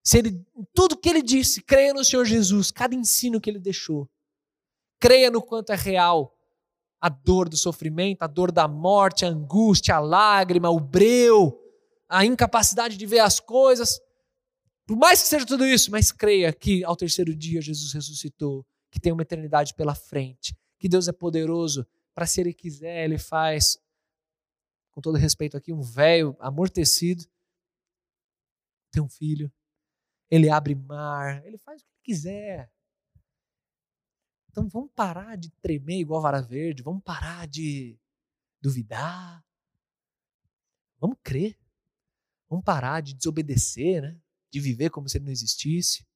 Se 0.03 0.17
ele, 0.17 0.45
tudo 0.73 0.97
que 0.97 1.07
ele 1.07 1.21
disse, 1.21 1.63
creia 1.63 1.93
no 1.93 2.03
Senhor 2.03 2.25
Jesus, 2.25 2.69
cada 2.69 2.93
ensino 2.93 3.39
que 3.39 3.49
ele 3.49 3.59
deixou. 3.59 4.09
Creia 4.99 5.29
no 5.29 5.41
quanto 5.41 5.71
é 5.71 5.75
real 5.75 6.35
a 6.99 7.09
dor 7.09 7.47
do 7.49 7.57
sofrimento, 7.57 8.23
a 8.23 8.27
dor 8.27 8.51
da 8.51 8.67
morte, 8.67 9.25
a 9.25 9.27
angústia, 9.27 9.95
a 9.95 9.99
lágrima, 9.99 10.69
o 10.69 10.79
breu, 10.79 11.55
a 12.09 12.25
incapacidade 12.25 12.97
de 12.97 13.05
ver 13.05 13.19
as 13.19 13.39
coisas. 13.39 13.99
Por 14.87 14.97
mais 14.97 15.21
que 15.21 15.27
seja 15.27 15.45
tudo 15.45 15.65
isso, 15.65 15.91
mas 15.91 16.11
creia 16.11 16.53
que 16.53 16.83
ao 16.83 16.95
terceiro 16.95 17.35
dia 17.35 17.61
Jesus 17.61 17.93
ressuscitou, 17.93 18.65
que 18.91 18.99
tem 18.99 19.11
uma 19.11 19.23
eternidade 19.23 19.73
pela 19.75 19.93
frente, 19.93 20.55
que 20.79 20.87
Deus 20.87 21.07
é 21.07 21.11
poderoso 21.11 21.85
para 22.13 22.25
se 22.25 22.41
ele 22.41 22.53
quiser, 22.53 23.03
ele 23.03 23.17
faz, 23.17 23.77
com 24.91 25.01
todo 25.01 25.17
respeito 25.17 25.57
aqui, 25.57 25.73
um 25.73 25.81
velho 25.81 26.35
amortecido, 26.39 27.25
tem 28.91 29.03
um 29.03 29.09
filho, 29.09 29.51
ele 30.29 30.49
abre 30.49 30.73
mar, 30.73 31.45
ele 31.45 31.57
faz 31.57 31.81
o 31.81 31.85
que 31.85 31.91
ele 31.91 32.01
quiser. 32.03 32.71
Então 34.55 34.69
vamos 34.69 34.89
parar 34.95 35.35
de 35.35 35.49
tremer 35.49 35.99
igual 35.99 36.21
vara 36.21 36.41
verde, 36.41 36.81
vamos 36.81 37.03
parar 37.03 37.45
de 37.45 37.99
duvidar. 38.61 39.45
Vamos 40.97 41.17
crer. 41.21 41.59
Vamos 42.47 42.63
parar 42.63 43.01
de 43.01 43.13
desobedecer, 43.13 44.01
né? 44.01 44.17
De 44.49 44.61
viver 44.61 44.91
como 44.91 45.09
se 45.09 45.17
ele 45.17 45.25
não 45.25 45.31
existisse. 45.33 46.07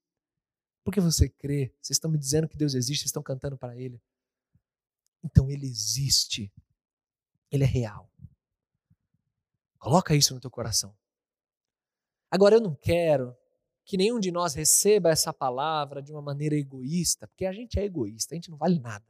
Por 0.86 0.94
que 0.94 1.02
você 1.02 1.28
crê? 1.28 1.76
Vocês 1.82 1.98
estão 1.98 2.10
me 2.10 2.18
dizendo 2.18 2.48
que 2.48 2.56
Deus 2.56 2.76
existe, 2.76 3.02
vocês 3.02 3.10
estão 3.10 3.22
cantando 3.22 3.58
para 3.58 3.76
ele. 3.76 4.02
Então 5.22 5.50
ele 5.50 5.66
existe. 5.66 6.50
Ele 7.52 7.66
é 7.66 7.68
real. 7.68 8.10
Coloca 9.78 10.16
isso 10.16 10.34
no 10.34 10.40
teu 10.40 10.50
coração. 10.50 10.96
Agora 12.32 12.56
eu 12.56 12.62
não 12.62 12.74
quero 12.74 13.36
que 13.90 13.98
nenhum 13.98 14.20
de 14.20 14.32
nós 14.32 14.54
receba 14.54 15.10
essa 15.10 15.34
palavra 15.34 16.00
de 16.00 16.12
uma 16.12 16.22
maneira 16.22 16.56
egoísta, 16.56 17.28
porque 17.28 17.44
a 17.44 17.52
gente 17.52 17.80
é 17.80 17.84
egoísta, 17.84 18.34
a 18.34 18.36
gente 18.36 18.52
não 18.52 18.58
vale 18.58 18.80
nada. 18.80 19.04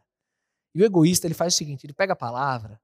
E 0.74 0.82
o 0.82 0.86
egoísta, 0.86 1.28
ele 1.28 1.34
faz 1.34 1.54
o 1.54 1.58
seguinte, 1.58 1.86
ele 1.86 1.94
pega 1.94 2.14
a 2.14 2.16
palavra 2.16 2.80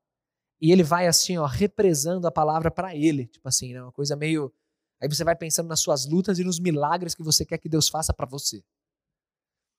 e 0.61 0.73
ele 0.73 0.83
vai 0.83 1.07
assim, 1.07 1.37
ó, 1.37 1.45
represando 1.45 2.27
a 2.27 2.31
palavra 2.31 2.69
para 2.69 2.93
ele, 2.93 3.27
tipo 3.27 3.47
assim, 3.47 3.73
né, 3.73 3.81
uma 3.81 3.93
coisa 3.93 4.13
meio 4.13 4.53
Aí 5.01 5.09
você 5.09 5.23
vai 5.23 5.35
pensando 5.35 5.67
nas 5.67 5.79
suas 5.79 6.05
lutas 6.05 6.37
e 6.39 6.43
nos 6.43 6.59
milagres 6.59 7.13
que 7.13 7.23
você 7.23 7.45
quer 7.45 7.57
que 7.57 7.69
Deus 7.69 7.87
faça 7.87 8.13
para 8.13 8.25
você. 8.25 8.63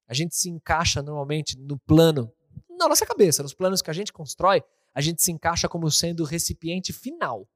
A 0.09 0.14
gente 0.14 0.37
se 0.37 0.49
encaixa 0.49 1.03
normalmente 1.03 1.59
no 1.59 1.79
plano, 1.79 2.33
na 2.79 2.89
nossa 2.89 3.05
cabeça, 3.05 3.43
nos 3.43 3.55
planos 3.55 3.83
que 3.83 3.91
a 3.91 3.95
gente 3.95 4.12
constrói, 4.12 4.62
a 4.95 5.01
gente 5.01 5.23
se 5.23 5.33
encaixa 5.33 5.69
como 5.69 5.91
sendo 5.91 6.21
o 6.21 6.27
recipiente 6.27 6.93
final. 6.93 7.49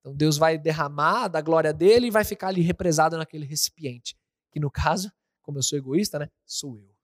Então 0.00 0.14
Deus 0.14 0.36
vai 0.36 0.58
derramar 0.58 1.28
da 1.28 1.40
glória 1.40 1.72
dele 1.72 2.06
e 2.06 2.10
vai 2.10 2.24
ficar 2.24 2.48
ali 2.48 2.62
represado 2.62 3.16
naquele 3.16 3.44
recipiente. 3.44 4.16
Que 4.50 4.58
no 4.58 4.70
caso, 4.70 5.12
como 5.42 5.58
eu 5.58 5.62
sou 5.62 5.78
egoísta, 5.78 6.18
né? 6.18 6.28
Sou 6.44 6.78
eu. 6.78 6.94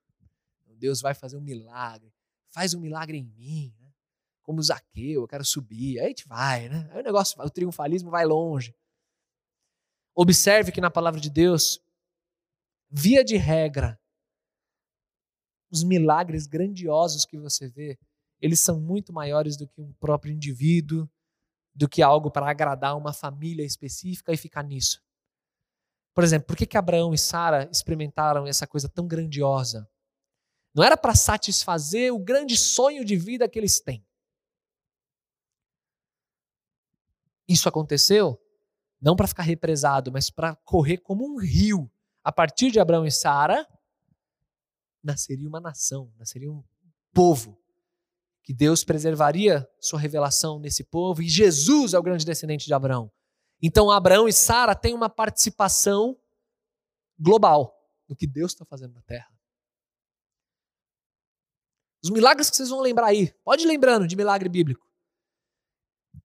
Então, 0.63 0.77
Deus 0.77 1.01
vai 1.01 1.15
fazer 1.15 1.37
um 1.37 1.43
milagre. 1.43 2.13
Faz 2.49 2.75
um 2.75 2.81
milagre 2.81 3.19
em 3.19 3.25
mim, 3.25 3.75
né? 3.79 3.93
Como 4.43 4.63
Zaqueu, 4.63 5.23
eu 5.23 5.29
quero 5.29 5.45
subir. 5.45 5.99
Aí 5.99 6.07
a 6.07 6.09
gente 6.09 6.27
vai, 6.27 6.69
né? 6.69 6.89
Aí 6.93 7.01
o 7.01 7.05
negócio, 7.05 7.41
o 7.41 7.51
triunfalismo 7.51 8.11
vai 8.11 8.25
longe. 8.25 8.75
Observe 10.15 10.73
que 10.73 10.81
na 10.81 10.91
palavra 10.91 11.21
de 11.21 11.29
Deus, 11.29 11.79
via 12.89 13.23
de 13.23 13.37
regra, 13.37 14.01
os 15.71 15.85
milagres 15.85 16.47
grandiosos 16.47 17.27
que 17.27 17.37
você 17.39 17.69
vê, 17.69 17.99
eles 18.41 18.61
são 18.61 18.81
muito 18.81 19.13
maiores 19.13 19.57
do 19.57 19.67
que 19.67 19.81
um 19.81 19.93
próprio 19.95 20.33
indivíduo, 20.33 21.09
do 21.77 21.87
que 21.87 22.03
algo 22.03 22.31
para 22.31 22.51
agradar 22.51 22.97
uma 22.97 23.13
família 23.13 23.65
específica 23.65 24.33
e 24.33 24.37
ficar 24.37 24.63
nisso. 24.63 25.05
Por 26.15 26.25
exemplo, 26.25 26.47
por 26.47 26.57
que, 26.57 26.65
que 26.65 26.79
Abraão 26.79 27.13
e 27.13 27.19
Sara 27.19 27.69
experimentaram 27.71 28.47
essa 28.47 28.67
coisa 28.67 28.89
tão 28.89 29.07
grandiosa? 29.07 29.87
Não 30.75 30.83
era 30.83 30.97
para 30.97 31.15
satisfazer 31.15 32.13
o 32.15 32.19
grande 32.19 32.57
sonho 32.57 33.05
de 33.05 33.15
vida 33.17 33.47
que 33.47 33.59
eles 33.59 33.79
têm. 33.79 34.05
Isso 37.47 37.69
aconteceu 37.69 38.41
não 38.99 39.15
para 39.15 39.29
ficar 39.29 39.43
represado, 39.43 40.11
mas 40.11 40.31
para 40.31 40.57
correr 40.57 40.97
como 40.99 41.27
um 41.27 41.39
rio. 41.39 41.91
A 42.25 42.33
partir 42.33 42.71
de 42.71 42.81
Abraão 42.81 43.05
e 43.05 43.11
Sara, 43.13 43.69
nasceria 45.03 45.47
uma 45.47 45.61
nação, 45.61 46.11
nasceria 46.17 46.51
um 46.51 46.65
povo 47.13 47.61
que 48.47 48.55
Deus 48.55 48.85
preservaria 48.85 49.69
sua 49.81 49.99
revelação 49.99 50.61
nesse 50.61 50.85
povo 50.85 51.21
e 51.21 51.29
Jesus 51.29 51.95
é 51.95 51.99
o 51.99 52.03
grande 52.03 52.25
descendente 52.25 52.65
de 52.65 52.73
Abraão. 52.73 53.11
Então 53.61 53.91
Abraão 53.91 54.29
e 54.29 54.33
Sara 54.33 54.73
têm 54.73 54.95
uma 54.95 55.11
participação 55.11 56.17
global 57.19 57.77
no 58.09 58.15
que 58.15 58.25
Deus 58.25 58.53
está 58.53 58.65
fazendo 58.65 58.95
na 58.95 59.03
terra. 59.03 59.29
Os 62.05 62.09
milagres 62.09 62.49
que 62.49 62.55
vocês 62.55 62.69
vão 62.69 62.81
lembrar 62.81 63.09
aí, 63.09 63.35
pode 63.43 63.65
ir 63.65 63.67
lembrando 63.67 64.07
de 64.07 64.15
milagre 64.15 64.49
bíblico. 64.49 64.87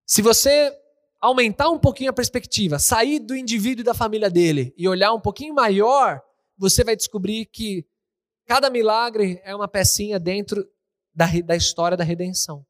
Se 0.06 0.22
você 0.22 0.78
aumentar 1.20 1.72
um 1.72 1.80
pouquinho 1.80 2.12
a 2.12 2.14
perspectiva, 2.14 2.78
sair 2.78 3.18
do 3.18 3.36
indivíduo 3.36 3.82
e 3.82 3.86
da 3.86 3.96
família 3.96 4.30
dele 4.30 4.76
e 4.78 4.88
olhar 4.88 5.12
um 5.12 5.20
pouquinho 5.20 5.56
maior, 5.56 6.22
você 6.56 6.84
vai 6.84 6.96
descobrir 6.96 7.48
que 7.48 7.84
cada 8.46 8.70
milagre 8.70 9.42
é 9.44 9.56
uma 9.56 9.68
pecinha 9.68 10.20
dentro 10.20 10.64
da, 11.14 11.26
da 11.46 11.56
história 11.56 11.98
da 11.98 12.04
redenção. 12.04 12.66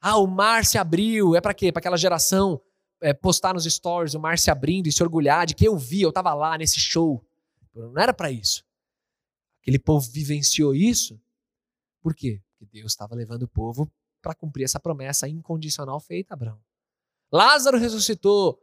Ah, 0.00 0.18
o 0.18 0.26
mar 0.26 0.64
se 0.64 0.78
abriu, 0.78 1.36
é 1.36 1.40
para 1.40 1.54
quê? 1.54 1.70
Para 1.70 1.80
aquela 1.80 1.96
geração 1.96 2.60
é, 3.00 3.12
postar 3.12 3.52
nos 3.52 3.64
stories 3.64 4.14
o 4.14 4.20
mar 4.20 4.38
se 4.38 4.50
abrindo 4.50 4.86
e 4.86 4.92
se 4.92 5.02
orgulhar 5.02 5.46
de 5.46 5.54
que 5.54 5.66
eu 5.66 5.76
vi, 5.76 6.02
eu 6.02 6.08
estava 6.08 6.32
lá 6.32 6.56
nesse 6.56 6.78
show. 6.78 7.24
Não 7.74 7.98
era 7.98 8.14
para 8.14 8.30
isso. 8.30 8.64
Aquele 9.60 9.78
povo 9.78 10.08
vivenciou 10.10 10.74
isso. 10.74 11.20
Por 12.00 12.14
quê? 12.14 12.42
Porque 12.58 12.78
Deus 12.78 12.92
estava 12.92 13.14
levando 13.14 13.42
o 13.42 13.48
povo 13.48 13.90
para 14.20 14.34
cumprir 14.34 14.64
essa 14.64 14.80
promessa 14.80 15.28
incondicional 15.28 16.00
feita 16.00 16.32
a 16.32 16.36
Abraão. 16.36 16.60
Lázaro 17.30 17.78
ressuscitou. 17.78 18.60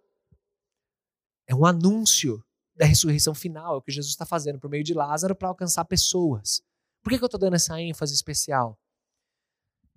É 1.47 1.55
um 1.55 1.65
anúncio 1.65 2.43
da 2.75 2.85
ressurreição 2.85 3.33
final, 3.33 3.75
é 3.75 3.77
o 3.77 3.81
que 3.81 3.91
Jesus 3.91 4.13
está 4.13 4.25
fazendo 4.25 4.59
por 4.59 4.69
meio 4.69 4.83
de 4.83 4.93
Lázaro 4.93 5.35
para 5.35 5.49
alcançar 5.49 5.83
pessoas. 5.85 6.63
Por 7.03 7.11
que, 7.11 7.23
eu 7.23 7.25
estou 7.25 7.39
dando 7.39 7.55
essa 7.55 7.79
ênfase 7.79 8.13
especial? 8.13 8.77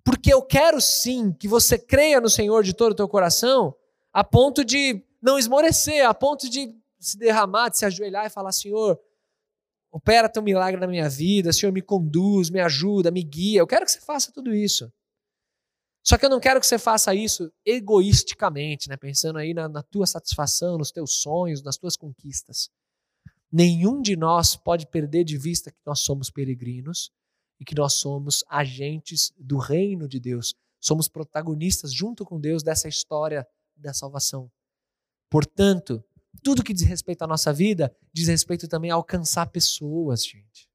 Porque 0.03 0.33
eu 0.33 0.41
quero 0.41 0.81
sim 0.81 1.31
que 1.33 1.47
você 1.47 1.77
creia 1.77 2.19
no 2.19 2.29
Senhor 2.29 2.63
de 2.63 2.73
todo 2.73 2.91
o 2.91 2.95
teu 2.95 3.07
coração, 3.07 3.75
a 4.11 4.23
ponto 4.23 4.63
de 4.63 5.03
não 5.21 5.39
esmorecer, 5.39 6.05
a 6.05 6.13
ponto 6.13 6.49
de 6.49 6.75
se 6.99 7.17
derramar, 7.17 7.69
de 7.69 7.77
se 7.77 7.85
ajoelhar 7.85 8.25
e 8.25 8.29
falar: 8.29 8.51
Senhor, 8.51 8.99
opera 9.91 10.29
teu 10.29 10.41
milagre 10.41 10.79
na 10.79 10.87
minha 10.87 11.07
vida, 11.09 11.53
Senhor, 11.53 11.71
me 11.71 11.81
conduz, 11.81 12.49
me 12.49 12.59
ajuda, 12.59 13.11
me 13.11 13.23
guia. 13.23 13.59
Eu 13.59 13.67
quero 13.67 13.85
que 13.85 13.91
você 13.91 14.01
faça 14.01 14.31
tudo 14.31 14.53
isso. 14.53 14.91
Só 16.05 16.17
que 16.17 16.25
eu 16.25 16.29
não 16.29 16.39
quero 16.39 16.59
que 16.59 16.67
você 16.67 16.77
faça 16.77 17.15
isso 17.15 17.49
egoisticamente, 17.65 18.89
né? 18.89 18.97
pensando 18.97 19.39
aí 19.39 19.53
na, 19.53 19.69
na 19.69 19.81
tua 19.81 20.05
satisfação, 20.05 20.77
nos 20.77 20.91
teus 20.91 21.21
sonhos, 21.21 21.63
nas 21.63 21.77
tuas 21.77 21.95
conquistas. 21.95 22.69
Nenhum 23.55 24.01
de 24.01 24.15
nós 24.15 24.55
pode 24.55 24.87
perder 24.87 25.23
de 25.23 25.37
vista 25.37 25.69
que 25.69 25.77
nós 25.85 25.99
somos 25.99 26.31
peregrinos 26.31 27.11
e 27.59 27.63
que 27.63 27.75
nós 27.75 27.93
somos 27.93 28.43
agentes 28.49 29.31
do 29.37 29.59
reino 29.59 30.07
de 30.07 30.19
Deus. 30.19 30.55
Somos 30.79 31.07
protagonistas 31.07 31.93
junto 31.93 32.25
com 32.25 32.39
Deus 32.39 32.63
dessa 32.63 32.87
história 32.87 33.47
da 33.75 33.93
salvação. 33.93 34.51
Portanto, 35.29 36.03
tudo 36.41 36.63
que 36.63 36.73
diz 36.73 36.81
respeito 36.81 37.21
à 37.21 37.27
nossa 37.27 37.53
vida 37.53 37.95
diz 38.11 38.27
respeito 38.27 38.67
também 38.67 38.89
a 38.89 38.95
alcançar 38.95 39.45
pessoas, 39.51 40.25
gente. 40.25 40.67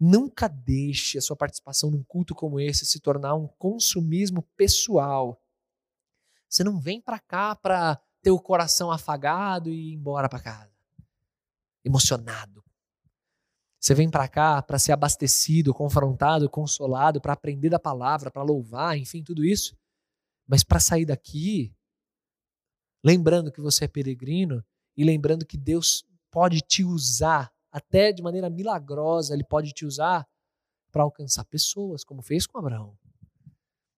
Nunca 0.00 0.48
deixe 0.48 1.16
a 1.16 1.22
sua 1.22 1.36
participação 1.36 1.92
num 1.92 2.02
culto 2.02 2.34
como 2.34 2.58
esse 2.58 2.84
se 2.84 2.98
tornar 2.98 3.36
um 3.36 3.46
consumismo 3.46 4.42
pessoal. 4.56 5.40
Você 6.48 6.64
não 6.64 6.80
vem 6.80 7.00
para 7.00 7.20
cá 7.20 7.54
para 7.54 8.02
ter 8.20 8.32
o 8.32 8.40
coração 8.40 8.90
afagado 8.90 9.70
e 9.70 9.92
ir 9.92 9.94
embora 9.94 10.28
para 10.28 10.40
casa, 10.40 10.77
emocionado. 11.84 12.64
Você 13.80 13.94
vem 13.94 14.10
para 14.10 14.26
cá 14.28 14.60
para 14.60 14.78
ser 14.78 14.92
abastecido, 14.92 15.72
confrontado, 15.72 16.50
consolado, 16.50 17.20
para 17.20 17.32
aprender 17.32 17.70
da 17.70 17.78
palavra, 17.78 18.30
para 18.30 18.42
louvar, 18.42 18.98
enfim, 18.98 19.22
tudo 19.22 19.44
isso. 19.44 19.76
Mas 20.46 20.64
para 20.64 20.80
sair 20.80 21.06
daqui, 21.06 21.72
lembrando 23.04 23.52
que 23.52 23.60
você 23.60 23.84
é 23.84 23.88
peregrino 23.88 24.64
e 24.96 25.04
lembrando 25.04 25.46
que 25.46 25.56
Deus 25.56 26.04
pode 26.30 26.60
te 26.60 26.82
usar 26.82 27.52
até 27.70 28.12
de 28.12 28.22
maneira 28.22 28.50
milagrosa, 28.50 29.34
ele 29.34 29.44
pode 29.44 29.72
te 29.72 29.86
usar 29.86 30.26
para 30.90 31.02
alcançar 31.02 31.44
pessoas, 31.44 32.02
como 32.02 32.22
fez 32.22 32.46
com 32.46 32.58
Abraão. 32.58 32.98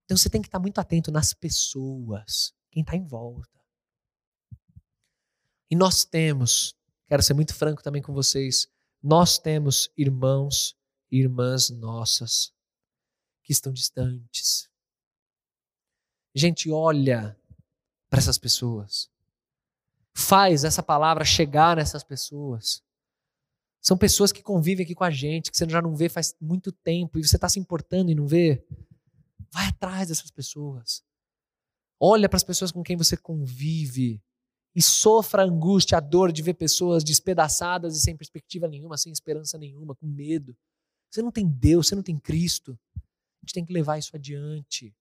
Então 0.04 0.16
você 0.16 0.28
tem 0.28 0.42
que 0.42 0.48
estar 0.48 0.58
muito 0.58 0.78
atento 0.78 1.10
nas 1.10 1.32
pessoas, 1.32 2.52
quem 2.70 2.82
está 2.82 2.96
em 2.96 3.06
volta. 3.06 3.48
E 5.70 5.76
nós 5.76 6.04
temos, 6.04 6.74
quero 7.10 7.24
ser 7.24 7.34
muito 7.34 7.52
franco 7.52 7.82
também 7.82 8.00
com 8.00 8.12
vocês, 8.12 8.68
nós 9.02 9.36
temos 9.36 9.90
irmãos 9.96 10.76
e 11.10 11.18
irmãs 11.18 11.68
nossas 11.68 12.54
que 13.42 13.52
estão 13.52 13.72
distantes. 13.72 14.70
Gente, 16.32 16.70
olha 16.70 17.36
para 18.08 18.20
essas 18.20 18.38
pessoas. 18.38 19.10
Faz 20.14 20.62
essa 20.62 20.84
palavra 20.84 21.24
chegar 21.24 21.74
nessas 21.74 22.04
pessoas. 22.04 22.80
São 23.80 23.98
pessoas 23.98 24.30
que 24.30 24.40
convivem 24.40 24.84
aqui 24.84 24.94
com 24.94 25.02
a 25.02 25.10
gente, 25.10 25.50
que 25.50 25.56
você 25.56 25.68
já 25.68 25.82
não 25.82 25.96
vê 25.96 26.08
faz 26.08 26.36
muito 26.40 26.70
tempo 26.70 27.18
e 27.18 27.26
você 27.26 27.34
está 27.34 27.48
se 27.48 27.58
importando 27.58 28.12
e 28.12 28.14
não 28.14 28.28
vê. 28.28 28.64
Vai 29.50 29.66
atrás 29.66 30.06
dessas 30.06 30.30
pessoas. 30.30 31.02
Olha 31.98 32.28
para 32.28 32.36
as 32.36 32.44
pessoas 32.44 32.70
com 32.70 32.84
quem 32.84 32.96
você 32.96 33.16
convive 33.16 34.22
e 34.74 34.80
sofra 34.80 35.42
a 35.42 35.46
angústia, 35.46 35.98
a 35.98 36.00
dor 36.00 36.32
de 36.32 36.42
ver 36.42 36.54
pessoas 36.54 37.02
despedaçadas 37.02 37.96
e 37.96 38.00
sem 38.00 38.16
perspectiva 38.16 38.68
nenhuma, 38.68 38.96
sem 38.96 39.12
esperança 39.12 39.58
nenhuma, 39.58 39.94
com 39.94 40.06
medo. 40.06 40.56
Você 41.10 41.22
não 41.22 41.32
tem 41.32 41.48
Deus, 41.48 41.88
você 41.88 41.94
não 41.94 42.02
tem 42.02 42.18
Cristo. 42.18 42.78
A 42.96 43.00
gente 43.42 43.54
tem 43.54 43.64
que 43.64 43.72
levar 43.72 43.98
isso 43.98 44.14
adiante. 44.14 44.94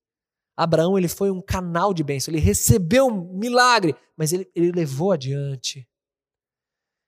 Abraão 0.57 0.97
ele 0.97 1.07
foi 1.07 1.32
um 1.32 1.41
canal 1.41 1.93
de 1.93 2.03
bênção, 2.03 2.34
ele 2.34 2.41
recebeu 2.41 3.07
um 3.07 3.38
milagre, 3.38 3.95
mas 4.17 4.34
ele, 4.34 4.49
ele 4.53 4.72
levou 4.72 5.11
adiante. 5.11 5.88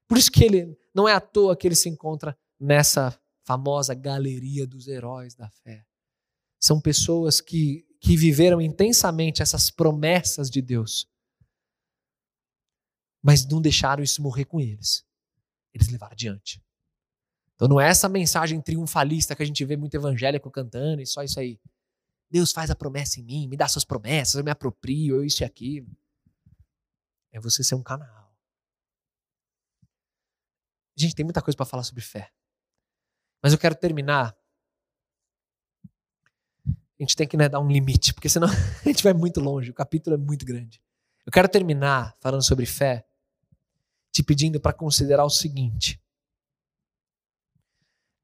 Por 0.08 0.18
isso 0.18 0.32
que 0.32 0.44
ele 0.44 0.78
não 0.94 1.08
é 1.08 1.14
à 1.14 1.20
toa 1.20 1.56
que 1.56 1.68
ele 1.68 1.76
se 1.76 1.90
encontra 1.90 2.38
nessa 2.60 3.20
famosa 3.44 3.94
galeria 3.94 4.68
dos 4.68 4.88
heróis 4.88 5.36
da 5.36 5.50
fé. 5.50 5.86
São 6.60 6.80
pessoas 6.80 7.42
que, 7.42 7.86
que 8.00 8.16
viveram 8.16 8.62
intensamente 8.62 9.42
essas 9.42 9.70
promessas 9.70 10.50
de 10.50 10.62
Deus, 10.62 11.08
mas 13.22 13.46
não 13.46 13.62
deixaram 13.62 14.04
isso 14.04 14.22
morrer 14.22 14.46
com 14.46 14.60
eles. 14.60 15.06
Eles 15.74 15.90
levaram 15.90 16.14
adiante. 16.14 16.64
Então 17.56 17.68
não 17.68 17.80
é 17.80 17.88
essa 17.88 18.10
mensagem 18.10 18.60
triunfalista 18.60 19.36
que 19.36 19.44
a 19.44 19.46
gente 19.46 19.64
vê 19.64 19.78
muito 19.78 19.94
evangélico 19.94 20.50
cantando 20.50 21.02
e 21.02 21.06
só 21.06 21.22
isso 21.24 21.40
aí. 21.40 21.60
Deus 22.30 22.52
faz 22.52 22.72
a 22.72 22.76
promessa 22.76 23.20
em 23.20 23.24
mim, 23.24 23.48
me 23.48 23.58
dá 23.58 23.68
suas 23.68 23.86
promessas, 23.86 24.36
eu 24.36 24.44
me 24.44 24.50
aproprio, 24.50 25.18
eu 25.18 25.24
isso 25.24 25.44
e 25.44 25.46
aquilo. 25.46 25.88
É 27.32 27.40
você 27.40 27.64
ser 27.64 27.76
um 27.76 27.84
canal. 27.84 28.34
Gente, 30.98 31.16
tem 31.16 31.24
muita 31.24 31.42
coisa 31.42 31.56
para 31.56 31.66
falar 31.66 31.84
sobre 31.84 32.02
fé. 32.02 32.32
Mas 33.44 33.54
eu 33.54 33.60
quero 33.60 33.76
terminar. 33.76 34.36
A 36.66 37.04
gente 37.04 37.16
tem 37.16 37.28
que 37.28 37.36
né, 37.36 37.50
dar 37.50 37.60
um 37.60 37.70
limite, 37.70 38.14
porque 38.14 38.30
senão 38.30 38.48
a 38.86 38.88
gente 38.88 39.04
vai 39.04 39.14
muito 39.14 39.40
longe, 39.40 39.72
o 39.72 39.74
capítulo 39.74 40.16
é 40.16 40.18
muito 40.18 40.46
grande. 40.46 40.82
Eu 41.26 41.32
quero 41.32 41.50
terminar 41.50 42.16
falando 42.20 42.44
sobre 42.44 42.66
fé, 42.66 43.06
te 44.12 44.24
pedindo 44.24 44.60
para 44.60 44.74
considerar 44.74 45.26
o 45.26 45.30
seguinte: 45.30 46.02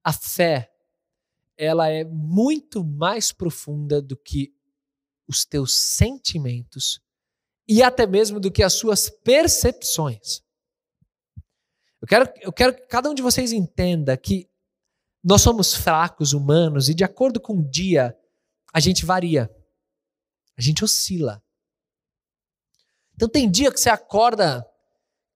a 0.03 0.13
fé 0.13 0.71
ela 1.57 1.89
é 1.89 2.03
muito 2.03 2.83
mais 2.83 3.31
profunda 3.31 4.01
do 4.01 4.15
que 4.15 4.53
os 5.27 5.43
teus 5.43 5.77
sentimentos 5.77 7.01
e 7.67 7.83
até 7.83 8.05
mesmo 8.05 8.39
do 8.39 8.51
que 8.51 8.63
as 8.63 8.73
suas 8.73 9.09
percepções. 9.09 10.41
Eu 11.99 12.07
quero, 12.07 12.33
eu 12.41 12.53
quero 12.53 12.75
que 12.75 12.85
cada 12.87 13.09
um 13.09 13.13
de 13.13 13.21
vocês 13.21 13.51
entenda 13.51 14.15
que 14.15 14.49
nós 15.23 15.41
somos 15.41 15.73
fracos, 15.73 16.31
humanos, 16.31 16.87
e 16.87 16.93
de 16.93 17.03
acordo 17.03 17.41
com 17.41 17.57
o 17.57 17.69
dia, 17.69 18.17
a 18.71 18.79
gente 18.79 19.05
varia. 19.05 19.53
A 20.55 20.61
gente 20.61 20.83
oscila. 20.83 21.43
Então 23.13 23.27
tem 23.27 23.49
dia 23.49 23.71
que 23.71 23.79
você 23.79 23.89
acorda 23.89 24.65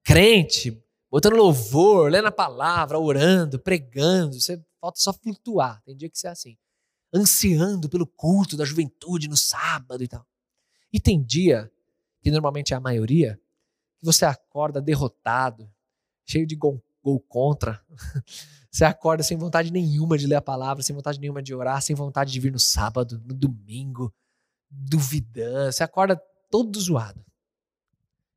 crente, 0.04 0.82
botando 1.10 1.36
louvor, 1.36 2.10
lendo 2.10 2.28
a 2.28 2.32
palavra, 2.32 3.00
orando, 3.00 3.60
pregando, 3.60 4.40
você 4.40 4.64
falta 4.80 5.00
só 5.00 5.14
flutuar. 5.14 5.82
Tem 5.84 5.96
dia 5.96 6.10
que 6.10 6.18
você 6.18 6.28
é 6.28 6.32
assim, 6.32 6.58
ansiando 7.14 7.90
pelo 7.90 8.08
culto 8.08 8.58
da 8.58 8.66
juventude 8.66 9.28
no 9.28 9.38
sábado 9.38 10.04
e 10.04 10.08
tal. 10.08 10.26
E 10.92 11.00
tem 11.00 11.22
dia, 11.22 11.72
que 12.22 12.32
normalmente 12.32 12.74
é 12.74 12.78
a 12.78 12.82
maioria, 12.82 13.40
que 14.00 14.06
você 14.06 14.26
acorda 14.26 14.82
derrotado, 14.82 15.72
cheio 16.26 16.46
de 16.46 16.56
gol, 16.56 16.84
gol 17.04 17.20
contra. 17.20 17.84
Você 18.72 18.86
acorda 18.86 19.22
sem 19.22 19.38
vontade 19.38 19.70
nenhuma 19.70 20.18
de 20.18 20.26
ler 20.26 20.36
a 20.36 20.42
palavra, 20.42 20.82
sem 20.82 20.96
vontade 20.96 21.20
nenhuma 21.20 21.44
de 21.44 21.54
orar, 21.54 21.82
sem 21.82 21.94
vontade 21.94 22.32
de 22.32 22.40
vir 22.40 22.54
no 22.54 22.58
sábado, 22.58 23.22
no 23.26 23.34
domingo, 23.34 24.14
duvidando. 24.70 25.74
Você 25.74 25.84
acorda 25.84 26.16
todo 26.50 26.80
zoado, 26.80 27.22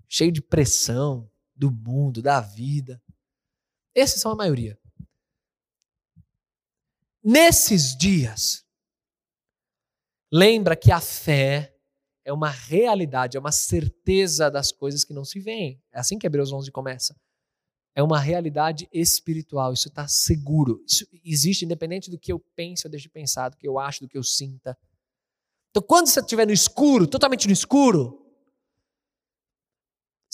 cheio 0.08 0.32
de 0.32 0.42
pressão 0.42 1.30
do 1.54 1.70
mundo, 1.70 2.20
da 2.20 2.40
vida. 2.40 3.02
Esses 3.94 4.20
são 4.20 4.32
a 4.32 4.36
maioria. 4.36 4.78
Nesses 7.22 7.96
dias, 7.96 8.64
lembra 10.30 10.76
que 10.76 10.92
a 10.92 11.00
fé 11.00 11.74
é 12.24 12.32
uma 12.32 12.50
realidade, 12.50 13.36
é 13.36 13.40
uma 13.40 13.52
certeza 13.52 14.50
das 14.50 14.72
coisas 14.72 15.04
que 15.04 15.14
não 15.14 15.24
se 15.24 15.38
veem. 15.38 15.80
É 15.92 16.00
assim 16.00 16.18
que 16.18 16.26
Hebreus 16.26 16.52
11 16.52 16.70
começa. 16.70 17.14
É 17.94 18.02
uma 18.02 18.18
realidade 18.18 18.88
espiritual, 18.92 19.72
isso 19.72 19.88
está 19.88 20.08
seguro. 20.08 20.82
Isso 20.86 21.06
existe 21.24 21.64
independente 21.64 22.10
do 22.10 22.18
que 22.18 22.32
eu 22.32 22.40
pense 22.56 22.86
ou 22.86 22.90
deixe 22.90 23.04
de 23.04 23.10
pensar, 23.10 23.50
do 23.50 23.56
que 23.56 23.68
eu 23.68 23.78
acho, 23.78 24.00
do 24.00 24.08
que 24.08 24.18
eu 24.18 24.22
sinta. 24.24 24.76
Então, 25.70 25.82
quando 25.82 26.08
você 26.08 26.20
estiver 26.20 26.46
no 26.46 26.52
escuro, 26.52 27.06
totalmente 27.06 27.46
no 27.46 27.52
escuro, 27.52 28.23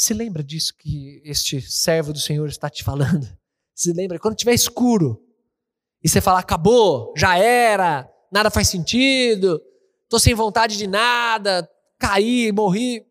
se 0.01 0.14
lembra 0.14 0.42
disso 0.42 0.74
que 0.78 1.20
este 1.26 1.61
servo 1.61 2.11
do 2.11 2.18
Senhor 2.18 2.48
está 2.48 2.70
te 2.70 2.82
falando? 2.82 3.28
Se 3.74 3.92
lembra? 3.92 4.18
Quando 4.18 4.32
estiver 4.32 4.55
escuro, 4.55 5.22
e 6.03 6.09
você 6.09 6.22
fala, 6.22 6.40
acabou, 6.40 7.12
já 7.14 7.36
era, 7.36 8.11
nada 8.32 8.51
faz 8.51 8.68
sentido, 8.68 9.62
estou 10.05 10.18
sem 10.18 10.34
vontade 10.34 10.78
de 10.78 10.86
nada, 10.86 11.70
caí, 11.98 12.51
morri. 12.51 13.07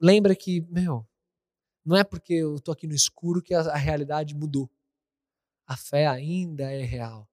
lembra 0.00 0.34
que, 0.34 0.62
meu, 0.62 1.06
não 1.84 1.96
é 1.96 2.02
porque 2.02 2.34
eu 2.34 2.56
estou 2.56 2.72
aqui 2.72 2.88
no 2.88 2.94
escuro 2.94 3.40
que 3.40 3.54
a, 3.54 3.60
a 3.60 3.76
realidade 3.76 4.34
mudou. 4.34 4.68
A 5.64 5.76
fé 5.76 6.08
ainda 6.08 6.64
é 6.72 6.82
real. 6.82 7.28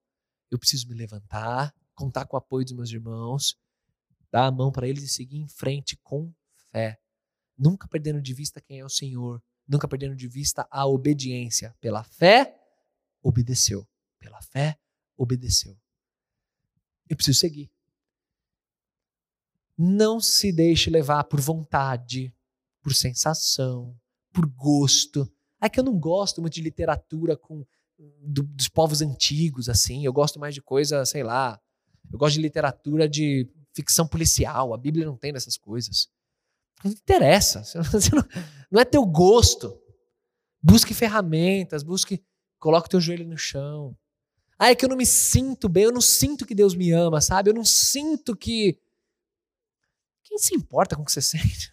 Eu 0.51 0.59
preciso 0.59 0.87
me 0.87 0.93
levantar, 0.93 1.73
contar 1.95 2.27
com 2.27 2.37
o 2.37 2.39
apoio 2.39 2.63
dos 2.63 2.73
meus 2.73 2.91
irmãos, 2.91 3.57
dar 4.31 4.45
a 4.45 4.51
mão 4.51 4.71
para 4.71 4.87
eles 4.87 5.03
e 5.03 5.07
seguir 5.07 5.39
em 5.39 5.47
frente 5.47 5.97
com 6.03 6.31
fé. 6.71 6.99
Nunca 7.57 7.87
perdendo 7.87 8.21
de 8.21 8.33
vista 8.33 8.61
quem 8.61 8.79
é 8.79 8.85
o 8.85 8.89
Senhor, 8.89 9.41
nunca 9.67 9.87
perdendo 9.87 10.15
de 10.15 10.27
vista 10.27 10.67
a 10.69 10.85
obediência. 10.85 11.75
Pela 11.81 12.03
fé, 12.03 12.55
obedeceu. 13.21 13.87
Pela 14.19 14.41
fé, 14.41 14.77
obedeceu. 15.17 15.77
Eu 17.09 17.15
preciso 17.15 17.39
seguir. 17.39 17.71
Não 19.77 20.19
se 20.19 20.51
deixe 20.51 20.89
levar 20.89 21.23
por 21.25 21.39
vontade, 21.39 22.33
por 22.81 22.93
sensação, 22.93 23.95
por 24.31 24.45
gosto. 24.47 25.31
É 25.61 25.69
que 25.69 25.79
eu 25.79 25.83
não 25.83 25.97
gosto 25.99 26.41
muito 26.41 26.53
de 26.53 26.61
literatura 26.61 27.35
com 27.35 27.65
do, 28.21 28.43
dos 28.43 28.67
povos 28.67 29.01
antigos, 29.01 29.69
assim. 29.69 30.05
Eu 30.05 30.13
gosto 30.13 30.39
mais 30.39 30.53
de 30.53 30.61
coisa, 30.61 31.05
sei 31.05 31.23
lá. 31.23 31.59
Eu 32.11 32.17
gosto 32.17 32.35
de 32.35 32.41
literatura 32.41 33.07
de 33.07 33.49
ficção 33.73 34.07
policial. 34.07 34.73
A 34.73 34.77
Bíblia 34.77 35.05
não 35.05 35.17
tem 35.17 35.33
dessas 35.33 35.57
coisas. 35.57 36.07
Não 36.83 36.91
interessa. 36.91 37.63
Não, 38.13 38.23
não 38.71 38.81
é 38.81 38.85
teu 38.85 39.05
gosto. 39.05 39.79
Busque 40.61 40.93
ferramentas, 40.93 41.83
busque. 41.83 42.23
Coloque 42.59 42.89
teu 42.89 42.99
joelho 42.99 43.27
no 43.27 43.37
chão. 43.37 43.97
Ah, 44.59 44.71
é 44.71 44.75
que 44.75 44.83
eu 44.83 44.89
não 44.89 44.97
me 44.97 45.05
sinto 45.05 45.69
bem, 45.69 45.83
eu 45.83 45.91
não 45.91 46.01
sinto 46.01 46.45
que 46.45 46.55
Deus 46.55 46.75
me 46.75 46.91
ama, 46.91 47.21
sabe? 47.21 47.49
Eu 47.49 47.53
não 47.53 47.63
sinto 47.63 48.35
que. 48.35 48.79
Quem 50.23 50.37
se 50.37 50.55
importa 50.55 50.95
com 50.95 51.03
o 51.03 51.05
que 51.05 51.11
você 51.11 51.21
sente? 51.21 51.71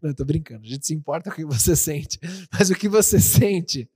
não, 0.00 0.14
tô 0.14 0.24
brincando. 0.24 0.64
A 0.64 0.68
gente 0.68 0.86
se 0.86 0.94
importa 0.94 1.30
com 1.30 1.34
o 1.34 1.36
que 1.36 1.44
você 1.44 1.76
sente. 1.76 2.18
Mas 2.52 2.70
o 2.70 2.74
que 2.74 2.88
você 2.88 3.20
sente 3.20 3.90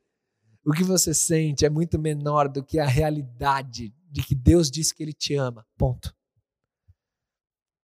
o 0.65 0.73
que 0.73 0.83
você 0.83 1.13
sente 1.13 1.67
é 1.67 1.71
muito 1.71 1.99
menor 1.99 2.49
do 2.49 2.65
que 2.65 2.79
a 2.79 2.87
realidade 2.87 3.95
de 4.11 4.23
que 4.23 4.35
Deus 4.35 4.71
disse 4.71 4.95
que 4.95 5.03
Ele 5.03 5.13
te 5.13 5.35
ama. 5.35 5.67
Ponto. 5.77 6.17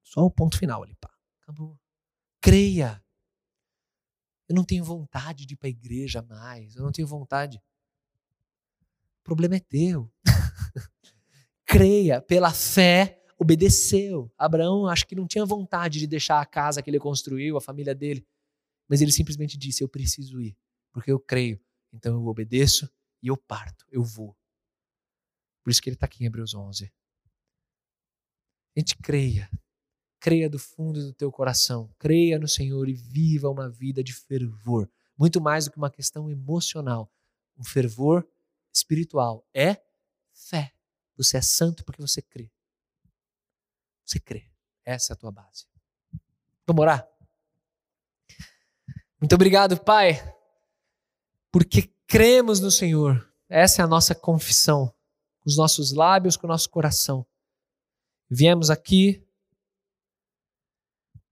Só 0.03 0.25
o 0.25 0.31
ponto 0.31 0.57
final 0.59 0.83
ali, 0.83 0.97
pá. 0.99 1.10
Acabou. 1.51 1.79
Creia. 2.41 3.03
Eu 4.49 4.55
não 4.55 4.65
tenho 4.65 4.85
vontade 4.85 5.45
de 5.45 5.55
ir 5.55 5.57
para 5.57 5.69
a 5.69 5.71
igreja 5.71 6.23
mais. 6.23 6.77
Eu 6.77 6.83
não 6.83 6.93
tenho 6.93 7.09
vontade. 7.09 7.59
O 9.21 9.23
problema 9.25 9.57
é 9.57 9.61
teu. 9.61 10.11
Creia. 11.67 12.21
Pela 12.21 12.53
fé, 12.53 13.23
obedeceu. 13.39 14.33
Abraão, 14.39 14.87
acho 14.87 15.07
que 15.07 15.15
não 15.15 15.27
tinha 15.27 15.45
vontade 15.45 15.99
de 15.99 16.07
deixar 16.07 16.41
a 16.41 16.47
casa 16.47 16.83
que 16.83 16.91
ele 16.91 16.99
construiu, 16.99 17.57
a 17.57 17.61
família 17.61 17.95
dele. 17.95 18.27
Mas 18.89 19.01
ele 19.01 19.13
simplesmente 19.13 19.59
disse: 19.59 19.83
Eu 19.83 19.89
preciso 19.89 20.41
ir, 20.41 20.57
porque 20.93 21.11
eu 21.11 21.19
creio 21.19 21.61
então 21.93 22.15
eu 22.15 22.27
obedeço 22.27 22.91
e 23.23 23.29
eu 23.29 23.37
parto, 23.37 23.85
eu 23.91 24.03
vou. 24.03 24.37
Por 25.63 25.71
isso 25.71 25.83
que 25.83 25.89
ele 25.89 25.97
está 25.97 26.07
aqui 26.07 26.23
em 26.23 26.27
Hebreus 26.27 26.55
11. 26.55 26.93
A 28.77 28.81
gente 28.81 28.97
creia. 28.97 29.51
Creia 30.21 30.49
do 30.49 30.59
fundo 30.59 31.03
do 31.03 31.13
teu 31.13 31.33
coração. 31.33 31.91
Creia 31.99 32.39
no 32.39 32.47
Senhor 32.47 32.89
e 32.89 32.93
viva 32.93 33.49
uma 33.49 33.69
vida 33.69 34.05
de 34.05 34.13
fervor. 34.13 34.89
Muito 35.19 35.41
mais 35.41 35.65
do 35.65 35.73
que 35.73 35.79
uma 35.79 35.91
questão 35.91 36.31
emocional. 36.31 37.11
Um 37.59 37.65
fervor 37.65 38.29
espiritual. 38.73 39.45
É 39.53 39.83
fé. 40.33 40.73
Você 41.17 41.39
é 41.39 41.43
santo 41.43 41.85
porque 41.85 42.01
você 42.01 42.23
crê. 42.23 42.53
Você 44.05 44.21
crê. 44.21 44.49
Essa 44.85 45.13
é 45.13 45.15
a 45.15 45.17
tua 45.17 45.33
base. 45.33 45.67
Vamos 46.67 46.83
orar? 46.83 47.09
Muito 49.21 49.35
obrigado, 49.35 49.81
Pai 49.83 50.39
porque 51.51 51.93
cremos 52.07 52.61
no 52.61 52.71
Senhor. 52.71 53.29
Essa 53.49 53.83
é 53.83 53.85
a 53.85 53.89
nossa 53.89 54.15
confissão, 54.15 54.87
com 55.41 55.49
os 55.49 55.57
nossos 55.57 55.93
lábios, 55.93 56.37
com 56.37 56.47
o 56.47 56.51
nosso 56.51 56.71
coração. 56.71 57.27
Viemos 58.29 58.71
aqui 58.71 59.27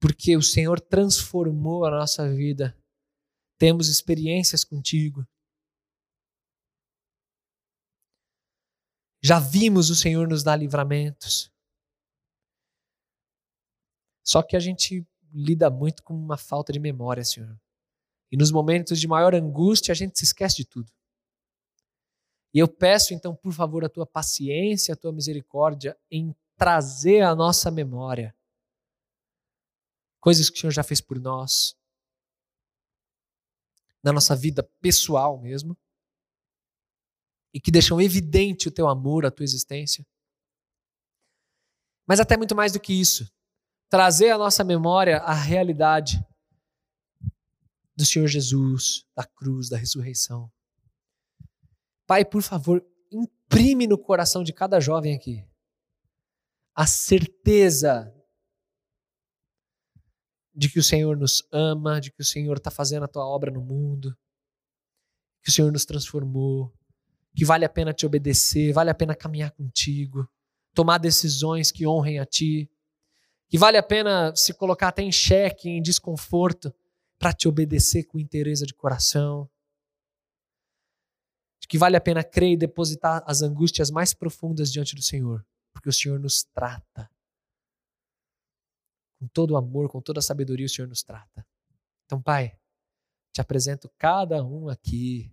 porque 0.01 0.37
o 0.37 0.43
Senhor 0.43 0.81
transformou 0.81 1.85
a 1.85 1.91
nossa 1.91 2.29
vida. 2.33 2.77
Temos 3.59 3.89
experiências 3.89 4.65
contigo. 4.65 5.27
Já 9.21 9.41
vimos 9.41 9.91
o 9.91 9.97
Senhor 9.97 10.29
nos 10.29 10.45
dar 10.45 10.57
livramentos. 10.57 11.53
Só 14.25 14.43
que 14.43 14.57
a 14.57 14.61
gente 14.61 15.05
lida 15.33 15.69
muito 15.69 16.03
com 16.03 16.15
uma 16.15 16.37
falta 16.37 16.73
de 16.73 16.79
memória, 16.79 17.25
Senhor. 17.25 17.59
E 18.31 18.37
nos 18.37 18.53
momentos 18.53 19.01
de 19.01 19.09
maior 19.09 19.35
angústia, 19.35 19.91
a 19.91 19.95
gente 19.95 20.19
se 20.19 20.25
esquece 20.25 20.59
de 20.59 20.67
tudo. 20.67 20.93
E 22.55 22.59
eu 22.59 22.69
peço 22.69 23.13
então, 23.13 23.35
por 23.35 23.53
favor, 23.53 23.85
a 23.85 23.89
tua 23.89 24.07
paciência, 24.07 24.95
a 24.95 24.97
tua 24.97 25.13
misericórdia 25.13 25.99
em 26.11 26.35
trazer 26.57 27.23
à 27.23 27.35
nossa 27.35 27.71
memória 27.71 28.35
coisas 30.29 30.51
que 30.51 30.59
o 30.59 30.61
Senhor 30.61 30.73
já 30.73 30.83
fez 30.83 31.01
por 31.01 31.19
nós, 31.19 31.75
na 34.05 34.13
nossa 34.13 34.37
vida 34.37 34.63
pessoal 34.79 35.41
mesmo, 35.41 35.75
e 37.55 37.59
que 37.59 37.71
deixam 37.71 37.99
evidente 37.99 38.69
o 38.69 38.71
teu 38.71 38.87
amor, 38.89 39.25
a 39.25 39.31
tua 39.31 39.45
existência. 39.45 40.07
Mas 42.07 42.21
até 42.21 42.37
muito 42.37 42.55
mais 42.55 42.73
do 42.73 42.79
que 42.79 42.93
isso, 42.93 43.27
trazer 43.89 44.29
à 44.29 44.37
nossa 44.37 44.63
memória 44.63 45.17
a 45.17 45.33
realidade 45.33 46.23
do 47.97 48.05
Senhor 48.05 48.27
Jesus, 48.27 49.07
da 49.17 49.25
cruz, 49.25 49.71
da 49.71 49.79
ressurreição. 49.79 50.53
Pai, 52.07 52.23
por 52.23 52.43
favor, 52.43 52.87
imprime 53.11 53.87
no 53.87 53.97
coração 53.97 54.45
de 54.45 54.53
cada 54.53 54.79
jovem 54.79 55.17
aqui 55.17 55.43
a 56.75 56.87
certeza 56.87 58.15
de 60.59 60.69
que 60.69 60.81
o 60.81 60.83
Senhor 60.83 61.17
nos 61.17 61.47
ama, 61.53 62.01
de 62.01 62.11
que 62.11 62.21
o 62.21 62.25
Senhor 62.25 62.57
está 62.57 62.69
fazendo 62.69 63.05
a 63.05 63.09
tua 63.09 63.25
obra 63.25 63.49
no 63.49 63.61
mundo, 63.61 64.13
que 65.41 65.51
o 65.51 65.53
Senhor 65.53 65.71
nos 65.71 65.85
transformou, 65.85 66.75
que 67.33 67.45
vale 67.45 67.65
a 67.65 67.69
pena 67.69 67.93
te 67.93 68.05
obedecer, 68.05 68.73
vale 68.73 68.91
a 68.91 68.95
pena 68.95 69.15
caminhar 69.15 69.53
contigo, 69.53 70.29
tomar 70.75 70.99
decisões 70.99 71.71
que 71.71 71.87
honrem 71.87 72.19
a 72.19 72.27
ti, 72.27 72.69
que 73.49 73.57
vale 73.57 73.79
a 73.79 73.83
pena 73.85 74.35
se 74.35 74.53
colocar 74.53 74.89
até 74.89 75.01
em 75.01 75.13
xeque, 75.13 75.69
em 75.69 75.81
desconforto, 75.81 76.75
para 77.21 77.33
te 77.33 77.47
obedecer 77.47 78.03
com 78.03 78.19
interesse 78.19 78.67
de 78.67 78.75
coração. 78.75 79.49
Que 81.69 81.79
vale 81.79 81.97
a 81.97 82.01
pena 82.01 82.25
crer 82.25 82.55
e 82.55 82.57
depositar 82.57 83.23
as 83.27 83.43
angústias 83.43 83.93
mais 83.93 84.13
profundas 84.13 84.73
diante 84.73 84.97
do 84.97 85.03
Senhor, 85.03 85.47
porque 85.73 85.89
o 85.89 85.93
Senhor 85.93 86.19
nos 86.19 86.43
trata. 86.43 87.09
Com 89.19 89.27
todo 89.29 89.53
o 89.53 89.57
amor, 89.57 89.89
com 89.89 90.01
toda 90.01 90.21
a 90.21 90.23
sabedoria, 90.23 90.67
o 90.67 90.69
Senhor 90.69 90.89
nos 90.89 91.03
trata. 91.03 91.47
Então, 92.07 92.23
Pai, 92.23 92.59
te 93.33 93.41
apresento 93.41 93.91
cada 93.99 94.45
um 94.45 94.69
aqui 94.69 95.33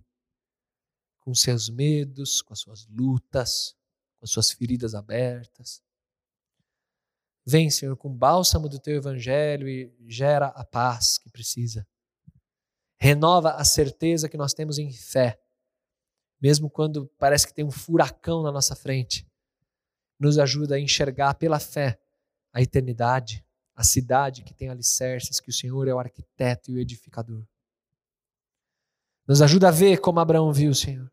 com 1.19 1.33
seus 1.33 1.69
medos, 1.69 2.41
com 2.41 2.53
as 2.53 2.59
suas 2.59 2.88
lutas, 2.88 3.75
com 4.19 4.25
as 4.25 4.31
suas 4.31 4.51
feridas 4.51 4.93
abertas. 4.93 5.81
Vem, 7.45 7.69
Senhor, 7.69 7.95
com 7.95 8.09
o 8.09 8.13
bálsamo 8.13 8.67
do 8.67 8.79
teu 8.79 8.95
evangelho 8.95 9.67
e 9.67 9.93
gera 10.07 10.47
a 10.47 10.63
paz 10.63 11.17
que 11.17 11.29
precisa. 11.29 11.88
Renova 12.97 13.51
a 13.51 13.63
certeza 13.63 14.27
que 14.27 14.38
nós 14.38 14.53
temos 14.53 14.79
em 14.79 14.91
fé, 14.91 15.39
mesmo 16.41 16.69
quando 16.69 17.07
parece 17.19 17.45
que 17.45 17.53
tem 17.53 17.63
um 17.63 17.71
furacão 17.71 18.41
na 18.41 18.51
nossa 18.51 18.75
frente. 18.75 19.27
Nos 20.19 20.39
ajuda 20.39 20.75
a 20.75 20.79
enxergar 20.79 21.36
pela 21.36 21.59
fé 21.59 21.99
a 22.51 22.61
eternidade, 22.61 23.45
a 23.76 23.84
cidade 23.84 24.43
que 24.43 24.53
tem 24.53 24.69
alicerces, 24.69 25.39
que 25.39 25.49
o 25.49 25.53
Senhor 25.53 25.88
é 25.88 25.93
o 25.93 25.99
arquiteto 25.99 26.71
e 26.71 26.76
o 26.76 26.80
edificador. 26.80 27.45
Nos 29.28 29.41
ajuda 29.41 29.67
a 29.67 29.71
ver 29.71 29.99
como 29.99 30.19
Abraão 30.19 30.53
viu, 30.53 30.73
Senhor. 30.73 31.11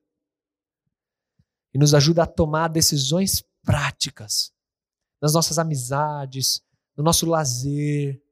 E 1.75 1.79
nos 1.79 1.95
ajuda 1.95 2.23
a 2.23 2.27
tomar 2.27 2.69
decisões 2.69 3.43
práticas 3.63 4.53
nas 5.21 5.33
nossas 5.33 5.59
amizades, 5.59 6.63
no 6.97 7.03
nosso 7.03 7.27
lazer, 7.27 8.23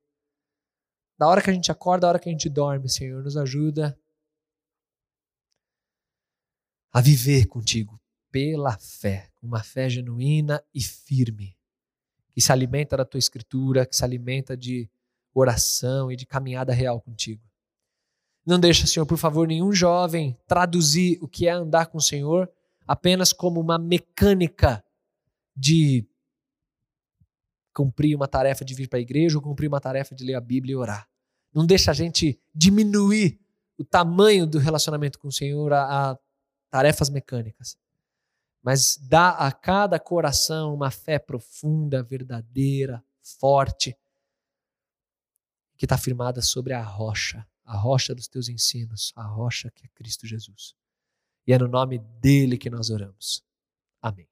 da 1.19 1.27
hora 1.27 1.43
que 1.43 1.51
a 1.51 1.53
gente 1.53 1.71
acorda, 1.71 2.03
da 2.03 2.09
hora 2.09 2.19
que 2.19 2.29
a 2.29 2.33
gente 2.33 2.49
dorme, 2.49 2.89
Senhor, 2.89 3.23
nos 3.23 3.37
ajuda 3.37 3.99
a 6.93 7.01
viver 7.01 7.47
contigo 7.47 8.01
pela 8.31 8.79
fé, 8.79 9.31
uma 9.43 9.63
fé 9.63 9.89
genuína 9.89 10.65
e 10.73 10.83
firme, 10.83 11.57
que 12.33 12.41
se 12.41 12.53
alimenta 12.53 12.97
da 12.97 13.05
tua 13.05 13.19
escritura, 13.19 13.87
que 13.87 13.97
se 13.97 14.05
alimenta 14.05 14.57
de 14.57 14.89
oração 15.35 16.11
e 16.11 16.17
de 16.17 16.27
caminhada 16.27 16.73
real 16.73 17.01
contigo. 17.01 17.43
Não 18.45 18.59
deixa, 18.59 18.87
Senhor, 18.87 19.07
por 19.07 19.19
favor, 19.19 19.47
nenhum 19.47 19.73
jovem 19.73 20.37
traduzir 20.47 21.19
o 21.21 21.29
que 21.29 21.47
é 21.47 21.51
andar 21.51 21.87
com 21.87 21.99
o 21.99 22.03
Senhor 22.03 22.51
apenas 22.87 23.33
como 23.33 23.61
uma 23.61 23.79
mecânica 23.79 24.83
de 25.55 26.05
cumprir 27.73 28.17
uma 28.17 28.27
tarefa 28.27 28.65
de 28.65 28.75
vir 28.75 28.89
para 28.89 28.99
a 28.99 29.03
igreja 29.03 29.39
ou 29.39 29.43
cumprir 29.43 29.69
uma 29.69 29.81
tarefa 29.81 30.15
de 30.15 30.25
ler 30.25 30.35
a 30.35 30.41
Bíblia 30.41 30.73
e 30.73 30.77
orar. 30.77 31.09
Não 31.55 31.67
deixa 31.67 31.91
a 31.91 31.95
gente 31.95 32.41
diminuir 32.55 33.41
o 33.79 33.85
tamanho 33.85 34.47
do 34.47 34.59
relacionamento 34.59 35.19
com 35.19 35.29
o 35.29 35.33
Senhor 35.33 35.73
a, 35.73 36.11
a 36.11 36.19
tarefas 36.71 37.09
mecânicas. 37.09 37.77
Mas 38.63 38.97
dá 38.97 39.31
a 39.31 39.51
cada 39.51 39.99
coração 39.99 40.75
uma 40.75 40.91
fé 40.91 41.19
profunda, 41.19 42.03
verdadeira, 42.03 43.03
forte, 43.23 43.97
que 45.77 45.87
está 45.87 45.97
firmada 45.97 46.43
sobre 46.43 46.75
a 46.75 46.83
rocha, 46.83 47.47
a 47.65 47.77
rocha 47.77 48.15
dos 48.15 48.29
teus 48.29 48.49
ensinos, 48.51 49.13
a 49.17 49.23
rocha 49.23 49.71
que 49.71 49.87
é 49.87 49.89
Cristo 49.95 50.27
Jesus. 50.27 50.75
E 51.47 51.53
é 51.53 51.59
no 51.59 51.69
nome 51.69 51.99
dele 52.21 52.59
que 52.59 52.69
nós 52.69 52.91
oramos. 52.91 53.43
Amém. 54.03 54.29